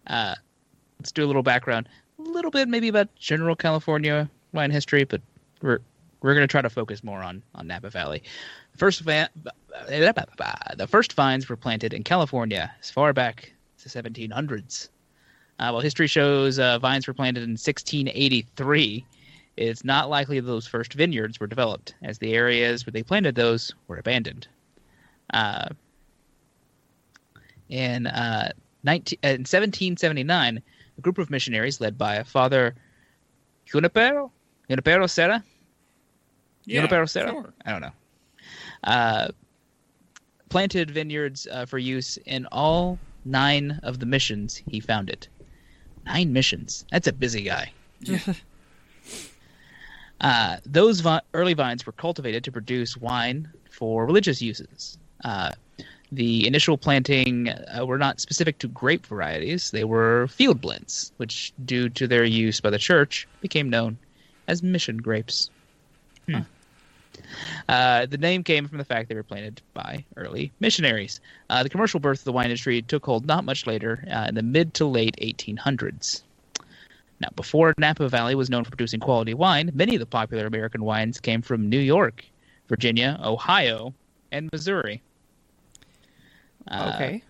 uh, 0.06 0.36
let's 1.00 1.10
do 1.10 1.24
a 1.24 1.26
little 1.26 1.42
background, 1.42 1.88
a 2.20 2.22
little 2.22 2.52
bit 2.52 2.68
maybe 2.68 2.86
about 2.86 3.12
general 3.16 3.56
California 3.56 4.30
wine 4.52 4.70
history, 4.70 5.02
but 5.02 5.20
we're 5.60 5.80
we're 6.20 6.34
going 6.34 6.46
to 6.46 6.50
try 6.50 6.62
to 6.62 6.70
focus 6.70 7.02
more 7.02 7.22
on 7.24 7.42
on 7.56 7.66
Napa 7.66 7.90
Valley. 7.90 8.22
The 8.72 8.78
first 8.78 9.04
the 9.04 10.86
first 10.88 11.12
vines 11.14 11.48
were 11.48 11.56
planted 11.56 11.92
in 11.92 12.04
California 12.04 12.72
as 12.80 12.88
far 12.88 13.12
back 13.12 13.52
as 13.84 13.92
the 13.92 14.02
1700s. 14.02 14.90
Uh, 15.58 15.70
while 15.70 15.80
history 15.80 16.06
shows 16.06 16.60
uh, 16.60 16.78
vines 16.78 17.08
were 17.08 17.14
planted 17.14 17.42
in 17.42 17.50
1683, 17.50 19.04
it's 19.58 19.84
not 19.84 20.08
likely 20.08 20.38
those 20.38 20.68
first 20.68 20.94
vineyards 20.94 21.40
were 21.40 21.48
developed, 21.48 21.94
as 22.02 22.18
the 22.18 22.34
areas 22.34 22.86
where 22.86 22.92
they 22.92 23.02
planted 23.02 23.34
those 23.34 23.74
were 23.88 23.96
abandoned. 23.96 24.46
Uh, 25.34 25.68
in, 27.68 28.06
uh, 28.06 28.52
19, 28.84 29.18
uh, 29.24 29.26
in 29.26 29.40
1779, 29.40 30.62
a 30.96 31.00
group 31.00 31.18
of 31.18 31.28
missionaries 31.28 31.80
led 31.80 31.98
by 31.98 32.22
Father 32.22 32.76
Junipero, 33.66 34.30
Junipero 34.68 35.06
Serra, 35.08 35.42
Junipero 36.68 37.06
Serra, 37.06 37.30
sure. 37.30 37.52
I 37.66 37.72
don't 37.72 37.80
know, 37.80 37.92
uh, 38.84 39.28
planted 40.50 40.90
vineyards 40.92 41.48
uh, 41.50 41.66
for 41.66 41.78
use 41.78 42.16
in 42.26 42.46
all 42.52 42.96
nine 43.24 43.80
of 43.82 43.98
the 43.98 44.06
missions 44.06 44.62
he 44.68 44.78
founded. 44.78 45.26
Nine 46.06 46.32
missions. 46.32 46.84
That's 46.92 47.08
a 47.08 47.12
busy 47.12 47.42
guy. 47.42 47.72
Uh, 50.20 50.56
those 50.66 51.00
vi- 51.00 51.20
early 51.34 51.54
vines 51.54 51.86
were 51.86 51.92
cultivated 51.92 52.44
to 52.44 52.52
produce 52.52 52.96
wine 52.96 53.50
for 53.70 54.04
religious 54.04 54.42
uses. 54.42 54.98
Uh, 55.24 55.52
the 56.10 56.46
initial 56.46 56.78
planting 56.78 57.48
uh, 57.48 57.84
were 57.84 57.98
not 57.98 58.20
specific 58.20 58.58
to 58.58 58.68
grape 58.68 59.06
varieties; 59.06 59.70
they 59.70 59.84
were 59.84 60.26
field 60.28 60.60
blends, 60.60 61.12
which, 61.18 61.52
due 61.64 61.88
to 61.90 62.06
their 62.06 62.24
use 62.24 62.60
by 62.60 62.70
the 62.70 62.78
church, 62.78 63.28
became 63.40 63.68
known 63.68 63.98
as 64.48 64.62
mission 64.62 64.96
grapes. 64.96 65.50
Hmm. 66.26 66.40
Uh, 67.68 68.06
the 68.06 68.16
name 68.16 68.42
came 68.42 68.66
from 68.68 68.78
the 68.78 68.84
fact 68.84 69.08
they 69.08 69.14
were 69.14 69.22
planted 69.22 69.60
by 69.74 70.04
early 70.16 70.52
missionaries. 70.60 71.20
Uh, 71.50 71.62
the 71.62 71.68
commercial 71.68 72.00
birth 72.00 72.20
of 72.20 72.24
the 72.24 72.32
wine 72.32 72.46
industry 72.46 72.80
took 72.82 73.04
hold 73.04 73.26
not 73.26 73.44
much 73.44 73.66
later, 73.66 74.04
uh, 74.10 74.26
in 74.28 74.34
the 74.34 74.42
mid 74.42 74.74
to 74.74 74.86
late 74.86 75.16
1800s. 75.20 76.22
Now, 77.20 77.28
before 77.34 77.74
Napa 77.78 78.08
Valley 78.08 78.34
was 78.34 78.48
known 78.48 78.64
for 78.64 78.70
producing 78.70 79.00
quality 79.00 79.34
wine, 79.34 79.70
many 79.74 79.94
of 79.96 80.00
the 80.00 80.06
popular 80.06 80.46
American 80.46 80.84
wines 80.84 81.18
came 81.20 81.42
from 81.42 81.68
New 81.68 81.80
York, 81.80 82.24
Virginia, 82.68 83.18
Ohio, 83.24 83.92
and 84.30 84.48
Missouri. 84.52 85.02
Uh, 86.70 86.92
okay. 86.94 87.22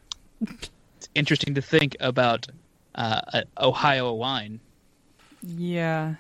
It's 0.43 1.09
interesting 1.15 1.55
to 1.55 1.63
think 1.63 1.97
about 2.01 2.47
uh, 2.95 3.21
an 3.33 3.45
Ohio 3.59 4.13
wine. 4.13 4.61
Yeah. 5.43 6.17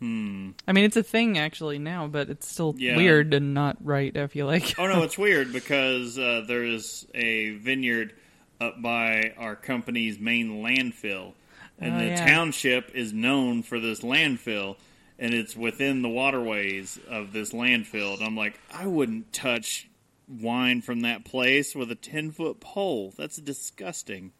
Hmm. 0.00 0.50
I 0.66 0.72
mean, 0.72 0.84
it's 0.84 0.96
a 0.96 1.02
thing 1.02 1.38
actually 1.38 1.78
now, 1.78 2.06
but 2.06 2.30
it's 2.30 2.48
still 2.48 2.74
Yeah. 2.78 2.96
weird 2.96 3.34
and 3.34 3.52
not 3.52 3.76
right. 3.84 4.16
I 4.16 4.26
feel 4.28 4.46
like. 4.46 4.74
Oh 4.78 4.86
no, 4.86 5.02
it's 5.04 5.18
weird 5.18 5.52
because 5.52 6.18
uh, 6.18 6.42
there 6.48 6.64
is 6.64 7.06
a 7.14 7.50
vineyard 7.56 8.14
up 8.60 8.80
by 8.80 9.34
our 9.36 9.56
company's 9.56 10.18
main 10.18 10.62
landfill, 10.62 11.34
and 11.80 11.94
Oh, 11.94 11.98
the 11.98 12.06
yeah. 12.06 12.26
township 12.26 12.94
is 12.94 13.12
known 13.12 13.62
for 13.62 13.80
this 13.80 14.00
landfill, 14.00 14.76
and 15.18 15.34
it's 15.34 15.56
within 15.56 16.02
the 16.02 16.08
waterways 16.08 16.98
of 17.08 17.32
this 17.32 17.52
landfill. 17.52 18.14
And 18.18 18.24
I'm 18.24 18.36
like, 18.36 18.60
I 18.72 18.86
wouldn't 18.86 19.32
touch 19.32 19.88
wine 20.28 20.80
from 20.82 21.00
that 21.00 21.24
place 21.24 21.74
with 21.74 21.90
a 21.90 21.94
ten 21.96 22.30
foot 22.30 22.60
pole. 22.60 23.12
That's 23.16 23.36
disgusting. 23.36 24.32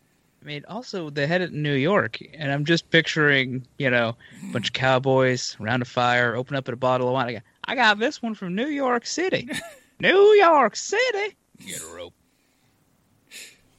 I 0.42 0.46
mean, 0.46 0.64
also 0.68 1.11
they 1.11 1.26
had 1.26 1.42
it 1.42 1.53
in 1.53 1.62
New 1.62 1.74
York, 1.74 2.18
and 2.35 2.50
I'm 2.50 2.64
just 2.64 2.88
picturing, 2.90 3.66
you 3.79 3.90
know, 3.90 4.16
a 4.48 4.53
bunch 4.53 4.68
of 4.68 4.72
cowboys 4.72 5.55
around 5.61 5.83
a 5.83 5.85
fire, 5.85 6.35
open 6.35 6.57
up 6.57 6.66
a 6.68 6.76
bottle 6.76 7.09
of 7.09 7.12
wine. 7.14 7.29
I 7.29 7.33
got, 7.35 7.42
I 7.64 7.74
got 7.74 7.98
this 7.98 8.22
one 8.22 8.35
from 8.35 8.55
New 8.55 8.68
York 8.68 9.05
City, 9.05 9.48
New 10.00 10.33
York 10.35 10.76
City. 10.76 11.37
Get 11.66 11.83
a 11.83 11.94
rope. 11.94 12.14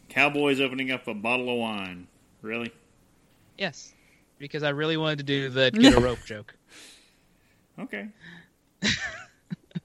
Cowboys 0.09 0.59
opening 0.61 0.91
up 0.91 1.07
a 1.07 1.13
bottle 1.13 1.49
of 1.49 1.57
wine. 1.57 2.07
Really? 2.41 2.71
Yes, 3.61 3.93
because 4.39 4.63
I 4.63 4.69
really 4.69 4.97
wanted 4.97 5.19
to 5.19 5.23
do 5.23 5.49
the 5.49 5.69
get 5.79 5.95
a 5.95 6.01
rope 6.01 6.25
joke. 6.25 6.55
Okay. 7.77 8.07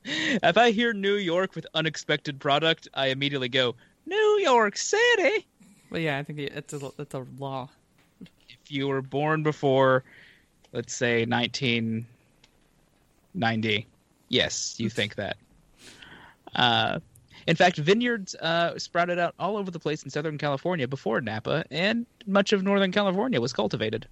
If 0.08 0.56
I 0.56 0.70
hear 0.70 0.92
New 0.92 1.16
York 1.16 1.56
with 1.56 1.66
unexpected 1.74 2.38
product, 2.38 2.86
I 2.94 3.08
immediately 3.08 3.48
go 3.48 3.74
New 4.06 4.38
York 4.40 4.76
City. 4.76 5.48
But 5.90 6.00
yeah, 6.00 6.18
I 6.18 6.22
think 6.22 6.38
it's 6.38 6.72
a 6.72 6.92
it's 6.98 7.14
a 7.14 7.26
law. 7.38 7.68
If 8.20 8.70
you 8.70 8.86
were 8.86 9.02
born 9.02 9.42
before, 9.42 10.04
let's 10.72 10.94
say 10.94 11.26
1990, 11.26 13.86
yes, 14.28 14.78
you 14.78 14.88
think 14.88 15.16
that. 15.16 15.36
Uh, 16.54 17.00
in 17.46 17.56
fact, 17.56 17.76
vineyards 17.76 18.34
uh, 18.34 18.78
sprouted 18.78 19.18
out 19.18 19.34
all 19.38 19.56
over 19.56 19.70
the 19.70 19.78
place 19.78 20.02
in 20.02 20.10
Southern 20.10 20.38
California 20.38 20.88
before 20.88 21.20
Napa, 21.20 21.64
and 21.70 22.06
much 22.26 22.52
of 22.52 22.62
Northern 22.62 22.92
California 22.92 23.40
was 23.40 23.52
cultivated. 23.52 24.08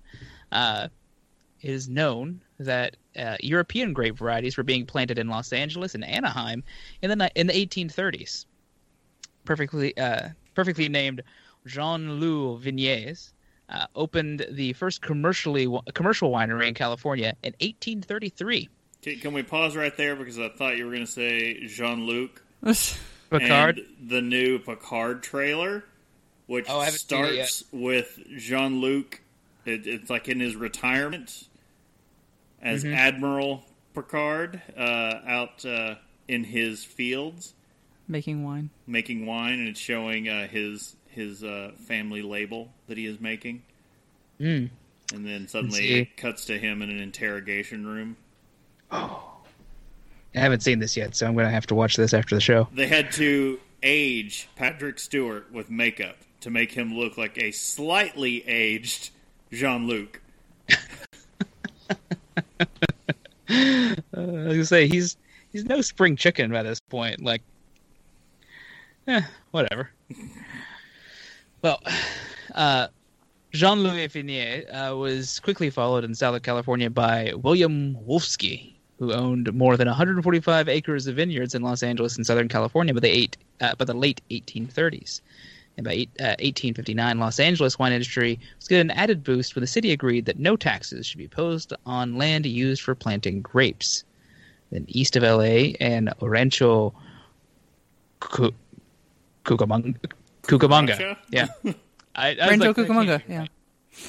Uh, 0.53 0.88
it 1.61 1.70
is 1.70 1.88
known 1.88 2.42
that 2.59 2.97
uh, 3.18 3.37
European 3.40 3.92
grape 3.92 4.18
varieties 4.18 4.57
were 4.57 4.62
being 4.62 4.87
planted 4.87 5.18
in 5.18 5.29
Los 5.29 5.53
Angeles 5.53 5.94
and 5.94 6.05
Anaheim 6.05 6.62
in 7.03 7.11
the 7.11 7.16
ni- 7.16 7.31
in 7.35 7.47
the 7.47 7.53
1830s. 7.53 8.47
Perfectly, 9.44 9.97
uh, 9.97 10.29
perfectly 10.55 10.88
named 10.88 11.23
Jean-Louis 11.66 12.62
Vignes 12.62 13.33
uh, 13.68 13.87
opened 13.94 14.47
the 14.51 14.75
first 14.75 15.03
commercially 15.03 15.66
commercial 15.94 16.31
winery 16.31 16.68
in 16.68 16.75
California 16.75 17.35
in 17.42 17.53
1833. 17.61 18.68
Can, 19.03 19.18
can 19.18 19.33
we 19.33 19.42
pause 19.42 19.75
right 19.75 19.94
there 19.97 20.16
because 20.16 20.38
I 20.38 20.51
thought 20.51 20.77
you 20.77 20.85
were 20.85 20.92
going 20.92 21.07
to 21.07 21.11
say 21.11 21.66
Jean 21.66 22.07
Luc. 22.07 22.42
Picard. 23.40 23.79
And 23.79 24.11
the 24.11 24.23
new 24.23 24.59
Picard 24.59 25.23
trailer, 25.23 25.85
which 26.47 26.66
Oh, 26.68 26.81
I 26.81 26.87
haven't 26.87 27.01
seen 27.01 27.25
it 27.25 27.47
starts 27.47 27.64
with 27.73 28.18
Jean 28.37 28.81
Luc. 28.81 29.20
It, 29.64 29.87
it's 29.87 30.11
like 30.11 30.29
in 30.29 30.40
his 30.40 30.57
retirement 30.57 31.49
as 32.62 32.85
Mm-hmm. 32.85 32.94
Admiral 32.94 33.64
Picard 33.94 34.61
uh, 34.77 34.81
out 35.27 35.64
uh, 35.64 35.94
in 36.29 36.44
his 36.44 36.85
fields. 36.85 37.55
making 38.09 38.42
wine. 38.44 38.70
making 38.87 39.25
wine, 39.27 39.55
and 39.61 39.68
it's 39.68 39.81
showing 39.81 40.29
uh, 40.29 40.47
his 40.49 40.97
his 41.09 41.44
uh, 41.44 41.70
family 41.79 42.23
label 42.23 42.73
that 42.88 42.99
he 42.99 43.07
is 43.07 43.20
making. 43.20 43.62
Mm. 44.40 44.70
And 45.14 45.25
then 45.27 45.47
suddenly 45.47 46.01
it 46.01 46.16
cuts 46.16 46.44
to 46.47 46.59
him 46.59 46.83
in 46.83 46.90
an 46.90 46.99
interrogation 46.99 47.87
room. 47.87 48.16
I 50.35 50.40
haven't 50.40 50.62
seen 50.62 50.79
this 50.79 50.97
yet, 50.97 51.14
so 51.14 51.27
I'm 51.27 51.35
going 51.35 51.47
to 51.47 51.53
have 51.53 51.66
to 51.68 51.75
watch 51.75 51.97
this 51.97 52.12
after 52.12 52.35
the 52.35 52.40
show. 52.40 52.68
They 52.73 52.88
had 52.88 53.12
to 53.12 53.61
age 53.83 54.49
Patrick 54.57 54.99
Stewart 54.99 55.53
with 55.53 55.70
makeup 55.70 56.16
to 56.40 56.51
make 56.51 56.73
him 56.73 56.94
look 56.94 57.16
like 57.16 57.38
a 57.38 57.53
slightly 57.53 58.47
aged 58.49 59.11
Jean 59.53 59.87
Luc. 59.87 60.20
Uh, 64.16 64.20
I 64.20 64.20
was 64.20 64.27
going 64.27 64.59
to 64.59 64.66
say 64.66 64.88
he's 64.88 65.16
he's 65.53 65.64
no 65.64 65.81
spring 65.81 66.16
chicken 66.16 66.51
by 66.51 66.62
this 66.62 66.81
point. 66.81 67.23
Like, 67.23 67.42
eh, 69.07 69.23
whatever. 69.51 69.90
well, 71.62 71.81
uh, 72.55 72.88
Jean 73.53 73.81
Louis 73.81 74.07
Vignes 74.09 74.64
uh, 74.70 74.97
was 74.97 75.40
quickly 75.40 75.70
followed 75.70 76.05
in 76.05 76.14
Southern 76.14 76.40
California 76.40 76.90
by 76.90 77.33
William 77.37 77.97
Wolfskill, 77.97 78.74
who 78.98 79.12
owned 79.12 79.52
more 79.54 79.76
than 79.76 79.88
145 79.88 80.68
acres 80.68 81.07
of 81.07 81.16
vineyards 81.16 81.54
in 81.54 81.62
Los 81.62 81.83
Angeles 81.83 82.16
and 82.16 82.26
Southern 82.26 82.48
California 82.48 82.94
by 82.94 83.00
the 83.00 83.09
eight 83.11 83.37
uh, 83.61 83.74
by 83.74 83.85
the 83.85 83.94
late 83.94 84.20
1830s. 84.30 85.20
And 85.76 85.85
by 85.85 85.92
eight, 85.92 86.11
uh, 86.20 86.38
1859, 86.38 87.18
Los 87.18 87.40
Angeles 87.40 87.78
wine 87.78 87.92
industry 87.92 88.38
was 88.59 88.68
given 88.68 88.90
an 88.90 88.96
added 88.96 89.24
boost 89.24 89.57
when 89.57 89.61
the 89.61 89.66
city 89.66 89.90
agreed 89.90 90.26
that 90.26 90.38
no 90.38 90.54
taxes 90.57 91.04
should 91.07 91.18
be 91.18 91.24
imposed 91.24 91.72
on 91.85 92.16
land 92.16 92.46
used 92.46 92.83
for 92.83 92.94
planting 92.94 93.42
grapes. 93.42 94.04
Then 94.70 94.85
east 94.88 95.16
of 95.16 95.24
LA 95.24 95.74
and 95.80 96.12
Rancho 96.20 96.94
Cu- 98.20 98.54
Cucamonga. 99.44 99.96
Cucamonga. 100.42 101.16
Yeah. 101.30 101.48
I, 102.14 102.28
I 102.28 102.30
was 102.30 102.38
Rancho 102.50 102.66
like, 102.66 102.76
Cucamonga. 102.76 103.26
can't 103.26 103.28
Yeah. 103.28 103.46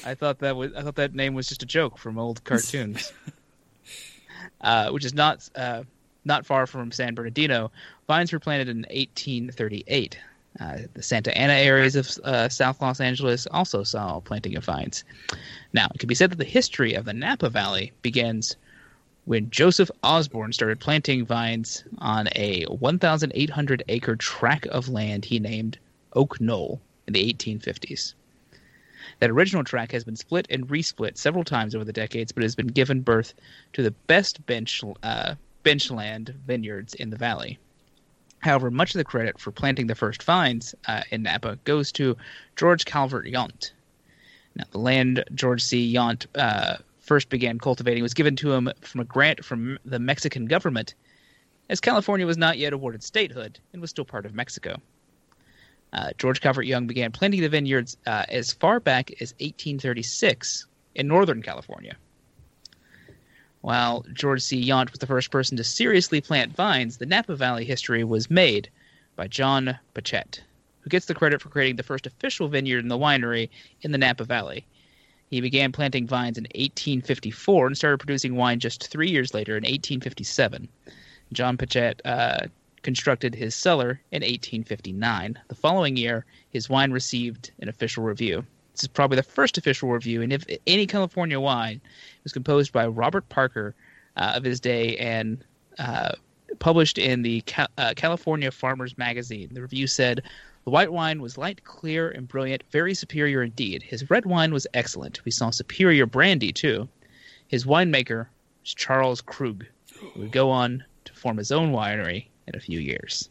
I 0.04 0.14
thought 0.14 0.38
that 0.40 0.56
was 0.56 0.72
I 0.74 0.82
thought 0.82 0.96
that 0.96 1.14
name 1.14 1.34
was 1.34 1.48
just 1.48 1.62
a 1.62 1.66
joke 1.66 1.98
from 1.98 2.18
old 2.18 2.42
cartoons. 2.44 3.12
Uh, 4.66 4.90
which 4.90 5.04
is 5.04 5.14
not 5.14 5.48
uh, 5.54 5.84
not 6.24 6.44
far 6.44 6.66
from 6.66 6.90
San 6.92 7.14
Bernardino. 7.14 7.70
Vines 8.08 8.32
were 8.32 8.40
planted 8.40 8.68
in 8.68 8.78
1838. 8.78 10.18
Uh, 10.58 10.78
the 10.94 11.02
Santa 11.02 11.36
Ana 11.36 11.52
areas 11.52 11.94
of 11.96 12.10
uh, 12.24 12.48
South 12.48 12.80
Los 12.80 13.00
Angeles 13.00 13.46
also 13.52 13.82
saw 13.84 14.20
planting 14.20 14.56
of 14.56 14.64
vines. 14.64 15.04
Now, 15.72 15.88
it 15.94 15.98
can 15.98 16.08
be 16.08 16.14
said 16.14 16.30
that 16.30 16.38
the 16.38 16.44
history 16.44 16.94
of 16.94 17.04
the 17.04 17.12
Napa 17.12 17.48
Valley 17.48 17.92
begins 18.02 18.56
when 19.26 19.50
Joseph 19.50 19.90
Osborne 20.02 20.52
started 20.52 20.80
planting 20.80 21.26
vines 21.26 21.84
on 21.98 22.28
a 22.34 22.64
1,800 22.64 23.82
acre 23.88 24.16
tract 24.16 24.66
of 24.68 24.88
land 24.88 25.26
he 25.26 25.38
named 25.38 25.78
Oak 26.14 26.40
Knoll 26.40 26.80
in 27.06 27.12
the 27.12 27.32
1850s. 27.32 28.14
That 29.18 29.30
original 29.30 29.64
track 29.64 29.92
has 29.92 30.04
been 30.04 30.16
split 30.16 30.46
and 30.50 30.68
resplit 30.68 31.16
several 31.16 31.44
times 31.44 31.74
over 31.74 31.84
the 31.84 31.92
decades, 31.92 32.32
but 32.32 32.42
has 32.42 32.54
been 32.54 32.66
given 32.66 33.00
birth 33.00 33.32
to 33.72 33.82
the 33.82 33.90
best 33.90 34.44
bench 34.46 34.82
uh, 35.02 35.34
benchland 35.64 36.34
vineyards 36.46 36.94
in 36.94 37.10
the 37.10 37.16
valley. 37.16 37.58
However, 38.40 38.70
much 38.70 38.94
of 38.94 38.98
the 38.98 39.04
credit 39.04 39.40
for 39.40 39.50
planting 39.50 39.86
the 39.86 39.94
first 39.94 40.22
vines 40.22 40.74
uh, 40.86 41.02
in 41.10 41.22
Napa 41.22 41.58
goes 41.64 41.90
to 41.92 42.16
George 42.54 42.84
Calvert 42.84 43.26
Yount. 43.26 43.72
Now, 44.54 44.64
the 44.70 44.78
land 44.78 45.24
George 45.34 45.62
C. 45.62 45.92
Yount 45.92 46.26
uh, 46.34 46.76
first 47.00 47.28
began 47.28 47.58
cultivating 47.58 48.02
was 48.02 48.14
given 48.14 48.36
to 48.36 48.52
him 48.52 48.70
from 48.82 49.00
a 49.00 49.04
grant 49.04 49.44
from 49.44 49.78
the 49.84 49.98
Mexican 49.98 50.46
government, 50.46 50.94
as 51.68 51.80
California 51.80 52.26
was 52.26 52.36
not 52.36 52.58
yet 52.58 52.72
awarded 52.72 53.02
statehood 53.02 53.58
and 53.72 53.80
was 53.80 53.90
still 53.90 54.04
part 54.04 54.26
of 54.26 54.34
Mexico. 54.34 54.76
Uh, 55.96 56.10
George 56.18 56.42
Calvert 56.42 56.66
Yount 56.66 56.86
began 56.86 57.10
planting 57.10 57.40
the 57.40 57.48
vineyards 57.48 57.96
uh, 58.06 58.26
as 58.28 58.52
far 58.52 58.80
back 58.80 59.10
as 59.22 59.32
1836 59.40 60.66
in 60.94 61.08
Northern 61.08 61.42
California. 61.42 61.96
While 63.62 64.04
George 64.12 64.42
C. 64.42 64.62
Yount 64.62 64.90
was 64.90 64.98
the 64.98 65.06
first 65.06 65.30
person 65.30 65.56
to 65.56 65.64
seriously 65.64 66.20
plant 66.20 66.54
vines, 66.54 66.98
the 66.98 67.06
Napa 67.06 67.34
Valley 67.34 67.64
history 67.64 68.04
was 68.04 68.30
made 68.30 68.68
by 69.16 69.26
John 69.26 69.78
Patchett, 69.94 70.42
who 70.82 70.90
gets 70.90 71.06
the 71.06 71.14
credit 71.14 71.40
for 71.40 71.48
creating 71.48 71.76
the 71.76 71.82
first 71.82 72.06
official 72.06 72.48
vineyard 72.48 72.80
in 72.80 72.88
the 72.88 72.98
winery 72.98 73.48
in 73.80 73.90
the 73.90 73.98
Napa 73.98 74.24
Valley. 74.24 74.66
He 75.30 75.40
began 75.40 75.72
planting 75.72 76.06
vines 76.06 76.36
in 76.36 76.44
1854 76.44 77.68
and 77.68 77.76
started 77.76 77.98
producing 77.98 78.36
wine 78.36 78.60
just 78.60 78.88
three 78.88 79.10
years 79.10 79.32
later 79.32 79.56
in 79.56 79.62
1857. 79.62 80.68
John 81.32 81.56
Patchett 81.56 82.02
uh, 82.04 82.46
constructed 82.86 83.34
his 83.34 83.56
cellar 83.56 84.00
in 84.12 84.22
1859. 84.22 85.40
The 85.48 85.54
following 85.56 85.96
year, 85.96 86.24
his 86.50 86.70
wine 86.70 86.92
received 86.92 87.50
an 87.58 87.68
official 87.68 88.04
review. 88.04 88.46
This 88.70 88.84
is 88.84 88.88
probably 88.88 89.16
the 89.16 89.24
first 89.24 89.58
official 89.58 89.90
review, 89.90 90.22
and 90.22 90.32
if 90.32 90.44
any 90.68 90.86
California 90.86 91.40
wine 91.40 91.80
it 91.84 92.22
was 92.22 92.32
composed 92.32 92.72
by 92.72 92.86
Robert 92.86 93.28
Parker 93.28 93.74
uh, 94.16 94.34
of 94.36 94.44
his 94.44 94.60
day 94.60 94.96
and 94.98 95.44
uh, 95.80 96.12
published 96.60 96.96
in 96.96 97.22
the 97.22 97.40
Cal- 97.40 97.66
uh, 97.76 97.92
California 97.96 98.52
Farmers 98.52 98.96
Magazine. 98.96 99.48
The 99.52 99.62
review 99.62 99.88
said 99.88 100.22
the 100.64 100.70
white 100.70 100.92
wine 100.92 101.20
was 101.20 101.36
light, 101.36 101.64
clear, 101.64 102.08
and 102.08 102.28
brilliant, 102.28 102.62
very 102.70 102.94
superior 102.94 103.42
indeed. 103.42 103.82
His 103.82 104.08
red 104.08 104.26
wine 104.26 104.52
was 104.52 104.68
excellent. 104.74 105.24
We 105.24 105.32
saw 105.32 105.50
superior 105.50 106.06
brandy 106.06 106.52
too. 106.52 106.88
His 107.48 107.64
winemaker 107.64 108.28
was 108.62 108.74
Charles 108.74 109.22
Krug, 109.22 109.66
who 109.92 110.20
would 110.20 110.30
go 110.30 110.50
on 110.50 110.84
to 111.06 111.12
form 111.14 111.36
his 111.36 111.50
own 111.50 111.72
winery 111.72 112.26
in 112.46 112.56
a 112.56 112.60
few 112.60 112.78
years. 112.78 113.28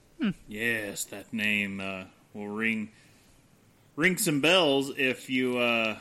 Yes, 0.47 1.03
that 1.05 1.31
name 1.33 1.79
uh, 1.79 2.05
will 2.33 2.47
ring 2.47 2.91
ring 3.95 4.17
some 4.17 4.41
bells 4.41 4.91
if 4.97 5.29
you 5.29 5.57
uh, 5.57 5.97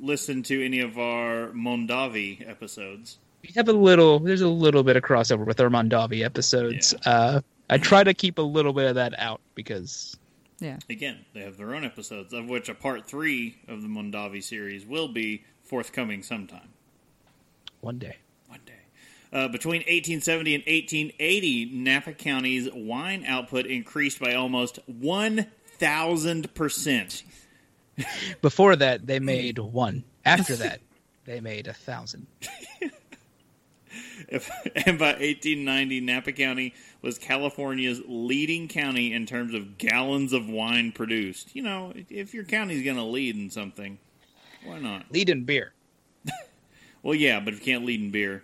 listen 0.00 0.42
to 0.44 0.64
any 0.64 0.80
of 0.80 0.98
our 0.98 1.48
Mondavi 1.48 2.48
episodes. 2.48 3.18
We 3.42 3.50
have 3.56 3.68
a 3.68 3.72
little. 3.72 4.18
There's 4.18 4.40
a 4.42 4.48
little 4.48 4.82
bit 4.82 4.96
of 4.96 5.02
crossover 5.02 5.46
with 5.46 5.60
our 5.60 5.68
Mondavi 5.68 6.24
episodes. 6.24 6.94
Uh, 7.04 7.40
I 7.70 7.78
try 7.78 8.04
to 8.04 8.14
keep 8.14 8.38
a 8.38 8.42
little 8.42 8.72
bit 8.72 8.86
of 8.86 8.94
that 8.96 9.18
out 9.18 9.40
because 9.54 10.16
Yeah. 10.60 10.78
Again, 10.90 11.24
they 11.34 11.40
have 11.40 11.56
their 11.56 11.74
own 11.74 11.84
episodes, 11.84 12.32
of 12.32 12.48
which 12.48 12.68
a 12.68 12.74
part 12.74 13.06
three 13.06 13.58
of 13.68 13.82
the 13.82 13.88
Mondavi 13.88 14.42
series 14.42 14.84
will 14.86 15.08
be 15.08 15.44
forthcoming 15.62 16.22
sometime. 16.22 16.68
one 17.80 17.98
day. 17.98 18.16
Uh, 19.30 19.46
between 19.48 19.80
1870 19.80 20.54
and 20.54 20.64
1880, 20.64 21.66
Napa 21.72 22.12
County's 22.12 22.66
wine 22.72 23.26
output 23.26 23.66
increased 23.66 24.20
by 24.20 24.32
almost 24.34 24.78
1,000%. 24.90 27.22
Before 28.40 28.76
that, 28.76 29.06
they 29.06 29.18
made 29.18 29.58
one. 29.58 30.04
After 30.24 30.56
that, 30.56 30.80
they 31.24 31.40
made 31.40 31.66
a 31.66 31.74
thousand. 31.74 32.26
If, 34.28 34.50
and 34.86 34.98
by 34.98 35.12
1890, 35.12 36.00
Napa 36.00 36.32
County 36.32 36.74
was 37.02 37.18
California's 37.18 38.00
leading 38.06 38.68
county 38.68 39.12
in 39.12 39.26
terms 39.26 39.54
of 39.54 39.78
gallons 39.78 40.32
of 40.32 40.48
wine 40.48 40.92
produced. 40.92 41.54
You 41.54 41.62
know, 41.62 41.92
if 42.08 42.34
your 42.34 42.44
county's 42.44 42.84
going 42.84 42.96
to 42.96 43.02
lead 43.02 43.36
in 43.36 43.50
something, 43.50 43.98
why 44.64 44.78
not? 44.78 45.10
Lead 45.10 45.28
in 45.28 45.44
beer. 45.44 45.72
Well, 47.00 47.14
yeah, 47.14 47.38
but 47.38 47.54
if 47.54 47.60
you 47.60 47.64
can't 47.64 47.86
lead 47.86 48.00
in 48.00 48.10
beer, 48.10 48.42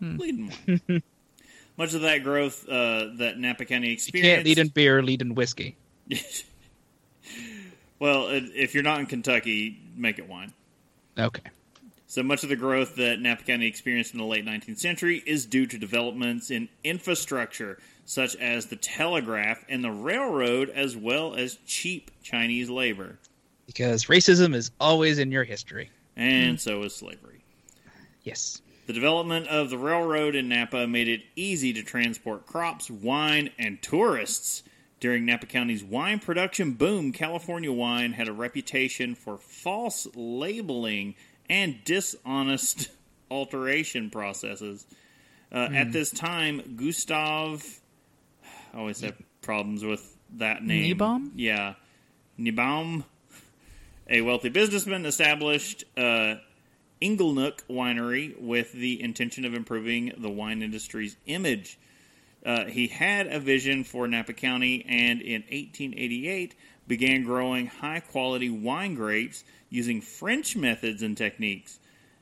lead 0.00 0.34
in 0.34 0.52
wine. 0.66 1.02
Much 1.76 1.94
of 1.94 2.02
that 2.02 2.22
growth 2.22 2.66
uh, 2.68 3.08
that 3.18 3.38
Napa 3.38 3.64
County 3.66 3.92
experienced. 3.92 4.28
You 4.28 4.34
can't 4.36 4.46
lead 4.46 4.58
in 4.58 4.68
beer. 4.68 5.02
Lead 5.02 5.20
in 5.20 5.34
whiskey. 5.34 5.76
well, 7.98 8.28
if 8.30 8.72
you're 8.74 8.82
not 8.82 9.00
in 9.00 9.06
Kentucky, 9.06 9.78
make 9.94 10.18
it 10.18 10.28
wine. 10.28 10.52
Okay. 11.18 11.42
So 12.08 12.22
much 12.22 12.44
of 12.44 12.48
the 12.48 12.56
growth 12.56 12.96
that 12.96 13.20
Napa 13.20 13.42
County 13.44 13.66
experienced 13.66 14.14
in 14.14 14.18
the 14.18 14.24
late 14.24 14.46
19th 14.46 14.78
century 14.78 15.22
is 15.26 15.44
due 15.44 15.66
to 15.66 15.76
developments 15.76 16.50
in 16.50 16.68
infrastructure 16.84 17.78
such 18.06 18.36
as 18.36 18.66
the 18.66 18.76
telegraph 18.76 19.64
and 19.68 19.82
the 19.82 19.90
railroad, 19.90 20.70
as 20.70 20.96
well 20.96 21.34
as 21.34 21.58
cheap 21.66 22.10
Chinese 22.22 22.70
labor. 22.70 23.18
Because 23.66 24.04
racism 24.04 24.54
is 24.54 24.70
always 24.80 25.18
in 25.18 25.32
your 25.32 25.44
history. 25.44 25.90
And 26.16 26.58
so 26.58 26.82
is 26.84 26.94
slavery. 26.94 27.42
Yes. 28.22 28.62
The 28.86 28.92
development 28.92 29.48
of 29.48 29.70
the 29.70 29.78
railroad 29.78 30.36
in 30.36 30.48
Napa 30.48 30.86
made 30.86 31.08
it 31.08 31.22
easy 31.34 31.72
to 31.72 31.82
transport 31.82 32.46
crops, 32.46 32.88
wine, 32.88 33.50
and 33.58 33.82
tourists. 33.82 34.62
During 35.00 35.26
Napa 35.26 35.46
County's 35.46 35.84
wine 35.84 36.20
production 36.20 36.72
boom, 36.72 37.12
California 37.12 37.70
wine 37.72 38.12
had 38.12 38.28
a 38.28 38.32
reputation 38.32 39.14
for 39.14 39.36
false 39.36 40.06
labeling 40.14 41.16
and 41.50 41.84
dishonest 41.84 42.88
alteration 43.30 44.08
processes. 44.08 44.86
Uh, 45.52 45.68
At 45.72 45.92
this 45.92 46.10
time, 46.10 46.76
Gustav. 46.76 47.80
I 48.72 48.78
always 48.78 49.00
have 49.00 49.16
problems 49.42 49.84
with 49.84 50.16
that 50.36 50.62
name. 50.62 50.96
Niebaum? 50.96 51.30
Yeah. 51.34 51.74
Niebaum, 52.38 53.04
a 54.08 54.20
wealthy 54.22 54.48
businessman, 54.48 55.06
established 55.06 55.84
uh, 55.96 56.36
Inglenook 57.00 57.60
Winery 57.68 58.40
with 58.40 58.72
the 58.72 59.02
intention 59.02 59.44
of 59.44 59.54
improving 59.54 60.12
the 60.16 60.30
wine 60.30 60.62
industry's 60.62 61.16
image. 61.26 61.78
Uh, 62.44 62.66
he 62.66 62.86
had 62.86 63.26
a 63.26 63.40
vision 63.40 63.84
for 63.84 64.06
Napa 64.06 64.32
County 64.32 64.84
and 64.88 65.20
in 65.20 65.42
1888 65.42 66.54
began 66.86 67.24
growing 67.24 67.66
high 67.66 68.00
quality 68.00 68.48
wine 68.48 68.94
grapes 68.94 69.44
using 69.68 70.00
French 70.00 70.56
methods 70.56 71.02
and 71.02 71.16
techniques. 71.16 71.80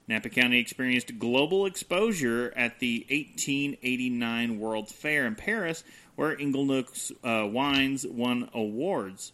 Napa 0.08 0.28
County 0.28 0.58
experienced 0.58 1.18
global 1.18 1.66
exposure 1.66 2.52
at 2.56 2.78
the 2.80 3.06
1889 3.10 4.58
World's 4.58 4.92
Fair 4.92 5.26
in 5.26 5.34
Paris, 5.34 5.84
where 6.16 6.36
Inglenook's 6.36 7.12
uh, 7.22 7.46
wines 7.46 8.06
won 8.06 8.50
awards. 8.52 9.32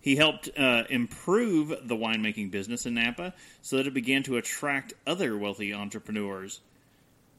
He 0.00 0.16
helped 0.16 0.48
uh, 0.58 0.84
improve 0.88 1.68
the 1.68 1.96
winemaking 1.96 2.50
business 2.50 2.86
in 2.86 2.94
Napa 2.94 3.34
so 3.60 3.76
that 3.76 3.86
it 3.86 3.94
began 3.94 4.22
to 4.24 4.36
attract 4.36 4.94
other 5.06 5.36
wealthy 5.36 5.74
entrepreneurs. 5.74 6.60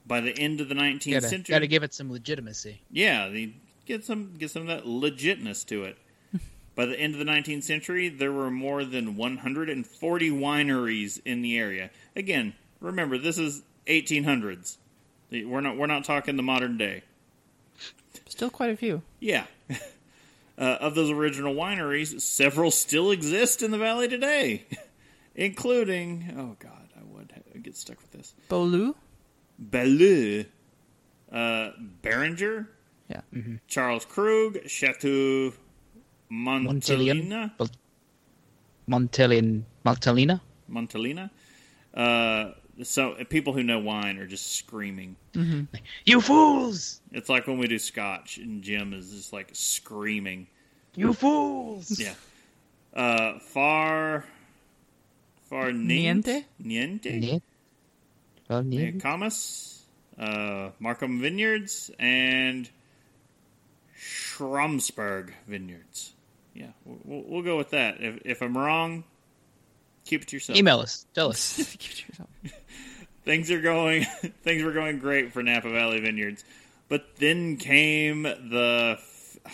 By 0.06 0.22
the 0.22 0.38
end 0.38 0.62
of 0.62 0.70
the 0.70 0.76
19th 0.76 1.12
Gotta, 1.14 1.28
century, 1.28 1.54
gotta 1.54 1.68
give 1.68 1.84
it 1.84 1.94
some 1.94 2.12
legitimacy. 2.12 2.82
yeah, 2.92 3.28
they 3.30 3.54
get 3.86 4.04
some 4.06 4.34
get 4.38 4.52
some 4.52 4.64
of 4.64 4.68
that 4.68 4.86
legitness 4.86 5.66
to 5.68 5.84
it. 5.84 5.98
By 6.76 6.86
the 6.86 7.00
end 7.00 7.14
of 7.14 7.20
the 7.20 7.26
19th 7.26 7.64
century, 7.64 8.10
there 8.10 8.32
were 8.32 8.50
more 8.50 8.84
than 8.84 9.16
140 9.16 10.32
wineries 10.32 11.20
in 11.26 11.42
the 11.42 11.58
area. 11.58 11.90
Again, 12.16 12.54
remember 12.80 13.18
this 13.18 13.38
is 13.38 13.64
1800s. 13.88 14.78
We're 15.32 15.62
not 15.62 15.78
we're 15.78 15.88
not 15.88 16.04
talking 16.04 16.36
the 16.36 16.44
modern 16.44 16.78
day. 16.78 17.04
Still 18.28 18.50
quite 18.50 18.72
a 18.72 18.78
few. 18.78 19.02
Yeah. 19.20 19.46
Uh, 20.58 20.78
of 20.82 20.94
those 20.96 21.10
original 21.10 21.56
wineries, 21.56 22.20
several 22.22 22.70
still 22.72 23.10
exist 23.10 23.64
in 23.64 23.72
the 23.72 23.78
valley 23.80 24.08
today, 24.08 24.66
including 25.36 26.34
oh 26.38 26.56
god, 26.60 26.90
I 27.00 27.04
would 27.04 27.32
ha- 27.34 27.60
get 27.62 27.76
stuck 27.76 28.00
with 28.02 28.12
this. 28.12 28.34
Bolu? 28.50 28.94
Belleux, 29.60 30.46
uh, 31.32 31.72
Beringer, 32.02 32.70
Yeah. 33.10 33.22
Charles 33.68 34.06
Krug, 34.06 34.68
Chateau 34.68 35.54
Montelian. 36.32 37.30
Montelina, 37.30 37.70
Montelian, 38.90 39.64
Montelina? 39.86 40.42
Montelina. 40.70 41.30
Uh, 41.94 42.52
so 42.84 43.14
people 43.30 43.54
who 43.54 43.64
know 43.64 43.80
wine 43.80 44.18
are 44.18 44.28
just 44.28 44.54
screaming. 44.54 45.16
You 46.06 46.22
fools! 46.22 47.02
It's 47.12 47.30
like 47.30 47.48
when 47.48 47.58
we 47.58 47.68
do 47.68 47.78
scotch 47.80 48.38
and 48.38 48.62
Jim 48.64 48.94
is 48.94 49.12
just 49.12 49.34
like 49.34 49.50
screaming. 49.54 50.48
You 50.96 51.14
fools! 51.14 52.00
Yeah. 52.00 52.14
Uh, 52.94 53.40
far, 53.40 54.26
far 55.50 55.72
Niente? 55.72 56.44
niente, 56.62 57.06
Niet? 57.20 57.42
Well, 58.50 58.64
niet. 58.64 59.02
Caymus, 59.02 59.84
uh, 60.20 60.72
Markham 60.80 61.22
Vineyards, 61.22 61.90
and 61.98 62.70
Schramsberg 63.98 65.32
Vineyards. 65.48 66.14
Yeah, 66.54 66.68
we'll, 66.86 67.00
we'll- 67.06 67.24
we'll 67.28 67.42
go 67.44 67.58
with 67.58 67.70
that. 67.72 68.02
If, 68.02 68.20
if 68.26 68.42
I'm 68.42 68.58
wrong, 68.58 69.04
keep 70.12 70.24
it 70.24 70.28
to 70.28 70.36
yourself. 70.36 70.58
Email 70.58 70.80
us. 70.80 71.06
Tell 71.14 71.30
us. 71.36 71.58
Give 71.58 71.68
it 71.68 71.80
to 71.80 72.08
yourself. 72.10 72.30
things 73.24 73.50
are 73.50 73.62
going 73.62 74.04
things 74.44 74.64
were 74.64 74.74
going 74.74 75.00
great 75.00 75.32
for 75.32 75.42
Napa 75.42 75.70
Valley 75.70 76.00
Vineyards, 76.02 76.44
but 76.90 77.16
then 77.18 77.58
came 77.58 78.24
the 78.24 79.00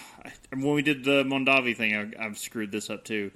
when 0.50 0.74
we 0.74 0.82
did 0.82 1.04
the 1.04 1.24
Mondavi 1.24 1.78
thing. 1.78 1.96
I, 1.96 2.26
I've 2.26 2.38
screwed 2.38 2.72
this 2.72 2.90
up 2.90 3.06
too. 3.06 3.32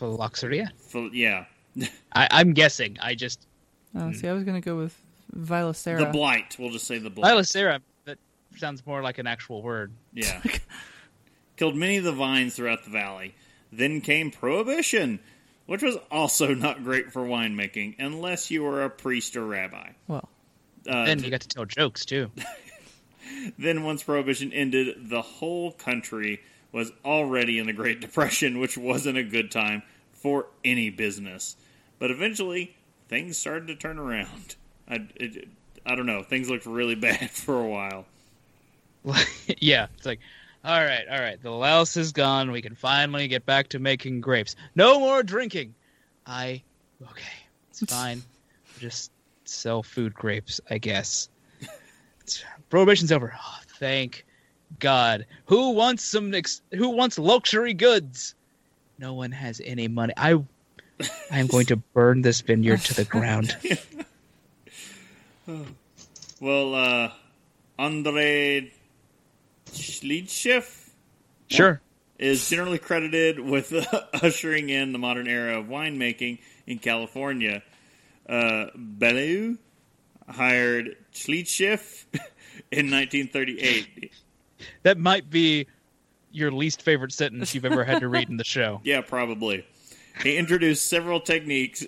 Phylloxeria? 0.00 0.70
F- 0.94 1.12
yeah, 1.12 1.44
I, 2.12 2.28
I'm 2.30 2.52
guessing. 2.54 2.96
I 3.00 3.14
just. 3.14 3.46
Oh, 3.94 4.08
hmm. 4.08 4.12
see, 4.12 4.28
I 4.28 4.32
was 4.32 4.44
going 4.44 4.60
to 4.60 4.64
go 4.64 4.76
with 4.76 4.98
Vilacera. 5.34 5.98
the 5.98 6.06
blight. 6.06 6.56
We'll 6.58 6.70
just 6.70 6.86
say 6.86 6.98
the 6.98 7.10
blight. 7.10 7.30
Phylloxera, 7.30 7.80
that 8.04 8.18
sounds 8.56 8.84
more 8.86 9.02
like 9.02 9.18
an 9.18 9.26
actual 9.26 9.62
word. 9.62 9.92
Yeah, 10.12 10.42
killed 11.56 11.76
many 11.76 11.98
of 11.98 12.04
the 12.04 12.12
vines 12.12 12.56
throughout 12.56 12.84
the 12.84 12.90
valley. 12.90 13.34
Then 13.72 14.00
came 14.00 14.30
Prohibition, 14.30 15.18
which 15.66 15.82
was 15.82 15.96
also 16.10 16.54
not 16.54 16.82
great 16.84 17.12
for 17.12 17.22
winemaking 17.22 17.96
unless 17.98 18.50
you 18.50 18.62
were 18.62 18.82
a 18.84 18.90
priest 18.90 19.36
or 19.36 19.44
rabbi. 19.46 19.90
well, 20.08 20.28
Uh, 20.88 21.04
Then 21.04 21.22
you 21.22 21.30
got 21.30 21.40
to 21.42 21.48
tell 21.48 21.64
jokes, 21.64 22.04
too. 22.04 22.30
Then, 23.58 23.82
once 23.82 24.02
Prohibition 24.04 24.52
ended, 24.52 25.08
the 25.10 25.20
whole 25.20 25.72
country 25.72 26.40
was 26.72 26.92
already 27.04 27.58
in 27.58 27.66
the 27.66 27.72
Great 27.72 28.00
Depression, 28.00 28.58
which 28.60 28.78
wasn't 28.78 29.18
a 29.18 29.22
good 29.24 29.50
time 29.50 29.82
for 30.12 30.46
any 30.64 30.90
business. 30.90 31.56
But 31.98 32.10
eventually, 32.10 32.76
things 33.08 33.36
started 33.36 33.66
to 33.68 33.74
turn 33.76 33.98
around. 33.98 34.54
I, 34.88 35.06
it, 35.16 35.48
I 35.84 35.94
don't 35.96 36.06
know. 36.06 36.22
Things 36.22 36.48
looked 36.48 36.66
really 36.66 36.94
bad 36.94 37.30
for 37.30 37.60
a 37.60 37.66
while. 37.66 38.06
yeah, 39.58 39.86
it's 39.96 40.06
like, 40.06 40.20
all 40.66 40.84
right, 40.84 41.04
all 41.08 41.20
right, 41.20 41.40
the 41.40 41.50
louse 41.50 41.96
is 41.96 42.10
gone. 42.10 42.50
We 42.50 42.60
can 42.60 42.74
finally 42.74 43.28
get 43.28 43.46
back 43.46 43.68
to 43.68 43.78
making 43.78 44.20
grapes. 44.20 44.56
No 44.74 44.98
more 44.98 45.22
drinking. 45.22 45.74
I, 46.26 46.62
okay, 47.02 47.22
it's 47.70 47.80
fine. 47.88 48.20
Just 48.80 49.12
sell 49.44 49.84
food 49.84 50.12
grapes, 50.12 50.60
I 50.68 50.78
guess. 50.78 51.28
Prohibition's 52.68 53.12
over. 53.12 53.32
Oh, 53.38 53.58
thank 53.78 54.26
God. 54.80 55.24
Who 55.46 55.70
wants 55.70 56.04
some? 56.04 56.34
Ex- 56.34 56.62
who 56.74 56.90
wants 56.90 57.16
luxury 57.16 57.72
goods? 57.72 58.34
No 58.98 59.14
one 59.14 59.30
has 59.30 59.62
any 59.64 59.86
money. 59.86 60.14
I, 60.16 60.42
I 61.30 61.38
am 61.38 61.46
going 61.46 61.66
to 61.66 61.76
burn 61.76 62.22
this 62.22 62.40
vineyard 62.40 62.80
to 62.80 62.94
the 62.94 63.04
ground. 63.14 63.56
Well, 66.40 66.74
uh, 66.74 67.12
Andrei 67.78 68.72
Tchelistcheff 69.76 70.90
Sure. 71.48 71.80
is 72.18 72.48
generally 72.48 72.78
credited 72.78 73.38
with 73.40 73.72
ushering 74.22 74.70
in 74.70 74.92
the 74.92 74.98
modern 74.98 75.28
era 75.28 75.58
of 75.58 75.66
winemaking 75.66 76.38
in 76.66 76.78
California. 76.78 77.62
Uh, 78.28 78.66
Bellew 78.74 79.58
hired 80.28 80.96
Tchelistcheff 81.12 82.04
in 82.72 82.90
1938. 82.90 84.12
That 84.82 84.98
might 84.98 85.30
be 85.30 85.66
your 86.32 86.50
least 86.50 86.82
favorite 86.82 87.12
sentence 87.12 87.54
you've 87.54 87.64
ever 87.64 87.84
had 87.84 88.00
to 88.00 88.08
read 88.08 88.28
in 88.28 88.36
the 88.36 88.44
show. 88.44 88.80
Yeah, 88.84 89.00
probably. 89.02 89.64
He 90.22 90.36
introduced 90.36 90.86
several 90.86 91.20
techniques 91.20 91.84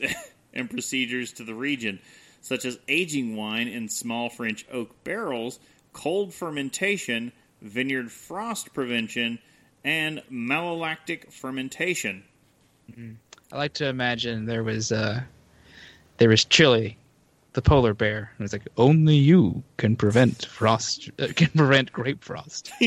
and 0.55 0.68
procedures 0.70 1.33
to 1.33 1.44
the 1.44 1.55
region, 1.55 1.98
such 2.42 2.64
as 2.64 2.79
aging 2.87 3.35
wine 3.37 3.68
in 3.68 3.88
small 3.88 4.29
French 4.29 4.66
oak 4.70 5.03
barrels, 5.03 5.59
cold 5.92 6.33
fermentation, 6.35 7.33
vineyard 7.62 8.11
frost 8.11 8.73
prevention, 8.73 9.38
and 9.85 10.23
malolactic 10.31 11.33
fermentation. 11.33 12.25
I 13.53 13.57
like 13.57 13.75
to 13.75 13.87
imagine 13.87 14.47
there 14.47 14.64
was 14.64 14.92
uh 14.92 15.23
there 16.18 16.29
was 16.29 16.44
Chili, 16.44 16.99
the 17.53 17.62
polar 17.62 17.94
bear. 17.94 18.33
And 18.38 18.44
it's 18.44 18.53
like 18.53 18.68
only 18.77 19.16
you 19.16 19.62
can 19.77 19.97
prevent 19.97 20.44
frost 20.47 21.11
uh, 21.18 21.29
can 21.35 21.51
prevent 21.51 21.92
grape 21.92 22.25
frost. 22.25 22.71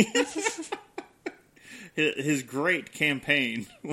His, 1.93 2.25
his 2.25 2.41
great 2.43 2.93
campaign. 2.93 3.67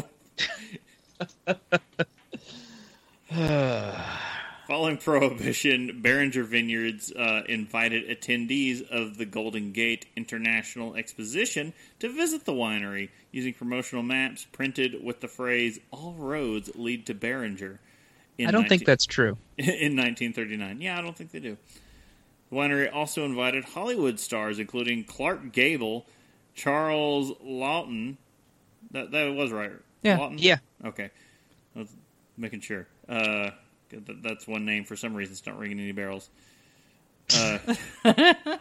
Following 4.69 4.99
Prohibition, 4.99 6.03
Beringer 6.03 6.45
Vineyards 6.45 7.11
uh, 7.11 7.41
invited 7.49 8.07
attendees 8.07 8.87
of 8.91 9.17
the 9.17 9.25
Golden 9.25 9.73
Gate 9.73 10.05
International 10.15 10.95
Exposition 10.95 11.73
to 12.01 12.11
visit 12.11 12.45
the 12.45 12.53
winery 12.53 13.09
using 13.33 13.55
promotional 13.55 14.03
maps 14.03 14.47
printed 14.53 15.03
with 15.03 15.21
the 15.21 15.27
phrase 15.27 15.81
"All 15.91 16.13
roads 16.13 16.71
lead 16.75 17.07
to 17.07 17.15
Beringer." 17.15 17.81
I 18.39 18.51
don't 18.51 18.69
think 18.69 18.85
that's 18.85 19.07
true. 19.07 19.39
in 19.57 19.97
1939. 19.97 20.83
Yeah, 20.83 20.99
I 20.99 21.01
don't 21.01 21.17
think 21.17 21.31
they 21.31 21.41
do. 21.41 21.57
The 22.51 22.57
winery 22.57 22.95
also 22.95 23.25
invited 23.25 23.65
Hollywood 23.65 24.21
stars, 24.21 24.59
including 24.59 25.05
Clark 25.05 25.51
Gable, 25.51 26.05
Charles 26.55 27.33
Laughton. 27.43 28.19
That 28.91 29.13
that 29.13 29.35
was 29.35 29.51
right. 29.51 29.73
Yeah. 30.03 30.19
Laughton? 30.19 30.37
Yeah. 30.37 30.59
Okay. 30.85 31.09
I 31.75 31.79
was 31.79 31.89
making 32.37 32.61
sure. 32.61 32.87
Uh, 33.09 33.53
that's 33.91 34.47
one 34.47 34.65
name 34.65 34.85
for 34.85 34.97
some 34.97 35.15
reason. 35.15 35.33
It's 35.33 35.47
not 35.47 35.59
ringing 35.59 35.81
any 35.81 35.93
barrels. 35.93 36.31
Uh, 37.37 37.59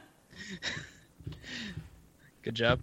Good 2.44 2.56
job. 2.56 2.80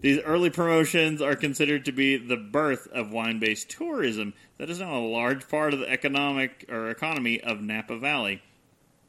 These 0.00 0.20
early 0.20 0.50
promotions 0.50 1.22
are 1.22 1.36
considered 1.36 1.84
to 1.86 1.92
be 1.92 2.16
the 2.16 2.36
birth 2.36 2.86
of 2.92 3.12
wine-based 3.12 3.68
tourism 3.70 4.34
that 4.58 4.68
is 4.68 4.78
now 4.80 4.96
a 4.96 5.00
large 5.06 5.48
part 5.48 5.72
of 5.72 5.80
the 5.80 5.88
economic 5.88 6.66
or 6.68 6.90
economy 6.90 7.40
of 7.40 7.60
Napa 7.62 7.96
Valley. 7.96 8.42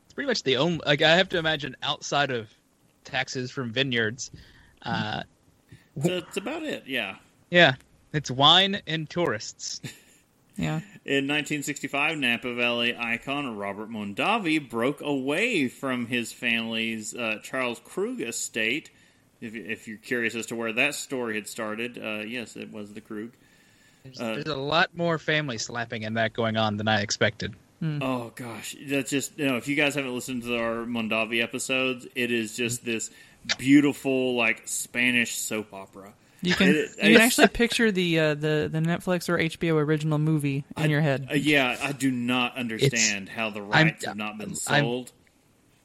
It's 0.06 0.14
pretty 0.14 0.28
much 0.28 0.44
the 0.44 0.58
only 0.58 0.80
like 0.86 1.02
I 1.02 1.16
have 1.16 1.30
to 1.30 1.38
imagine 1.38 1.76
outside 1.84 2.32
of 2.32 2.50
taxes 3.04 3.52
from 3.52 3.72
vineyards. 3.72 4.32
Uh 4.84 5.24
So 6.02 6.18
it's 6.18 6.38
about 6.38 6.64
it. 6.64 6.84
Yeah. 6.88 7.16
yeah, 7.50 7.76
it's 8.14 8.32
wine 8.32 8.82
and 8.88 9.10
tourists. 9.10 9.82
Yeah. 10.58 10.82
In 11.06 11.28
1965, 11.28 12.18
Napa 12.18 12.54
Valley 12.54 12.96
icon 12.96 13.58
Robert 13.58 13.90
Mondavi 13.90 14.70
broke 14.70 15.02
away 15.02 15.68
from 15.68 16.06
his 16.06 16.32
family's 16.32 17.16
uh, 17.16 17.40
Charles 17.44 17.80
Krug 17.84 18.22
estate. 18.22 18.92
If, 19.40 19.56
if 19.56 19.88
you're 19.88 19.98
curious 19.98 20.36
as 20.36 20.48
to 20.48 20.56
where 20.56 20.74
that 20.74 20.94
story 20.94 21.36
had 21.36 21.48
started, 21.48 21.98
uh, 21.98 22.24
yes, 22.26 22.56
it 22.56 22.72
was 22.72 22.94
the 22.94 23.02
Krug. 23.02 23.32
There's, 24.04 24.20
Uh, 24.20 24.34
there's 24.36 24.46
a 24.48 24.56
lot 24.56 24.96
more 24.96 25.18
family 25.18 25.58
slapping 25.58 26.06
and 26.06 26.18
that 26.18 26.34
going 26.34 26.58
on 26.58 26.78
than 26.78 26.88
I 26.88 27.02
expected. 27.02 27.56
Oh 27.84 28.32
gosh, 28.36 28.76
that's 28.86 29.10
just 29.10 29.40
you 29.40 29.48
know. 29.48 29.58
If 29.58 29.68
you 29.68 29.76
guys 29.76 29.96
haven't 29.96 30.14
listened 30.14 30.44
to 30.44 30.56
our 30.56 30.86
Mondavi 30.86 31.42
episodes, 31.42 32.06
it 32.14 32.32
is 32.32 32.56
just 32.56 32.86
this 32.86 33.10
beautiful 33.58 34.36
like 34.36 34.62
Spanish 34.66 35.36
soap 35.36 35.74
opera. 35.74 36.14
You 36.42 36.56
can 36.56 36.70
It- 36.70 36.90
you 37.04 37.14
can 37.18 37.22
actually 37.22 37.48
picture 37.50 37.92
the 37.92 38.20
uh, 38.20 38.34
the 38.34 38.68
the 38.72 38.80
Netflix 38.80 39.30
or 39.30 39.38
HBO 39.38 39.76
original 39.76 40.18
movie 40.18 40.66
in 40.78 40.90
your 40.90 41.02
head. 41.02 41.28
Uh, 41.30 41.36
yeah, 41.36 41.78
I 41.82 41.92
do 41.92 42.10
not 42.12 42.56
understand 42.58 43.30
how 43.30 43.50
the 43.52 43.60
I'm- 43.62 43.70
rights 43.88 44.06
have 44.06 44.18
not 44.18 44.38
been 44.38 44.56
I'm- 44.68 44.84
sold 44.86 45.12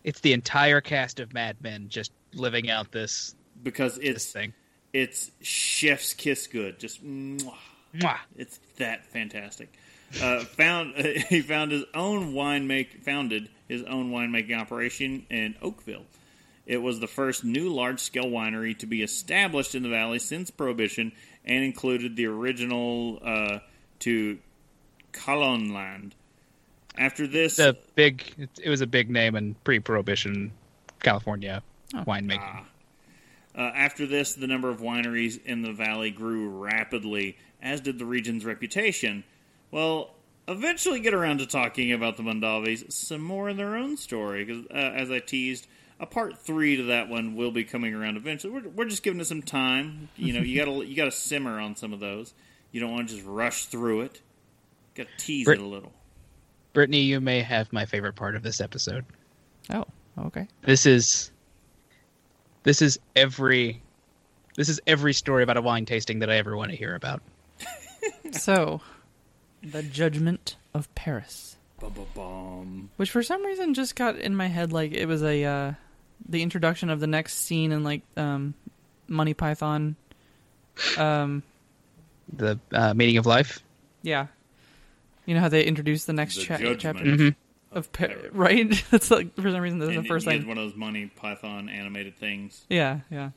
It's 0.04 0.20
the 0.20 0.32
entire 0.32 0.80
cast 0.80 1.20
of 1.20 1.34
Mad 1.34 1.56
Men 1.60 1.88
just 1.88 2.12
living 2.32 2.70
out 2.70 2.90
this 2.92 3.34
because 3.62 3.96
this 3.96 4.04
it's 4.08 4.32
thing. 4.32 4.52
it's 4.92 5.30
chef's 5.42 6.14
kiss 6.14 6.46
good. 6.46 6.78
Just 6.78 7.04
mwah. 7.04 7.52
Mwah. 7.94 8.18
It's 8.36 8.58
that 8.78 9.04
fantastic. 9.06 9.72
Uh, 10.22 10.40
found 10.44 10.94
he 11.28 11.40
found 11.42 11.72
his 11.72 11.84
own 11.94 12.32
winemaking 12.32 13.02
founded 13.02 13.48
his 13.68 13.82
own 13.82 14.10
winemaking 14.12 14.56
operation 14.58 15.26
in 15.28 15.54
Oakville. 15.60 16.04
It 16.66 16.78
was 16.78 16.98
the 16.98 17.06
first 17.06 17.44
new 17.44 17.68
large 17.72 18.00
scale 18.00 18.26
winery 18.26 18.76
to 18.78 18.86
be 18.86 19.02
established 19.02 19.74
in 19.74 19.82
the 19.82 19.88
valley 19.88 20.18
since 20.18 20.50
Prohibition, 20.50 21.12
and 21.44 21.62
included 21.64 22.16
the 22.16 22.26
original 22.26 23.20
uh, 23.24 23.58
to 24.00 24.38
Colonland. 25.12 26.12
After 26.98 27.26
this, 27.26 27.58
It's 27.58 27.78
a 27.78 27.80
big. 27.94 28.34
It, 28.36 28.50
it 28.64 28.70
was 28.70 28.80
a 28.80 28.86
big 28.86 29.10
name 29.10 29.36
in 29.36 29.54
pre-prohibition 29.64 30.52
California 31.02 31.62
Oh. 31.94 32.02
winemaking. 32.04 32.64
Uh, 33.56 33.60
after 33.60 34.06
this, 34.06 34.34
the 34.34 34.48
number 34.48 34.68
of 34.68 34.80
wineries 34.80 35.42
in 35.44 35.62
the 35.62 35.72
valley 35.72 36.10
grew 36.10 36.48
rapidly, 36.48 37.38
as 37.62 37.80
did 37.80 37.98
the 37.98 38.04
region's 38.04 38.44
reputation. 38.44 39.22
Well, 39.70 40.10
eventually 40.48 40.98
get 41.00 41.14
around 41.14 41.38
to 41.38 41.46
talking 41.46 41.92
about 41.92 42.16
the 42.16 42.24
Mondavis 42.24 42.92
some 42.92 43.22
more 43.22 43.48
in 43.48 43.56
their 43.56 43.76
own 43.76 43.96
story, 43.96 44.44
because 44.44 44.66
uh, 44.66 44.74
as 44.74 45.10
I 45.12 45.20
teased, 45.20 45.68
a 45.98 46.06
part 46.06 46.38
three 46.38 46.76
to 46.76 46.82
that 46.84 47.08
one 47.08 47.36
will 47.36 47.50
be 47.50 47.64
coming 47.64 47.94
around 47.94 48.16
eventually. 48.16 48.52
We're, 48.52 48.68
we're 48.68 48.88
just 48.88 49.02
giving 49.02 49.20
it 49.20 49.26
some 49.26 49.42
time. 49.42 50.08
You 50.16 50.34
know, 50.34 50.40
you 50.40 50.58
gotta 50.58 50.70
you 50.86 50.96
gotta 50.96 51.10
simmer 51.10 51.58
on 51.58 51.76
some 51.76 51.92
of 51.92 52.00
those. 52.00 52.34
You 52.72 52.80
don't 52.80 52.92
want 52.92 53.08
to 53.08 53.14
just 53.14 53.26
rush 53.26 53.66
through 53.66 54.02
it. 54.02 54.20
Got 54.94 55.06
to 55.06 55.24
tease 55.24 55.44
Brit- 55.44 55.60
it 55.60 55.62
a 55.62 55.66
little. 55.66 55.92
Brittany, 56.72 57.02
you 57.02 57.20
may 57.20 57.40
have 57.40 57.72
my 57.72 57.86
favorite 57.86 58.14
part 58.14 58.36
of 58.36 58.42
this 58.42 58.60
episode. 58.60 59.04
Oh, 59.70 59.84
okay. 60.18 60.46
This 60.62 60.84
is 60.84 61.30
this 62.64 62.82
is 62.82 62.98
every 63.14 63.82
this 64.56 64.68
is 64.68 64.80
every 64.86 65.14
story 65.14 65.42
about 65.42 65.56
a 65.56 65.62
wine 65.62 65.86
tasting 65.86 66.18
that 66.18 66.30
I 66.30 66.36
ever 66.36 66.56
want 66.56 66.70
to 66.70 66.76
hear 66.76 66.94
about. 66.94 67.22
So, 68.32 68.80
the 69.62 69.82
Judgment 69.82 70.56
of 70.74 70.92
Paris, 70.94 71.56
which 72.96 73.10
for 73.10 73.22
some 73.22 73.44
reason 73.44 73.72
just 73.74 73.96
got 73.96 74.16
in 74.16 74.34
my 74.36 74.48
head 74.48 74.72
like 74.72 74.92
it 74.92 75.06
was 75.06 75.22
a 75.22 75.44
uh, 75.44 75.72
the 76.28 76.42
introduction 76.42 76.90
of 76.90 77.00
the 77.00 77.06
next 77.06 77.34
scene 77.34 77.72
in 77.72 77.84
like 77.84 78.02
um, 78.16 78.54
Monty 79.08 79.34
Python. 79.34 79.96
Um, 80.98 81.42
The 82.32 82.58
uh, 82.72 82.92
meaning 82.94 83.16
of 83.18 83.26
life. 83.26 83.60
yeah, 84.02 84.26
you 85.24 85.34
know 85.34 85.40
how 85.40 85.48
they 85.48 85.64
introduce 85.64 86.04
the 86.04 86.12
next 86.12 86.36
The 86.36 86.42
cha- 86.44 86.56
judgment 86.58 86.80
chapter 86.80 87.04
Mhm. 87.04 87.34
of 87.72 87.92
Pa- 87.92 88.08
right? 88.32 88.84
That's 88.90 89.10
like 89.10 89.34
for 89.36 89.50
some 89.50 89.60
reason 89.60 89.78
that's 89.78 89.94
And, 89.94 90.04
the 90.04 90.08
first 90.08 90.26
and 90.26 90.32
he 90.34 90.38
thing. 90.40 90.48
one 90.48 90.58
of 90.58 90.64
those 90.64 90.76
Monty 90.76 91.06
Python 91.06 91.68
animated 91.68 92.16
things. 92.18 92.64
Yeah, 92.68 93.00
yeah, 93.10 93.30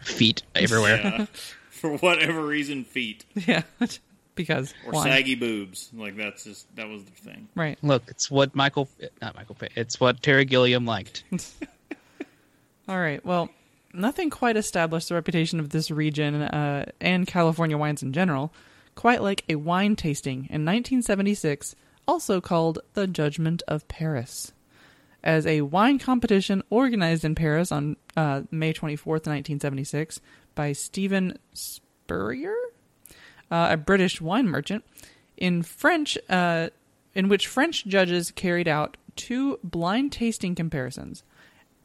Feet 0.00 0.42
everywhere. 0.54 1.00
Yeah. 1.02 1.26
For 1.70 1.96
whatever 1.98 2.40
reason, 2.46 2.84
feet 2.84 3.24
yeah. 3.34 3.62
because 4.36 4.72
or 4.86 4.92
why? 4.92 5.04
saggy 5.04 5.34
boobs. 5.34 5.90
Like 5.92 6.16
that's 6.16 6.44
just 6.44 6.74
that 6.76 6.88
was 6.88 7.04
the 7.04 7.10
thing. 7.10 7.48
Right. 7.54 7.76
Look, 7.82 8.04
it's 8.08 8.30
what 8.30 8.54
Michael, 8.54 8.88
not 9.20 9.34
Michael, 9.34 9.56
it's 9.76 10.00
what 10.00 10.22
Terry 10.22 10.44
Gilliam 10.46 10.86
liked. 10.86 11.24
All 12.86 13.00
right. 13.00 13.24
Well, 13.24 13.48
nothing 13.94 14.28
quite 14.28 14.56
established 14.56 15.08
the 15.08 15.14
reputation 15.14 15.58
of 15.58 15.70
this 15.70 15.90
region 15.90 16.42
uh, 16.42 16.90
and 17.00 17.26
California 17.26 17.78
wines 17.78 18.02
in 18.02 18.12
general, 18.12 18.52
quite 18.94 19.22
like 19.22 19.44
a 19.48 19.54
wine 19.54 19.96
tasting 19.96 20.40
in 20.50 20.64
1976, 20.64 21.74
also 22.06 22.40
called 22.40 22.80
the 22.92 23.06
Judgment 23.06 23.62
of 23.66 23.88
Paris. 23.88 24.52
As 25.22 25.46
a 25.46 25.62
wine 25.62 25.98
competition 25.98 26.62
organized 26.68 27.24
in 27.24 27.34
Paris 27.34 27.72
on 27.72 27.96
uh, 28.16 28.42
May 28.50 28.74
24th, 28.74 29.26
1976, 29.26 30.20
by 30.54 30.72
Steven 30.72 31.38
Spurrier, 31.54 32.54
uh, 33.50 33.68
a 33.70 33.76
British 33.78 34.20
wine 34.20 34.46
merchant, 34.46 34.84
in 35.38 35.62
French, 35.62 36.18
uh, 36.28 36.68
in 37.14 37.30
which 37.30 37.46
French 37.46 37.86
judges 37.86 38.30
carried 38.30 38.68
out 38.68 38.98
two 39.16 39.58
blind 39.64 40.12
tasting 40.12 40.54
comparisons 40.54 41.22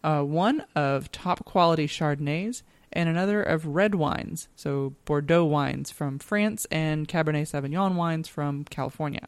uh, 0.04 0.22
one 0.22 0.66
of 0.76 1.12
top 1.12 1.46
quality 1.46 1.88
Chardonnays 1.88 2.64
and 2.92 3.08
another 3.08 3.42
of 3.42 3.68
red 3.68 3.96
wines, 3.96 4.48
so 4.56 4.94
Bordeaux 5.06 5.46
wines 5.46 5.92
from 5.92 6.20
France 6.20 6.66
and 6.72 7.08
Cabernet 7.08 7.48
Sauvignon 7.48 7.96
wines 7.96 8.28
from 8.28 8.64
California. 8.66 9.28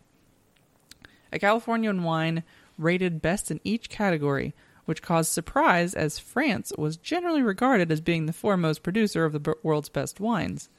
A 1.31 1.39
Californian 1.39 2.03
wine 2.03 2.43
rated 2.77 3.21
best 3.21 3.51
in 3.51 3.59
each 3.63 3.89
category, 3.89 4.53
which 4.85 5.01
caused 5.01 5.31
surprise 5.31 5.93
as 5.93 6.19
France 6.19 6.73
was 6.77 6.97
generally 6.97 7.41
regarded 7.41 7.91
as 7.91 8.01
being 8.01 8.25
the 8.25 8.33
foremost 8.33 8.83
producer 8.83 9.25
of 9.25 9.33
the 9.33 9.55
world's 9.63 9.89
best 9.89 10.19
wines. 10.19 10.69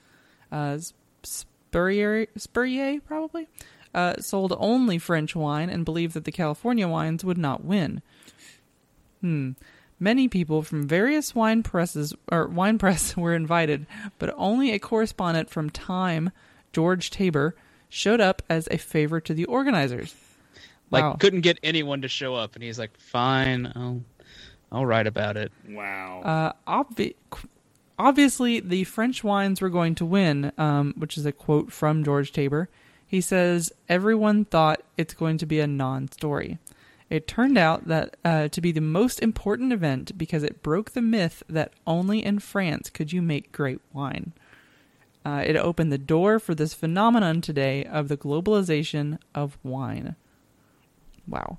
Uh, 0.50 0.78
Spurrier, 1.22 2.26
Spurrier 2.36 3.00
probably 3.00 3.48
uh, 3.94 4.16
sold 4.20 4.54
only 4.58 4.98
French 4.98 5.36
wine 5.36 5.70
and 5.70 5.84
believed 5.84 6.14
that 6.14 6.24
the 6.24 6.32
California 6.32 6.88
wines 6.88 7.24
would 7.24 7.38
not 7.38 7.64
win. 7.64 8.02
Hmm. 9.20 9.52
Many 10.02 10.26
people 10.26 10.62
from 10.62 10.88
various 10.88 11.32
wine 11.32 11.62
presses 11.62 12.12
or 12.30 12.48
wine 12.48 12.76
press 12.76 13.16
were 13.16 13.36
invited, 13.36 13.86
but 14.18 14.34
only 14.36 14.72
a 14.72 14.80
correspondent 14.80 15.48
from 15.48 15.70
Time, 15.70 16.32
George 16.72 17.08
Taber, 17.08 17.54
showed 17.88 18.20
up 18.20 18.42
as 18.50 18.66
a 18.72 18.78
favor 18.78 19.20
to 19.20 19.32
the 19.32 19.44
organizers. 19.44 20.12
Like, 20.90 21.04
Wow. 21.04 21.12
couldn't 21.20 21.42
get 21.42 21.60
anyone 21.62 22.02
to 22.02 22.08
show 22.08 22.34
up, 22.34 22.56
and 22.56 22.64
he's 22.64 22.80
like, 22.80 22.98
"Fine, 22.98 23.70
I'll, 23.76 24.02
I'll 24.72 24.86
write 24.86 25.06
about 25.06 25.36
it." 25.36 25.52
Wow. 25.68 26.22
Uh, 26.66 26.82
obvi- 26.82 27.14
obviously, 27.96 28.58
the 28.58 28.82
French 28.82 29.22
wines 29.22 29.60
were 29.60 29.70
going 29.70 29.94
to 29.94 30.04
win, 30.04 30.50
um, 30.58 30.94
which 30.96 31.16
is 31.16 31.24
a 31.26 31.32
quote 31.32 31.70
from 31.72 32.02
George 32.02 32.32
Taber. 32.32 32.68
He 33.06 33.20
says, 33.20 33.72
Everyone 33.88 34.46
thought 34.46 34.82
it's 34.96 35.14
going 35.14 35.38
to 35.38 35.46
be 35.46 35.60
a 35.60 35.66
non 35.68 36.10
story. 36.10 36.58
It 37.12 37.28
turned 37.28 37.58
out 37.58 37.88
that 37.88 38.16
uh, 38.24 38.48
to 38.48 38.60
be 38.62 38.72
the 38.72 38.80
most 38.80 39.20
important 39.20 39.70
event 39.70 40.16
because 40.16 40.42
it 40.42 40.62
broke 40.62 40.92
the 40.92 41.02
myth 41.02 41.42
that 41.46 41.74
only 41.86 42.24
in 42.24 42.38
France 42.38 42.88
could 42.88 43.12
you 43.12 43.20
make 43.20 43.52
great 43.52 43.82
wine. 43.92 44.32
Uh, 45.22 45.44
it 45.44 45.54
opened 45.54 45.92
the 45.92 45.98
door 45.98 46.38
for 46.38 46.54
this 46.54 46.72
phenomenon 46.72 47.42
today 47.42 47.84
of 47.84 48.08
the 48.08 48.16
globalization 48.16 49.18
of 49.34 49.58
wine. 49.62 50.16
Wow. 51.28 51.58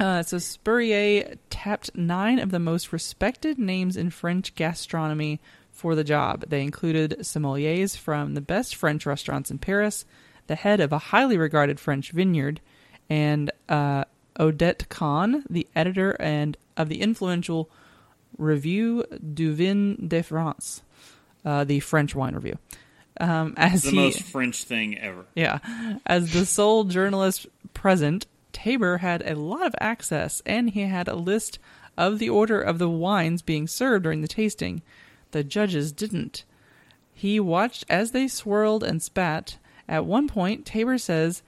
Uh, 0.00 0.24
so 0.24 0.38
Spurrier 0.38 1.36
tapped 1.48 1.94
nine 1.94 2.40
of 2.40 2.50
the 2.50 2.58
most 2.58 2.92
respected 2.92 3.56
names 3.56 3.96
in 3.96 4.10
French 4.10 4.56
gastronomy 4.56 5.40
for 5.70 5.94
the 5.94 6.02
job. 6.02 6.46
They 6.48 6.62
included 6.62 7.18
sommeliers 7.20 7.96
from 7.96 8.34
the 8.34 8.40
best 8.40 8.74
French 8.74 9.06
restaurants 9.06 9.52
in 9.52 9.58
Paris, 9.58 10.04
the 10.48 10.56
head 10.56 10.80
of 10.80 10.92
a 10.92 10.98
highly 10.98 11.38
regarded 11.38 11.78
French 11.78 12.10
vineyard, 12.10 12.60
and 13.08 13.52
uh, 13.68 14.04
Odette 14.38 14.88
Kahn, 14.88 15.44
the 15.48 15.66
editor 15.74 16.16
and 16.20 16.56
of 16.76 16.88
the 16.88 17.00
influential 17.00 17.70
Revue 18.36 19.04
du 19.34 19.52
Vin 19.52 20.08
de 20.08 20.22
France, 20.22 20.82
uh, 21.44 21.64
the 21.64 21.80
French 21.80 22.14
wine 22.14 22.34
review. 22.34 22.58
Um, 23.20 23.54
as 23.56 23.84
the 23.84 23.90
he, 23.90 23.96
most 23.96 24.22
French 24.22 24.64
thing 24.64 24.98
ever. 24.98 25.24
yeah. 25.34 25.60
As 26.04 26.32
the 26.32 26.44
sole 26.44 26.84
journalist 26.84 27.46
present, 27.72 28.26
Taber 28.52 28.98
had 28.98 29.22
a 29.24 29.36
lot 29.36 29.66
of 29.66 29.74
access 29.80 30.42
and 30.44 30.70
he 30.70 30.82
had 30.82 31.06
a 31.06 31.14
list 31.14 31.58
of 31.96 32.18
the 32.18 32.28
order 32.28 32.60
of 32.60 32.78
the 32.78 32.88
wines 32.88 33.42
being 33.42 33.68
served 33.68 34.02
during 34.02 34.20
the 34.20 34.28
tasting. 34.28 34.82
The 35.30 35.44
judges 35.44 35.92
didn't. 35.92 36.44
He 37.12 37.38
watched 37.38 37.84
as 37.88 38.10
they 38.10 38.26
swirled 38.26 38.82
and 38.82 39.00
spat. 39.00 39.58
At 39.88 40.06
one 40.06 40.26
point, 40.26 40.66
Taber 40.66 40.98
says 40.98 41.42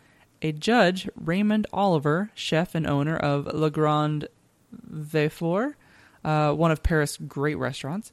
a 0.48 0.52
judge, 0.52 1.08
Raymond 1.16 1.66
Oliver, 1.72 2.30
chef 2.34 2.74
and 2.74 2.86
owner 2.86 3.16
of 3.16 3.46
Le 3.46 3.70
Grand 3.70 4.28
Vefour, 4.72 5.74
uh, 6.24 6.52
one 6.52 6.70
of 6.70 6.82
Paris' 6.82 7.16
great 7.16 7.56
restaurants, 7.58 8.12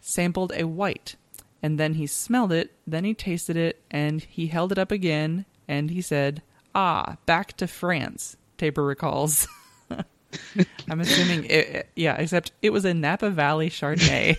sampled 0.00 0.52
a 0.56 0.64
white. 0.66 1.16
And 1.62 1.78
then 1.78 1.94
he 1.94 2.06
smelled 2.06 2.50
it, 2.52 2.72
then 2.86 3.04
he 3.04 3.14
tasted 3.14 3.56
it, 3.56 3.80
and 3.90 4.20
he 4.22 4.48
held 4.48 4.72
it 4.72 4.78
up 4.78 4.90
again, 4.90 5.44
and 5.68 5.90
he 5.90 6.00
said, 6.02 6.42
Ah, 6.74 7.18
back 7.26 7.56
to 7.58 7.66
France, 7.68 8.36
Taber 8.58 8.84
recalls. 8.84 9.46
I'm 10.90 11.00
assuming, 11.00 11.44
it- 11.44 11.88
yeah, 11.94 12.16
except 12.16 12.50
it 12.62 12.70
was 12.70 12.84
a 12.84 12.94
Napa 12.94 13.30
Valley 13.30 13.70
Chardonnay. 13.70 14.38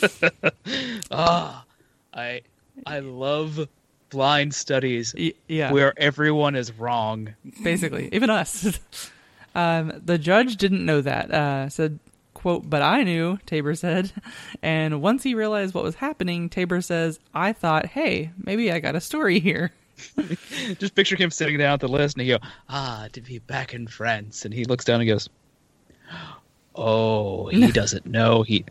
Ah, 1.10 1.64
I 2.12 2.42
I 2.86 3.00
love 3.00 3.68
blind 4.14 4.54
studies 4.54 5.14
Y- 5.18 5.34
yeah. 5.48 5.70
where 5.72 5.92
everyone 5.98 6.54
is 6.56 6.72
wrong. 6.72 7.34
basically 7.62 8.08
even 8.12 8.30
us 8.30 8.78
um, 9.54 9.92
the 10.02 10.16
judge 10.18 10.56
didn't 10.56 10.84
know 10.86 11.00
that 11.02 11.30
uh, 11.30 11.68
said 11.68 11.98
quote 12.32 12.68
but 12.70 12.80
i 12.82 13.02
knew 13.02 13.38
taber 13.46 13.74
said 13.74 14.12
and 14.62 15.02
once 15.02 15.22
he 15.22 15.34
realized 15.34 15.74
what 15.74 15.84
was 15.84 15.96
happening 15.96 16.48
taber 16.48 16.80
says 16.80 17.18
i 17.34 17.52
thought 17.52 17.86
hey 17.86 18.30
maybe 18.38 18.70
i 18.72 18.78
got 18.80 18.94
a 18.96 19.00
story 19.00 19.38
here 19.40 19.72
Just 20.80 20.96
picture 20.96 21.14
him 21.16 21.30
sitting 21.30 21.56
down 21.56 21.74
at 21.74 21.80
the 21.80 21.86
list, 21.86 22.16
and 22.16 22.22
he 22.22 22.28
go, 22.28 22.38
"Ah, 22.68 23.06
to 23.12 23.20
be 23.20 23.38
back 23.38 23.72
in 23.74 23.86
France." 23.86 24.44
And 24.44 24.52
he 24.52 24.64
looks 24.64 24.84
down 24.84 25.00
and 25.00 25.08
goes, 25.08 25.28
"Oh, 26.74 27.46
he 27.46 27.70
doesn't 27.70 28.04
know. 28.04 28.42
He, 28.42 28.64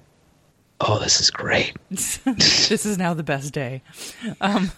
oh, 0.81 0.99
this 0.99 1.21
is 1.21 1.31
great." 1.31 1.77
this 1.89 2.85
is 2.85 2.97
now 2.97 3.13
the 3.13 3.23
best 3.23 3.53
day 3.53 3.81
um, 4.41 4.69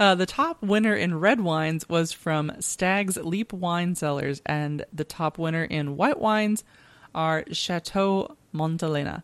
uh, 0.00 0.14
the 0.14 0.26
top 0.26 0.62
winner 0.62 0.94
in 0.94 1.18
red 1.18 1.40
wines 1.40 1.88
was 1.88 2.12
from 2.12 2.52
stag's 2.60 3.16
leap 3.16 3.52
wine 3.52 3.94
cellars 3.94 4.42
and 4.46 4.84
the 4.92 5.04
top 5.04 5.38
winner 5.38 5.64
in 5.64 5.96
white 5.96 6.20
wines 6.20 6.64
are 7.14 7.44
chateau 7.52 8.36
montelena 8.54 9.22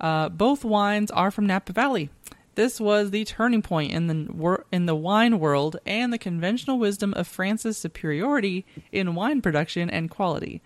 Uh, 0.00 0.28
both 0.28 0.64
wines 0.64 1.10
are 1.10 1.30
from 1.30 1.46
Napa 1.46 1.72
Valley. 1.72 2.10
This 2.56 2.80
was 2.80 3.10
the 3.10 3.24
turning 3.24 3.62
point 3.62 3.92
in 3.92 4.06
the 4.06 4.32
wor- 4.32 4.66
in 4.70 4.86
the 4.86 4.94
wine 4.94 5.38
world 5.38 5.76
and 5.86 6.12
the 6.12 6.18
conventional 6.18 6.78
wisdom 6.78 7.14
of 7.14 7.26
France's 7.26 7.78
superiority 7.78 8.64
in 8.92 9.14
wine 9.14 9.40
production 9.40 9.88
and 9.90 10.10
quality. 10.10 10.60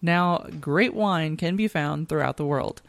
Now, 0.00 0.46
great 0.60 0.94
wine 0.94 1.36
can 1.36 1.56
be 1.56 1.68
found 1.68 2.08
throughout 2.08 2.36
the 2.36 2.46
world. 2.46 2.80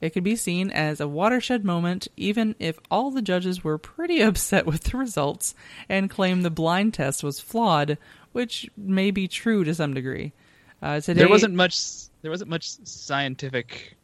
It 0.00 0.10
could 0.10 0.22
be 0.24 0.36
seen 0.36 0.70
as 0.70 1.00
a 1.00 1.08
watershed 1.08 1.64
moment, 1.64 2.06
even 2.16 2.54
if 2.58 2.78
all 2.90 3.10
the 3.10 3.22
judges 3.22 3.64
were 3.64 3.78
pretty 3.78 4.20
upset 4.22 4.66
with 4.66 4.84
the 4.84 4.96
results 4.96 5.54
and 5.88 6.08
claimed 6.10 6.44
the 6.44 6.50
blind 6.50 6.94
test 6.94 7.24
was 7.24 7.40
flawed, 7.40 7.98
which 8.32 8.68
may 8.76 9.10
be 9.10 9.26
true 9.26 9.64
to 9.64 9.74
some 9.74 9.94
degree. 9.94 10.32
Uh, 10.80 11.00
today, 11.00 11.20
There 11.20 11.28
wasn't 11.28 11.54
much. 11.54 11.80
There 12.22 12.30
wasn't 12.30 12.50
much 12.50 12.68
scientific, 12.84 13.96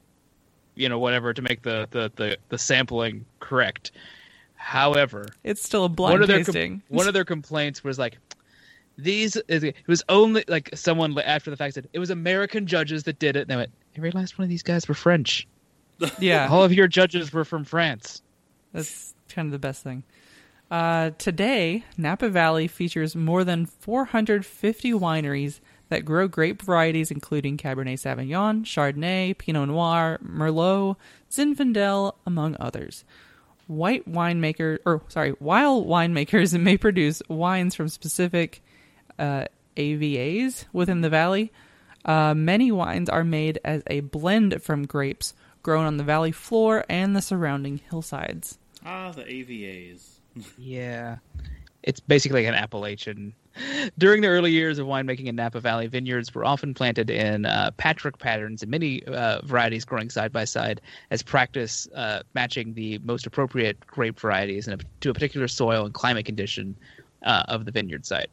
you 0.74 0.88
know, 0.88 0.98
whatever 0.98 1.32
to 1.32 1.42
make 1.42 1.62
the 1.62 1.86
the 1.90 2.10
the, 2.16 2.38
the 2.48 2.58
sampling 2.58 3.24
correct. 3.38 3.92
However, 4.56 5.28
it's 5.44 5.62
still 5.62 5.84
a 5.84 5.88
blind 5.88 6.14
one 6.14 6.22
of 6.22 6.28
their 6.28 6.38
tasting. 6.38 6.82
one 6.88 7.06
of 7.06 7.14
their 7.14 7.24
complaints 7.24 7.84
was 7.84 7.98
like 7.98 8.18
these 8.96 9.36
it 9.48 9.74
was 9.86 10.02
only 10.08 10.44
like 10.48 10.70
someone 10.74 11.18
after 11.18 11.50
the 11.50 11.56
fact 11.56 11.74
said 11.74 11.88
it 11.92 11.98
was 11.98 12.10
american 12.10 12.64
judges 12.64 13.02
that 13.02 13.18
did 13.18 13.34
it 13.34 13.40
and 13.40 13.48
they 13.50 13.56
went 13.56 13.70
every 13.96 14.12
last 14.12 14.38
one 14.38 14.44
of 14.44 14.48
these 14.48 14.62
guys 14.62 14.86
were 14.86 14.94
french 14.94 15.48
yeah, 16.18 16.48
all 16.50 16.64
of 16.64 16.72
your 16.72 16.88
judges 16.88 17.32
were 17.32 17.44
from 17.44 17.64
france 17.64 18.22
That's 18.72 19.14
kind 19.28 19.46
of 19.46 19.52
the 19.52 19.58
best 19.58 19.82
thing. 19.82 20.04
Uh, 20.70 21.10
today, 21.18 21.84
Napa 21.96 22.28
Valley 22.28 22.66
features 22.68 23.14
more 23.14 23.44
than 23.44 23.66
450 23.66 24.92
wineries 24.92 25.60
that 25.88 26.04
grow 26.04 26.26
grape 26.26 26.62
varieties 26.62 27.10
including 27.10 27.56
Cabernet 27.56 28.00
Sauvignon, 28.00 28.64
Chardonnay, 28.64 29.36
Pinot 29.36 29.68
Noir, 29.68 30.18
Merlot, 30.24 30.96
Zinfandel, 31.30 32.14
among 32.26 32.56
others. 32.58 33.04
White 33.66 34.10
winemaker, 34.10 34.78
or 34.84 35.02
sorry, 35.08 35.30
while 35.38 35.84
winemakers 35.84 36.58
may 36.60 36.76
produce 36.76 37.22
wines 37.28 37.74
from 37.74 37.88
specific 37.88 38.62
uh, 39.18 39.44
AVAs 39.76 40.64
within 40.72 41.02
the 41.02 41.10
valley, 41.10 41.52
uh, 42.04 42.34
many 42.34 42.72
wines 42.72 43.08
are 43.08 43.24
made 43.24 43.58
as 43.64 43.82
a 43.86 44.00
blend 44.00 44.62
from 44.62 44.86
grapes 44.86 45.34
grown 45.64 45.84
on 45.84 45.96
the 45.96 46.04
valley 46.04 46.30
floor 46.30 46.84
and 46.88 47.16
the 47.16 47.22
surrounding 47.22 47.80
hillsides. 47.90 48.58
Ah, 48.86 49.10
the 49.10 49.24
AVAs. 49.24 50.20
yeah 50.58 51.16
it's 51.84 52.00
basically 52.00 52.46
an 52.46 52.54
appellation. 52.54 53.34
during 53.98 54.20
the 54.20 54.26
early 54.26 54.50
years 54.50 54.78
of 54.78 54.86
winemaking 54.86 55.26
in 55.26 55.36
napa 55.36 55.60
valley 55.60 55.86
vineyards 55.86 56.34
were 56.34 56.44
often 56.44 56.74
planted 56.74 57.08
in 57.08 57.46
uh, 57.46 57.70
patchwork 57.76 58.18
patterns 58.18 58.62
and 58.62 58.70
many 58.70 59.04
uh, 59.04 59.40
varieties 59.44 59.84
growing 59.84 60.10
side 60.10 60.32
by 60.32 60.44
side 60.44 60.80
as 61.10 61.22
practice 61.22 61.86
uh, 61.94 62.20
matching 62.34 62.74
the 62.74 62.98
most 63.04 63.26
appropriate 63.26 63.78
grape 63.86 64.18
varieties 64.18 64.66
in 64.66 64.74
a, 64.74 64.78
to 65.00 65.10
a 65.10 65.14
particular 65.14 65.46
soil 65.46 65.84
and 65.84 65.94
climate 65.94 66.26
condition 66.26 66.74
uh, 67.22 67.44
of 67.46 67.64
the 67.64 67.70
vineyard 67.70 68.04
site 68.04 68.30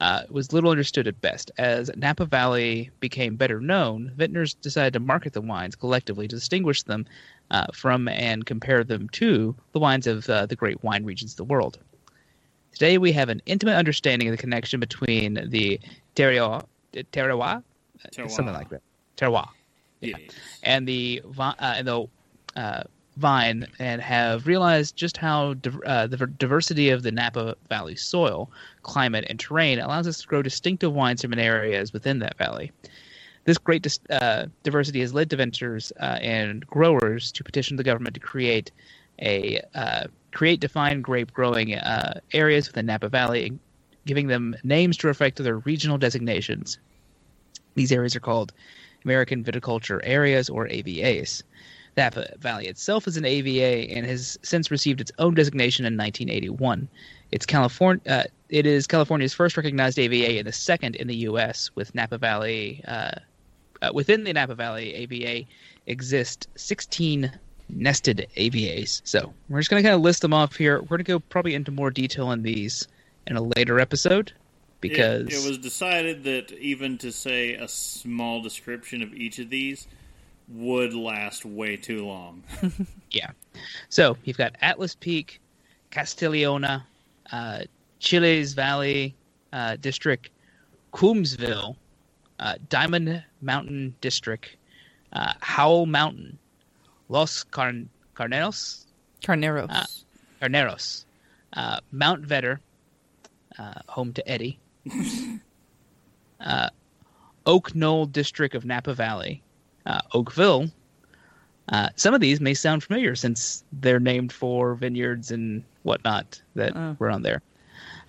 uh, 0.00 0.22
was 0.30 0.52
little 0.52 0.70
understood 0.70 1.06
at 1.06 1.20
best. 1.20 1.50
As 1.58 1.90
Napa 1.96 2.26
Valley 2.26 2.90
became 3.00 3.36
better 3.36 3.60
known, 3.60 4.12
vintners 4.16 4.54
decided 4.54 4.92
to 4.94 5.00
market 5.00 5.32
the 5.32 5.40
wines 5.40 5.76
collectively 5.76 6.28
to 6.28 6.36
distinguish 6.36 6.82
them 6.82 7.06
uh, 7.50 7.66
from 7.72 8.08
and 8.08 8.44
compare 8.44 8.84
them 8.84 9.08
to 9.10 9.54
the 9.72 9.78
wines 9.78 10.06
of 10.06 10.28
uh, 10.28 10.46
the 10.46 10.56
great 10.56 10.82
wine 10.82 11.04
regions 11.04 11.32
of 11.32 11.36
the 11.36 11.44
world. 11.44 11.78
Today, 12.72 12.98
we 12.98 13.12
have 13.12 13.28
an 13.28 13.40
intimate 13.46 13.76
understanding 13.76 14.28
of 14.28 14.32
the 14.32 14.38
connection 14.40 14.80
between 14.80 15.34
the 15.48 15.78
terroir, 16.16 16.64
terroir, 16.92 17.62
Terroir. 18.12 18.30
something 18.30 18.52
like 18.54 18.68
that, 18.70 18.82
terroir, 19.16 19.48
Yes. 20.00 20.20
and 20.64 20.86
the 20.88 21.22
uh, 21.38 21.54
and 21.60 21.86
the 21.86 22.06
uh, 22.56 22.82
vine, 23.16 23.66
and 23.78 24.02
have 24.02 24.46
realized 24.46 24.96
just 24.96 25.16
how 25.16 25.54
uh, 25.86 26.06
the 26.06 26.32
diversity 26.38 26.90
of 26.90 27.02
the 27.02 27.12
Napa 27.12 27.56
Valley 27.68 27.96
soil, 27.96 28.50
climate, 28.82 29.24
and 29.28 29.38
terrain 29.38 29.78
allows 29.78 30.06
us 30.06 30.20
to 30.20 30.26
grow 30.26 30.42
distinctive 30.42 30.92
wines 30.92 31.22
from 31.22 31.38
areas 31.38 31.92
within 31.92 32.18
that 32.20 32.36
valley. 32.38 32.72
This 33.44 33.58
great 33.58 33.82
dis- 33.82 34.00
uh, 34.10 34.46
diversity 34.62 35.00
has 35.00 35.14
led 35.14 35.30
to 35.30 35.36
vintners 35.36 35.92
uh, 36.00 36.18
and 36.22 36.66
growers 36.66 37.30
to 37.32 37.44
petition 37.44 37.76
the 37.76 37.84
government 37.84 38.14
to 38.14 38.20
create 38.20 38.72
a 39.20 39.60
uh, 39.74 40.04
create 40.32 40.60
defined 40.60 41.04
grape 41.04 41.32
growing 41.32 41.74
uh, 41.74 42.20
areas 42.32 42.66
within 42.66 42.86
Napa 42.86 43.08
Valley, 43.08 43.56
giving 44.06 44.26
them 44.26 44.56
names 44.64 44.96
to 44.98 45.06
reflect 45.06 45.36
their 45.36 45.58
regional 45.58 45.98
designations. 45.98 46.78
These 47.76 47.92
areas 47.92 48.16
are 48.16 48.20
called 48.20 48.52
American 49.04 49.44
Viticulture 49.44 50.00
Areas 50.02 50.48
or 50.48 50.66
AVAs. 50.66 51.42
Napa 51.96 52.28
Valley 52.38 52.66
itself 52.66 53.06
is 53.06 53.16
an 53.16 53.24
AVA 53.24 53.90
and 53.90 54.06
has 54.06 54.38
since 54.42 54.70
received 54.70 55.00
its 55.00 55.12
own 55.18 55.34
designation 55.34 55.84
in 55.84 55.96
1981. 55.96 56.88
It's 57.30 57.46
California. 57.46 58.02
Uh, 58.08 58.24
it 58.48 58.66
is 58.66 58.86
California's 58.86 59.34
first 59.34 59.56
recognized 59.56 59.98
AVA 59.98 60.38
and 60.38 60.46
the 60.46 60.52
second 60.52 60.96
in 60.96 61.08
the 61.08 61.16
U.S. 61.16 61.70
With 61.74 61.94
Napa 61.94 62.18
Valley, 62.18 62.82
uh, 62.86 63.12
uh, 63.82 63.90
within 63.92 64.24
the 64.24 64.32
Napa 64.32 64.54
Valley 64.54 64.94
AVA, 64.94 65.46
exist 65.86 66.48
16 66.56 67.30
nested 67.68 68.26
AVAs. 68.36 69.00
So 69.04 69.32
we're 69.48 69.60
just 69.60 69.70
going 69.70 69.82
to 69.82 69.88
kind 69.88 69.96
of 69.96 70.02
list 70.02 70.22
them 70.22 70.34
off 70.34 70.56
here. 70.56 70.80
We're 70.80 70.98
going 70.98 71.04
to 71.04 71.12
go 71.12 71.18
probably 71.20 71.54
into 71.54 71.70
more 71.70 71.90
detail 71.90 72.28
on 72.28 72.42
these 72.42 72.86
in 73.26 73.36
a 73.36 73.42
later 73.56 73.80
episode 73.80 74.32
because 74.80 75.26
it, 75.28 75.32
it 75.32 75.48
was 75.48 75.58
decided 75.58 76.24
that 76.24 76.52
even 76.52 76.98
to 76.98 77.10
say 77.10 77.54
a 77.54 77.66
small 77.66 78.42
description 78.42 79.02
of 79.02 79.14
each 79.14 79.38
of 79.38 79.48
these 79.48 79.86
would 80.48 80.94
last 80.94 81.44
way 81.44 81.76
too 81.76 82.06
long. 82.06 82.42
Yeah. 83.10 83.30
So 83.90 84.16
you've 84.24 84.36
got 84.38 84.56
Atlas 84.60 84.96
Peak, 84.96 85.40
Calistoga, 85.92 86.84
uh, 87.30 87.60
Chiles 88.00 88.52
Valley 88.54 89.14
uh, 89.52 89.76
District, 89.76 90.30
Coombsville, 90.92 91.76
uh, 92.40 92.54
Diamond 92.68 93.22
Mountain 93.40 93.94
District, 94.00 94.56
uh, 95.12 95.32
Howell 95.40 95.86
Mountain, 95.86 96.38
Los 97.08 97.44
Carn- 97.44 97.88
Carneros, 98.16 98.86
Carneros. 99.22 99.68
Ah. 99.70 99.86
Carneros, 100.42 101.04
uh, 101.52 101.78
Mount 101.92 102.26
Vetter, 102.26 102.58
uh, 103.56 103.74
home 103.88 104.12
to 104.12 104.28
Eddie, 104.28 104.58
uh, 106.40 106.68
Oak 107.46 107.76
Knoll 107.76 108.06
District 108.06 108.56
of 108.56 108.64
Napa 108.64 108.92
Valley, 108.92 109.40
uh, 109.86 110.00
Oakville. 110.12 110.70
Uh, 111.68 111.88
some 111.96 112.12
of 112.14 112.20
these 112.20 112.40
may 112.40 112.54
sound 112.54 112.82
familiar 112.82 113.14
since 113.14 113.64
they're 113.72 114.00
named 114.00 114.32
for 114.32 114.74
vineyards 114.74 115.30
and 115.30 115.64
whatnot 115.82 116.40
that 116.54 116.76
Oh. 116.76 116.96
were 116.98 117.10
on 117.10 117.22
there. 117.22 117.40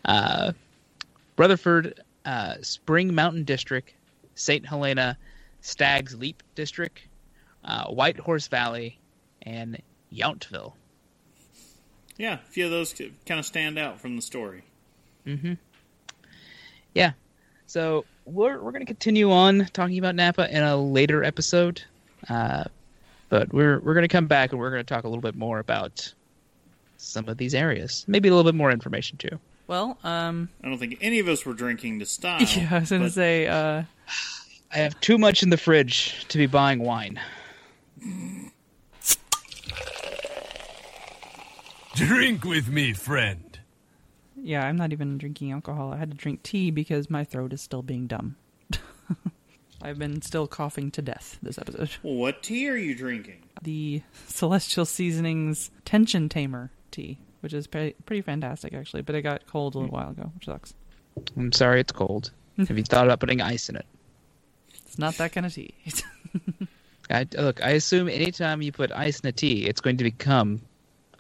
Uh, 0.04 0.52
Rutherford, 1.38 2.02
uh, 2.26 2.56
Spring 2.62 3.14
Mountain 3.16 3.44
District, 3.46 3.94
St. 4.36 4.66
Helena, 4.66 5.18
Stag's 5.62 6.16
Leap 6.16 6.44
District, 6.56 7.00
uh, 7.64 7.86
Wild 7.90 8.18
Horse 8.18 8.48
Valley, 8.48 9.00
and 9.42 9.82
Yountville. 10.14 10.74
yeah, 12.18 12.36
a 12.36 12.52
few 12.52 12.66
of 12.66 12.72
those 12.72 12.94
kind 13.26 13.40
of 13.40 13.46
stand 13.46 13.78
out 13.80 14.00
from 14.00 14.16
the 14.16 14.22
story. 14.22 14.64
Yeah. 16.94 17.12
So 17.76 18.06
we're 18.24 18.58
we're 18.62 18.72
gonna 18.72 18.86
continue 18.86 19.34
on 19.34 19.68
talking 19.74 19.98
about 19.98 20.16
Napa 20.16 20.50
in 20.50 20.64
a 20.64 20.78
later 20.78 21.26
episode, 21.26 21.82
uh, 22.30 22.64
but 23.28 23.52
we're 23.54 23.82
we're 23.82 23.94
gonna 23.94 24.08
come 24.08 24.28
back 24.28 24.54
and 24.54 24.62
we're 24.62 24.70
gonna 24.70 24.86
talk 24.86 25.04
a 25.04 25.10
little 25.10 25.22
bit 25.22 25.36
more 25.36 25.60
about 25.60 26.14
some 26.96 27.28
of 27.28 27.36
these 27.36 27.54
areas. 27.54 28.06
Maybe 28.08 28.30
a 28.30 28.32
little 28.34 28.50
bit 28.50 28.56
more 28.56 28.72
information 28.72 29.18
too. 29.18 29.38
Well, 29.68 29.98
um, 30.06 30.48
I 30.64 30.70
don't 30.70 30.78
think 30.78 31.00
any 31.02 31.20
of 31.20 31.28
us 31.28 31.46
were 31.46 31.54
drinking 31.54 32.00
to 32.00 32.06
style. 32.06 32.42
yeah, 32.56 32.70
I 32.72 32.80
was 32.80 32.92
gonna 32.92 33.04
but 33.04 33.12
say, 33.12 33.48
uh, 33.48 33.84
I 34.72 34.78
have 34.78 34.98
too 35.02 35.18
much 35.18 35.44
in 35.44 35.50
the 35.50 35.58
fridge 35.58 36.26
to 36.30 36.38
be 36.38 36.46
buying 36.46 36.80
wine. 36.80 37.20
Drink 41.94 42.46
with 42.46 42.70
me, 42.70 42.94
friend. 42.94 43.45
Yeah, 44.46 44.64
I'm 44.66 44.78
not 44.78 44.94
even 44.94 45.18
drinking 45.18 45.52
alcohol. 45.52 45.92
I 45.92 45.98
had 45.98 46.12
to 46.12 46.18
drink 46.18 46.44
tea 46.44 46.70
because 46.70 47.10
my 47.10 47.24
throat 47.24 47.52
is 47.52 47.62
still 47.62 47.82
being 47.82 48.06
dumb. 48.06 48.36
I've 49.82 49.98
been 49.98 50.22
still 50.22 50.46
coughing 50.48 50.92
to 50.92 51.02
death 51.02 51.40
this 51.42 51.58
episode. 51.58 51.90
What 52.04 52.44
tea 52.44 52.70
are 52.70 52.78
you 52.78 52.96
drinking? 52.96 53.44
The 53.64 54.04
Celestial 54.28 54.86
Seasonings 54.86 55.72
Tension 55.84 56.30
Tamer 56.30 56.72
tea, 56.92 57.18
which 57.42 57.54
is 57.54 57.66
pretty, 57.66 57.96
pretty 58.06 58.22
fantastic 58.22 58.74
actually, 58.74 59.02
but 59.02 59.16
it 59.16 59.24
got 59.24 59.48
cold 59.48 59.74
a 59.74 59.80
little 59.80 59.90
hmm. 59.90 59.96
while 59.96 60.12
ago, 60.12 60.32
which 60.36 60.46
sucks. 60.46 60.76
I'm 61.36 61.52
sorry, 61.52 61.82
it's 61.82 61.92
cold. 61.92 62.32
have 62.58 62.78
you 62.78 62.84
thought 62.84 63.06
about 63.06 63.20
putting 63.20 63.42
ice 63.42 63.68
in 63.70 63.76
it? 63.76 63.86
It's 64.86 65.00
not 65.00 65.16
that 65.16 65.32
kind 65.32 65.48
of 65.48 65.54
tea. 65.54 65.74
I, 67.10 67.28
look, 67.34 67.64
I 67.64 67.72
assume 67.72 68.10
anytime 68.10 68.62
you 68.62 68.72
put 68.72 68.92
ice 68.92 69.20
in 69.22 69.28
a 69.28 69.32
tea, 69.32 69.66
it's 69.66 69.82
going 69.82 69.98
to 69.98 70.04
become 70.04 70.62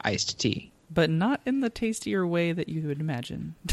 iced 0.02 0.40
tea. 0.40 0.72
But 0.96 1.10
not 1.12 1.42
in 1.46 1.60
the 1.60 1.70
tastier 1.70 2.26
way 2.26 2.52
that 2.54 2.68
you 2.68 2.88
would 2.88 3.00
imagine. 3.00 3.54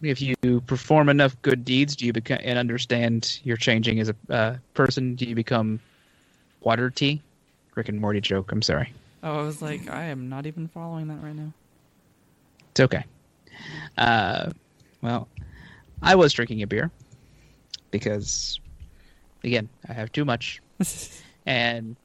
If 0.00 0.22
you 0.22 0.36
perform 0.66 1.08
enough 1.08 1.40
good 1.42 1.64
deeds, 1.64 1.96
do 1.96 2.06
you 2.06 2.12
become 2.12 2.38
and 2.42 2.56
understand 2.56 3.40
you're 3.42 3.56
changing 3.56 3.98
as 3.98 4.08
a 4.08 4.32
uh, 4.32 4.56
person? 4.72 5.16
Do 5.16 5.24
you 5.24 5.34
become 5.34 5.80
water 6.60 6.88
tea? 6.88 7.20
Rick 7.74 7.88
and 7.88 8.00
Morty 8.00 8.20
joke. 8.20 8.52
I'm 8.52 8.62
sorry. 8.62 8.92
oh, 9.24 9.40
I 9.40 9.42
was 9.42 9.60
like, 9.60 9.90
I 9.90 10.04
am 10.04 10.28
not 10.28 10.46
even 10.46 10.68
following 10.68 11.08
that 11.08 11.20
right 11.20 11.34
now. 11.34 11.52
It's 12.70 12.78
okay. 12.78 13.04
Uh, 13.96 14.50
well, 15.02 15.26
I 16.00 16.14
was 16.14 16.32
drinking 16.32 16.62
a 16.62 16.68
beer 16.68 16.92
because, 17.90 18.60
again, 19.42 19.68
I 19.88 19.94
have 19.94 20.12
too 20.12 20.24
much, 20.24 20.62
and 21.46 21.96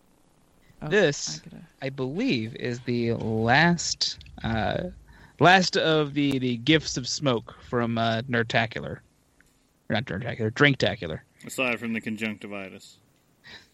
Oh, 0.84 0.90
This- 0.90 1.42
I 1.46 1.50
gotta- 1.50 1.64
I 1.84 1.90
believe 1.90 2.56
is 2.56 2.80
the 2.82 3.14
last 3.14 4.18
uh, 4.44 4.90
last 5.40 5.78
of 5.78 6.14
the 6.14 6.40
the 6.40 6.58
gifts 6.58 6.98
of 6.98 7.08
smoke 7.08 7.56
from 7.70 7.98
uh, 7.98 8.22
Nerdtacular. 8.24 9.00
Or 9.90 9.94
not 9.96 10.06
Nerdtacular, 10.06 10.52
Drinktacular. 10.52 11.20
Aside 11.46 11.80
from 11.80 11.94
the 11.94 12.02
conjunctivitis. 12.02 12.98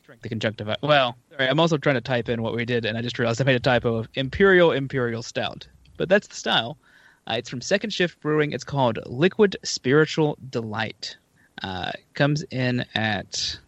Drink 0.04 0.22
the 0.24 0.30
conjunctivitis. 0.30 0.82
Well, 0.82 1.16
sorry, 1.32 1.48
I'm 1.50 1.60
also 1.60 1.78
trying 1.78 1.96
to 1.96 2.02
type 2.02 2.30
in 2.30 2.42
what 2.42 2.56
we 2.56 2.66
did, 2.66 2.86
and 2.86 2.98
I 2.98 3.02
just 3.04 3.20
realized 3.20 3.40
I 3.42 3.44
made 3.44 3.56
a 3.56 3.60
typo 3.60 3.96
of 3.96 4.08
Imperial 4.16 4.72
Imperial 4.72 5.22
Stout. 5.22 5.68
But 5.98 6.10
that's 6.10 6.28
the 6.28 6.36
style. 6.36 6.78
Uh, 7.30 7.36
it's 7.38 7.50
from 7.50 7.62
Second 7.62 7.92
Shift 7.92 8.20
Brewing. 8.22 8.52
It's 8.54 8.64
called 8.64 8.98
Liquid 9.06 9.56
Spiritual 9.64 10.38
Delight. 10.50 11.16
Uh, 11.62 11.92
comes 12.16 12.42
in 12.50 12.84
at 12.96 13.60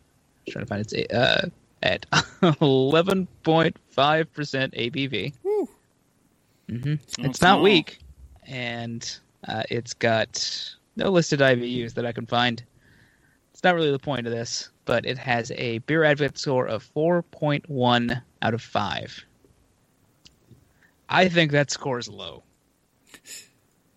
I'm 0.47 0.51
trying 0.53 0.65
to 0.65 0.69
find 0.69 0.81
its 0.81 0.93
uh, 1.13 1.49
at 1.83 2.05
11.5% 2.11 3.73
ABV. 3.95 5.33
hmm 6.69 6.93
It's 6.93 7.17
not 7.17 7.31
It's 7.31 7.41
not 7.41 7.59
small. 7.59 7.61
weak, 7.61 7.99
and 8.47 9.19
uh, 9.47 9.63
it's 9.69 9.93
got 9.93 10.75
no 10.95 11.09
listed 11.09 11.39
IBUs 11.39 11.93
that 11.95 12.05
I 12.05 12.11
can 12.11 12.25
find. 12.25 12.63
It's 13.53 13.63
not 13.63 13.75
really 13.75 13.91
the 13.91 13.99
point 13.99 14.27
of 14.27 14.33
this, 14.33 14.69
but 14.85 15.05
it 15.05 15.17
has 15.17 15.51
a 15.51 15.79
beer 15.79 16.03
advocate 16.03 16.37
score 16.37 16.67
of 16.67 16.83
4.1 16.95 18.21
out 18.41 18.53
of 18.53 18.61
5. 18.61 19.25
I 21.09 21.27
think 21.29 21.51
that 21.51 21.71
score 21.71 21.99
is 21.99 22.07
low. 22.07 22.43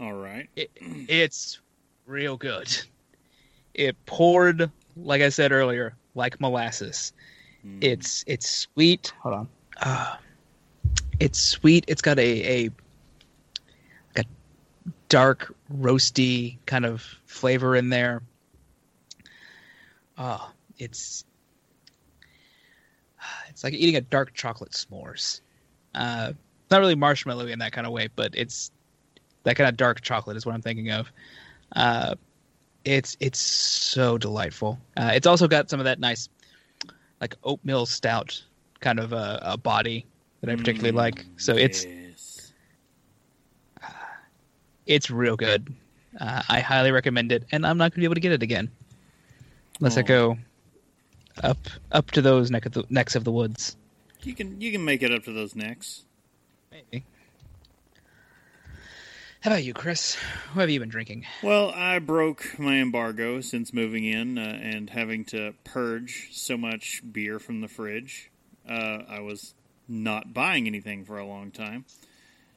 All 0.01 0.13
right. 0.15 0.49
It, 0.57 0.71
it's 0.77 1.61
real 2.07 2.37
good. 2.37 2.69
It 3.75 3.97
poured, 4.07 4.71
like 4.97 5.23
I 5.23 5.29
said 5.29 5.53
earlier, 5.53 5.95
like 6.15 6.41
molasses. 6.41 7.13
It's 7.81 8.25
it's 8.27 8.49
sweet. 8.49 9.13
Hold 9.21 9.35
on. 9.35 9.49
Uh, 9.81 10.17
it's 11.19 11.41
sweet. 11.41 11.85
It's 11.89 12.03
got 12.03 12.19
a, 12.19 12.65
a 12.65 12.71
like 14.15 14.27
a 14.27 14.91
dark 15.09 15.55
roasty 15.73 16.59
kind 16.67 16.85
of 16.85 17.03
flavor 17.27 17.75
in 17.77 17.89
there. 17.89 18.23
Oh, 20.19 20.51
it's 20.79 21.25
it's 23.49 23.65
like 23.65 23.73
eating 23.73 23.97
a 23.97 24.01
dark 24.01 24.35
chocolate 24.35 24.73
s'mores. 24.73 25.41
Uh, 25.95 26.33
not 26.71 26.81
really 26.81 26.97
marshmallowy 26.97 27.51
in 27.51 27.61
that 27.61 27.73
kind 27.73 27.87
of 27.87 27.93
way, 27.93 28.09
but 28.15 28.35
it's 28.35 28.71
that 29.45 29.57
kind 29.57 29.69
of 29.69 29.77
dark 29.77 30.01
chocolate 30.01 30.37
is 30.37 30.45
what 30.45 30.55
I'm 30.55 30.63
thinking 30.63 30.91
of. 30.91 31.11
Uh, 31.75 32.15
it's 32.85 33.17
it's 33.21 33.39
so 33.39 34.19
delightful. 34.19 34.79
Uh, 34.97 35.13
it's 35.15 35.27
also 35.27 35.49
got 35.49 35.71
some 35.71 35.81
of 35.81 35.85
that 35.85 35.99
nice, 35.99 36.29
like 37.21 37.35
oatmeal 37.45 37.87
stout 37.87 38.43
kind 38.81 38.99
of 38.99 39.13
a, 39.13 39.41
a 39.43 39.57
body 39.57 40.07
that 40.41 40.51
I 40.51 40.57
particularly 40.57 40.93
like. 40.93 41.25
So 41.37 41.57
it's 41.57 41.85
Yes. 41.85 42.53
it's 44.87 45.11
real 45.11 45.37
good. 45.37 45.75
Uh, 46.21 46.43
I 46.49 46.61
highly 46.61 46.93
recommend 46.93 47.33
it, 47.33 47.45
and 47.51 47.67
I'm 47.67 47.77
not 47.77 47.91
going 47.91 47.97
to 47.97 48.01
be 48.01 48.05
able 48.05 48.15
to 48.15 48.21
get 48.21 48.33
it 48.33 48.43
again 48.43 48.71
unless 49.81 49.97
I 49.97 50.03
go 50.03 50.39
up 51.43 51.59
up 51.93 52.11
to 52.13 52.23
those 52.23 52.51
neck 52.51 52.67
of 52.67 52.73
the, 52.73 52.85
necks 52.91 53.17
of 53.17 53.25
the 53.25 53.33
woods. 53.33 53.77
You 54.23 54.35
can 54.35 54.61
you 54.61 54.71
can 54.71 54.85
make 54.85 55.03
it 55.03 55.13
up 55.13 55.25
to 55.25 55.33
those 55.33 55.55
necks. 55.55 56.05
Maybe. 56.71 57.05
How 59.45 59.51
about 59.51 59.65
you, 59.65 59.75
Chris? 59.75 60.15
What 60.55 60.63
have 60.63 60.71
you 60.71 60.81
been 60.81 60.89
drinking? 60.89 61.27
Well, 61.43 61.71
I 61.77 61.99
broke 61.99 62.59
my 62.59 62.81
embargo 62.81 63.43
since 63.43 63.75
moving 63.75 64.07
in 64.07 64.39
uh, 64.39 64.59
and 64.63 64.89
having 64.89 65.27
to 65.27 65.53
purge 65.65 66.31
so 66.33 66.57
much 66.57 67.03
beer 67.13 67.39
from 67.39 67.61
the 67.61 67.69
fridge. 67.69 68.31
Uh, 68.67 69.01
I 69.07 69.21
was 69.21 69.53
not 69.87 70.33
buying 70.33 70.67
anything 70.67 71.05
for 71.05 71.19
a 71.19 71.27
long 71.27 71.51
time. 71.51 71.85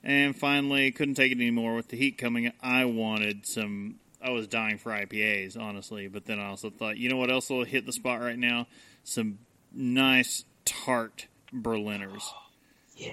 And 0.01 0.33
finally, 0.33 0.89
couldn't 0.93 1.15
take 1.15 1.33
it 1.33 1.35
anymore 1.35 1.75
with 1.75 1.89
the 1.89 1.97
heat 1.97 2.17
coming. 2.17 2.53
I 2.63 2.85
wanted 2.85 3.45
some. 3.45 3.95
I 4.21 4.29
was 4.29 4.47
dying 4.47 4.77
for 4.77 4.93
IPAs, 4.93 5.59
honestly. 5.59 6.07
But 6.07 6.23
then 6.23 6.39
I 6.39 6.47
also 6.47 6.69
thought, 6.69 6.95
you 6.95 7.09
know 7.09 7.17
what 7.17 7.29
else 7.29 7.49
will 7.49 7.65
hit 7.65 7.85
the 7.85 7.91
spot 7.91 8.21
right 8.21 8.39
now? 8.39 8.65
Some 9.03 9.39
nice 9.73 10.45
tart 10.63 11.27
Berliners. 11.51 12.31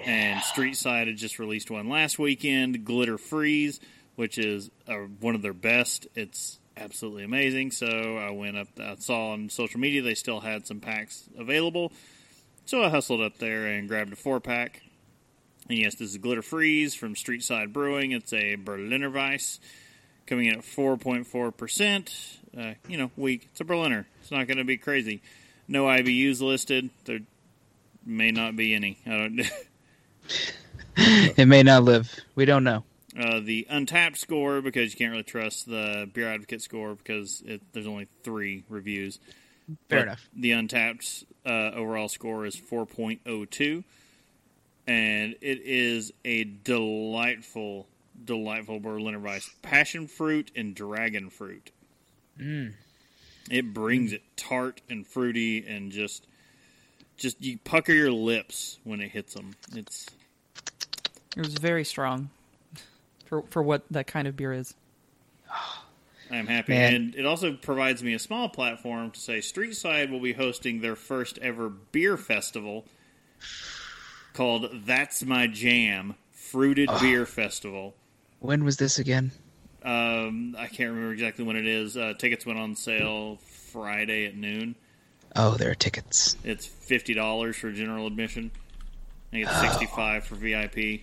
And 0.07 0.43
Street 0.43 0.77
Side 0.77 1.09
had 1.09 1.17
just 1.17 1.39
released 1.39 1.71
one 1.71 1.89
last 1.89 2.19
weekend, 2.19 2.85
Glitter 2.85 3.19
Freeze, 3.19 3.81
which 4.17 4.39
is 4.39 4.71
uh, 4.89 4.95
one 5.21 5.35
of 5.35 5.43
their 5.43 5.53
best. 5.53 6.07
It's 6.15 6.59
absolutely 6.77 7.25
amazing. 7.25 7.71
So 7.71 8.17
I 8.17 8.31
went 8.31 8.57
up, 8.57 8.69
I 8.79 8.97
saw 8.97 9.33
on 9.33 9.51
social 9.51 9.81
media 9.81 10.03
they 10.03 10.15
still 10.15 10.41
had 10.41 10.67
some 10.67 10.81
packs 10.81 11.29
available. 11.39 11.93
So 12.67 12.83
I 12.83 12.89
hustled 12.89 13.21
up 13.21 13.39
there 13.39 13.67
and 13.67 13.89
grabbed 13.89 14.13
a 14.13 14.17
four 14.17 14.41
pack. 14.41 14.83
And 15.69 15.79
yes, 15.79 15.95
this 15.97 16.11
is 16.11 16.19
Glitter 16.19 16.43
Freeze 16.43 16.95
from 16.95 17.15
Street 17.17 17.43
Side 17.43 17.73
Brewing. 17.73 18.13
It's 18.13 18.33
a 18.33 18.55
Berliner 18.55 19.11
Weiss 19.11 19.61
coming 20.27 20.47
in 20.47 20.55
at 20.55 20.61
4.4%. 20.61 22.39
Uh, 22.57 22.75
you 22.89 22.99
know, 22.99 23.11
weak. 23.17 23.49
It's 23.51 23.61
a 23.61 23.65
Berliner. 23.65 24.07
It's 24.21 24.31
not 24.31 24.47
going 24.47 24.59
to 24.59 24.65
be 24.65 24.77
crazy. 24.77 25.23
No 25.67 25.85
IBUs 25.85 26.41
listed. 26.41 26.91
There 27.05 27.21
may 28.05 28.31
not 28.31 28.57
be 28.57 28.75
any. 28.75 28.99
I 29.07 29.11
don't. 29.11 29.41
It 30.97 31.47
may 31.49 31.65
not 31.65 31.83
live. 31.83 32.15
We 32.37 32.45
don't 32.45 32.63
know. 32.63 32.85
Uh, 33.19 33.41
the 33.41 33.67
Untappd 33.71 34.17
score 34.17 34.61
because 34.61 34.93
you 34.93 34.99
can't 34.99 35.11
really 35.11 35.25
trust 35.25 35.67
the 35.67 36.09
beer 36.13 36.29
advocate 36.33 36.63
score 36.63 36.95
because 36.95 37.43
it, 37.47 37.63
there's 37.73 37.87
only 37.87 38.07
three 38.23 38.63
reviews. 38.69 39.19
Fair 39.89 40.01
But 40.01 40.03
enough. 40.03 40.29
The 40.37 40.51
Untappd 40.53 41.25
uh, 41.47 41.77
overall 41.77 42.09
score 42.09 42.47
is 42.47 42.57
4.02, 42.57 43.85
and 44.87 45.35
it 45.41 45.61
is 45.65 46.13
a 46.25 46.45
delightful, 46.45 47.87
delightful 48.25 48.81
Berliner 48.81 49.21
Weiss. 49.21 49.51
Passion 49.63 50.07
fruit 50.07 50.51
and 50.55 50.75
dragon 50.75 51.31
fruit. 51.31 51.71
It 53.51 53.75
brings 53.75 54.13
it 54.13 54.23
tart 54.37 54.81
and 54.89 55.07
fruity 55.07 55.65
and 55.67 55.93
just, 55.93 56.27
just 57.17 57.41
you 57.43 57.59
pucker 57.59 57.93
your 57.93 58.11
lips 58.11 58.79
when 58.85 59.01
it 59.01 59.11
hits 59.11 59.35
them. 59.35 59.55
It's 59.75 60.07
It 61.37 61.41
was 61.41 61.55
very 61.55 61.85
strong 61.85 62.31
for 63.27 63.43
for 63.51 63.63
what 63.63 63.83
that 63.91 64.07
kind 64.07 64.29
of 64.29 64.37
beer 64.37 64.53
is. 64.53 64.75
I 66.31 66.37
am 66.37 66.47
happy. 66.47 66.73
Man. 66.73 66.95
And 66.95 67.15
it 67.15 67.27
also 67.27 67.53
provides 67.53 68.03
me 68.03 68.15
a 68.15 68.19
small 68.19 68.49
platform 68.49 69.11
to 69.11 69.21
say 69.21 69.41
Street 69.41 69.77
Side 69.77 70.11
will 70.11 70.21
be 70.21 70.33
hosting 70.33 70.81
their 70.81 70.97
first 70.97 71.39
ever 71.39 71.69
beer 71.69 72.17
festival 72.17 72.87
called 74.33 74.71
That's 74.87 75.23
My 75.25 75.47
Jam 75.47 76.15
Fruited 76.33 76.89
Beer 77.01 77.27
Festival. 77.27 77.95
When 78.41 78.65
was 78.65 78.79
this 78.79 78.99
again? 78.99 79.33
Um, 79.83 80.57
I 80.59 80.67
can't 80.67 80.91
remember 80.91 81.13
exactly 81.13 81.45
when 81.45 81.57
it 81.57 81.67
is. 81.67 81.97
Uh, 81.97 82.15
tickets 82.19 82.47
went 82.47 82.59
on 82.59 82.75
sale 82.75 83.39
Friday 83.71 84.27
at 84.27 84.35
noon. 84.37 84.75
Oh, 85.37 85.57
there 85.57 85.71
are 85.71 85.75
tickets. 85.75 86.37
It's 86.45 86.67
$50 86.67 87.55
for 87.55 87.73
general 87.73 88.07
admission. 88.07 88.51
I 89.33 89.37
think 89.37 89.47
it's 89.49 89.61
65 89.61 90.25
for 90.25 90.35
VIP. 90.37 91.03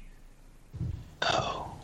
Oh. 1.23 1.75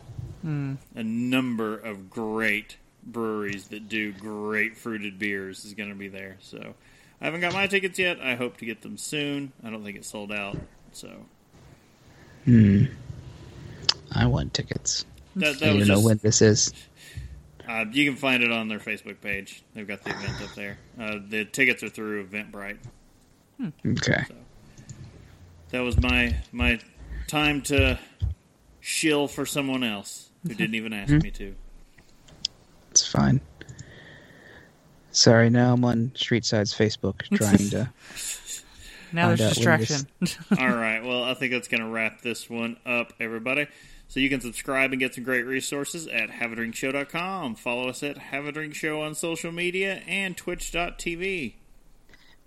a 0.43 1.03
number 1.03 1.77
of 1.77 2.09
great 2.09 2.77
breweries 3.03 3.67
that 3.67 3.89
do 3.89 4.13
great 4.13 4.77
fruited 4.77 5.19
beers 5.19 5.65
is 5.65 5.73
going 5.73 5.89
to 5.89 5.95
be 5.95 6.07
there. 6.07 6.37
So 6.41 6.73
I 7.21 7.25
haven't 7.25 7.41
got 7.41 7.53
my 7.53 7.67
tickets 7.67 7.99
yet. 7.99 8.19
I 8.21 8.35
hope 8.35 8.57
to 8.57 8.65
get 8.65 8.81
them 8.81 8.97
soon. 8.97 9.51
I 9.63 9.69
don't 9.69 9.83
think 9.83 9.97
it's 9.97 10.07
sold 10.09 10.31
out. 10.31 10.57
So 10.93 11.09
Hmm. 12.45 12.85
I 14.11 14.25
want 14.25 14.53
tickets. 14.53 15.05
that, 15.35 15.49
I 15.49 15.51
that 15.53 15.61
need 15.65 15.71
to 15.73 15.79
was 15.79 15.87
know 15.89 15.95
just, 15.95 16.05
when 16.05 16.17
this 16.23 16.41
is. 16.41 16.73
Uh, 17.67 17.85
you 17.91 18.05
can 18.05 18.17
find 18.17 18.43
it 18.43 18.51
on 18.51 18.67
their 18.67 18.79
Facebook 18.79 19.21
page. 19.21 19.63
They've 19.73 19.87
got 19.87 20.03
the 20.03 20.11
event 20.11 20.41
up 20.41 20.55
there. 20.55 20.77
Uh, 20.99 21.19
the 21.27 21.45
tickets 21.45 21.83
are 21.83 21.89
through 21.89 22.25
Eventbrite. 22.25 22.77
Okay. 23.85 24.23
That 25.69 25.81
was 25.81 25.97
my 25.97 26.35
my 26.51 26.79
time 27.27 27.61
to 27.63 27.99
shill 28.79 29.27
for 29.27 29.45
someone 29.45 29.83
else 29.83 30.29
who 30.43 30.53
didn't 30.53 30.75
even 30.75 30.93
ask 30.93 31.11
me 31.11 31.31
to. 31.31 31.55
It's 32.91 33.05
fine. 33.05 33.41
Sorry, 35.11 35.49
now 35.49 35.73
I'm 35.73 35.83
on 35.83 36.11
Streetside's 36.15 36.73
Facebook 36.73 37.23
trying 37.33 37.69
to. 37.71 37.89
Now 39.11 39.33
there's 39.33 39.55
distraction. 39.55 40.07
All 40.59 40.69
right. 40.69 41.03
Well, 41.03 41.23
I 41.23 41.33
think 41.33 41.53
that's 41.53 41.67
going 41.67 41.81
to 41.81 41.89
wrap 41.89 42.21
this 42.21 42.49
one 42.49 42.77
up, 42.85 43.13
everybody. 43.19 43.67
So 44.09 44.19
you 44.19 44.29
can 44.29 44.39
subscribe 44.39 44.91
and 44.91 44.99
get 44.99 45.15
some 45.15 45.23
great 45.23 45.45
resources 45.45 46.07
at 46.07 46.29
haveadrinkshow.com. 46.29 47.55
Follow 47.55 47.89
us 47.89 48.03
at 48.03 48.17
Have 48.17 48.45
a 48.45 48.51
Drink 48.51 48.73
Show 48.73 49.01
on 49.01 49.15
social 49.15 49.51
media 49.51 50.01
and 50.07 50.37
twitch.tv. 50.37 51.53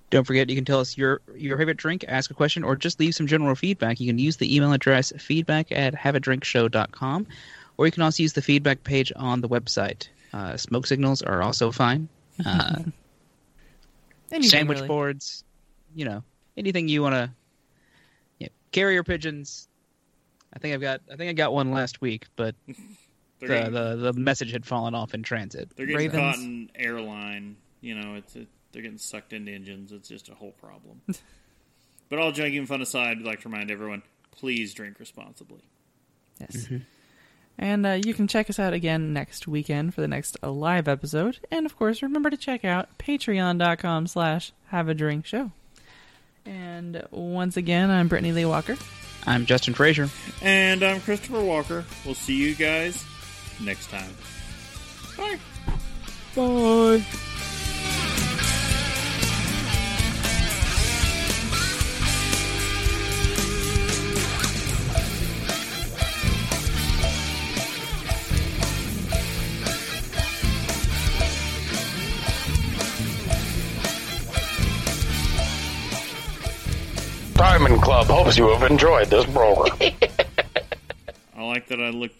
Don't 0.08 0.26
forget, 0.26 0.50
you 0.50 0.56
can 0.56 0.64
tell 0.64 0.80
us 0.80 0.98
your 0.98 1.20
your 1.36 1.56
favorite 1.56 1.76
drink, 1.76 2.04
ask 2.08 2.30
a 2.30 2.34
question, 2.34 2.64
or 2.64 2.74
just 2.74 2.98
leave 2.98 3.14
some 3.14 3.28
general 3.28 3.54
feedback. 3.54 4.00
You 4.00 4.08
can 4.08 4.18
use 4.18 4.36
the 4.38 4.54
email 4.54 4.72
address 4.72 5.12
feedback 5.18 5.70
at 5.70 5.94
haveadrinkshow.com, 5.94 7.26
or 7.76 7.86
you 7.86 7.92
can 7.92 8.02
also 8.02 8.22
use 8.22 8.32
the 8.32 8.42
feedback 8.42 8.82
page 8.82 9.12
on 9.14 9.40
the 9.40 9.48
website. 9.48 10.08
Uh, 10.32 10.56
smoke 10.56 10.86
signals 10.86 11.22
are 11.22 11.42
also 11.42 11.70
fine. 11.70 12.08
Uh, 12.46 12.84
sandwich 14.40 14.76
really. 14.76 14.88
boards, 14.88 15.44
you 15.94 16.04
know, 16.04 16.22
anything 16.56 16.88
you 16.88 17.02
want 17.02 17.14
to. 17.14 17.30
Yeah, 18.38 18.48
carrier 18.72 19.02
pigeons. 19.02 19.68
I 20.52 20.58
think 20.58 20.74
I've 20.74 20.80
got. 20.80 21.00
I 21.10 21.16
think 21.16 21.30
I 21.30 21.32
got 21.32 21.52
one 21.52 21.70
last 21.70 22.00
week, 22.00 22.26
but 22.36 22.54
the, 23.40 23.46
getting, 23.46 23.72
the 23.72 23.96
the 23.96 24.12
message 24.12 24.52
had 24.52 24.66
fallen 24.66 24.94
off 24.94 25.14
in 25.14 25.22
transit. 25.22 25.70
they're 25.76 25.86
getting 25.86 26.10
Ravens. 26.10 26.36
caught 26.36 26.44
in 26.44 26.70
airline. 26.74 27.56
You 27.80 27.94
know, 27.94 28.14
it's 28.14 28.36
it, 28.36 28.48
they're 28.72 28.82
getting 28.82 28.98
sucked 28.98 29.32
into 29.32 29.52
engines. 29.52 29.92
It's 29.92 30.08
just 30.08 30.28
a 30.28 30.34
whole 30.34 30.52
problem. 30.52 31.00
but 32.08 32.18
all 32.18 32.32
joking 32.32 32.66
fun 32.66 32.82
aside, 32.82 33.18
we'd 33.18 33.26
like 33.26 33.40
to 33.42 33.48
remind 33.48 33.70
everyone: 33.70 34.02
please 34.32 34.74
drink 34.74 34.98
responsibly. 34.98 35.62
Yes. 36.40 36.68
And 37.58 37.84
uh, 37.84 38.00
you 38.02 38.14
can 38.14 38.26
check 38.26 38.48
us 38.48 38.58
out 38.58 38.72
again 38.72 39.12
next 39.12 39.46
weekend 39.46 39.94
for 39.94 40.00
the 40.00 40.08
next 40.08 40.38
uh, 40.42 40.50
live 40.50 40.88
episode. 40.88 41.40
And 41.50 41.66
of 41.66 41.76
course, 41.76 42.02
remember 42.02 42.30
to 42.30 42.36
check 42.38 42.64
out 42.64 42.96
patreon.com 42.96 44.06
slash 44.06 44.52
have 44.68 44.88
a 44.88 44.94
drink 44.94 45.26
show. 45.26 45.52
And 46.46 47.04
once 47.10 47.58
again, 47.58 47.90
I'm 47.90 48.08
Brittany 48.08 48.32
Lee 48.32 48.46
Walker. 48.46 48.78
I'm 49.26 49.46
Justin 49.46 49.74
Frazier. 49.74 50.08
And 50.42 50.82
I'm 50.82 51.00
Christopher 51.00 51.42
Walker. 51.42 51.84
We'll 52.04 52.14
see 52.14 52.36
you 52.36 52.54
guys 52.54 53.04
next 53.60 53.90
time. 53.90 54.14
Bye. 55.16 55.38
Bye. 56.34 57.04
Club 77.78 78.06
hopes 78.08 78.36
you 78.36 78.48
have 78.48 78.68
enjoyed 78.68 79.08
this 79.08 79.24
program. 79.26 79.76
I 81.36 81.42
like 81.42 81.68
that 81.68 81.80
I 81.80 81.90
looked 81.90 82.18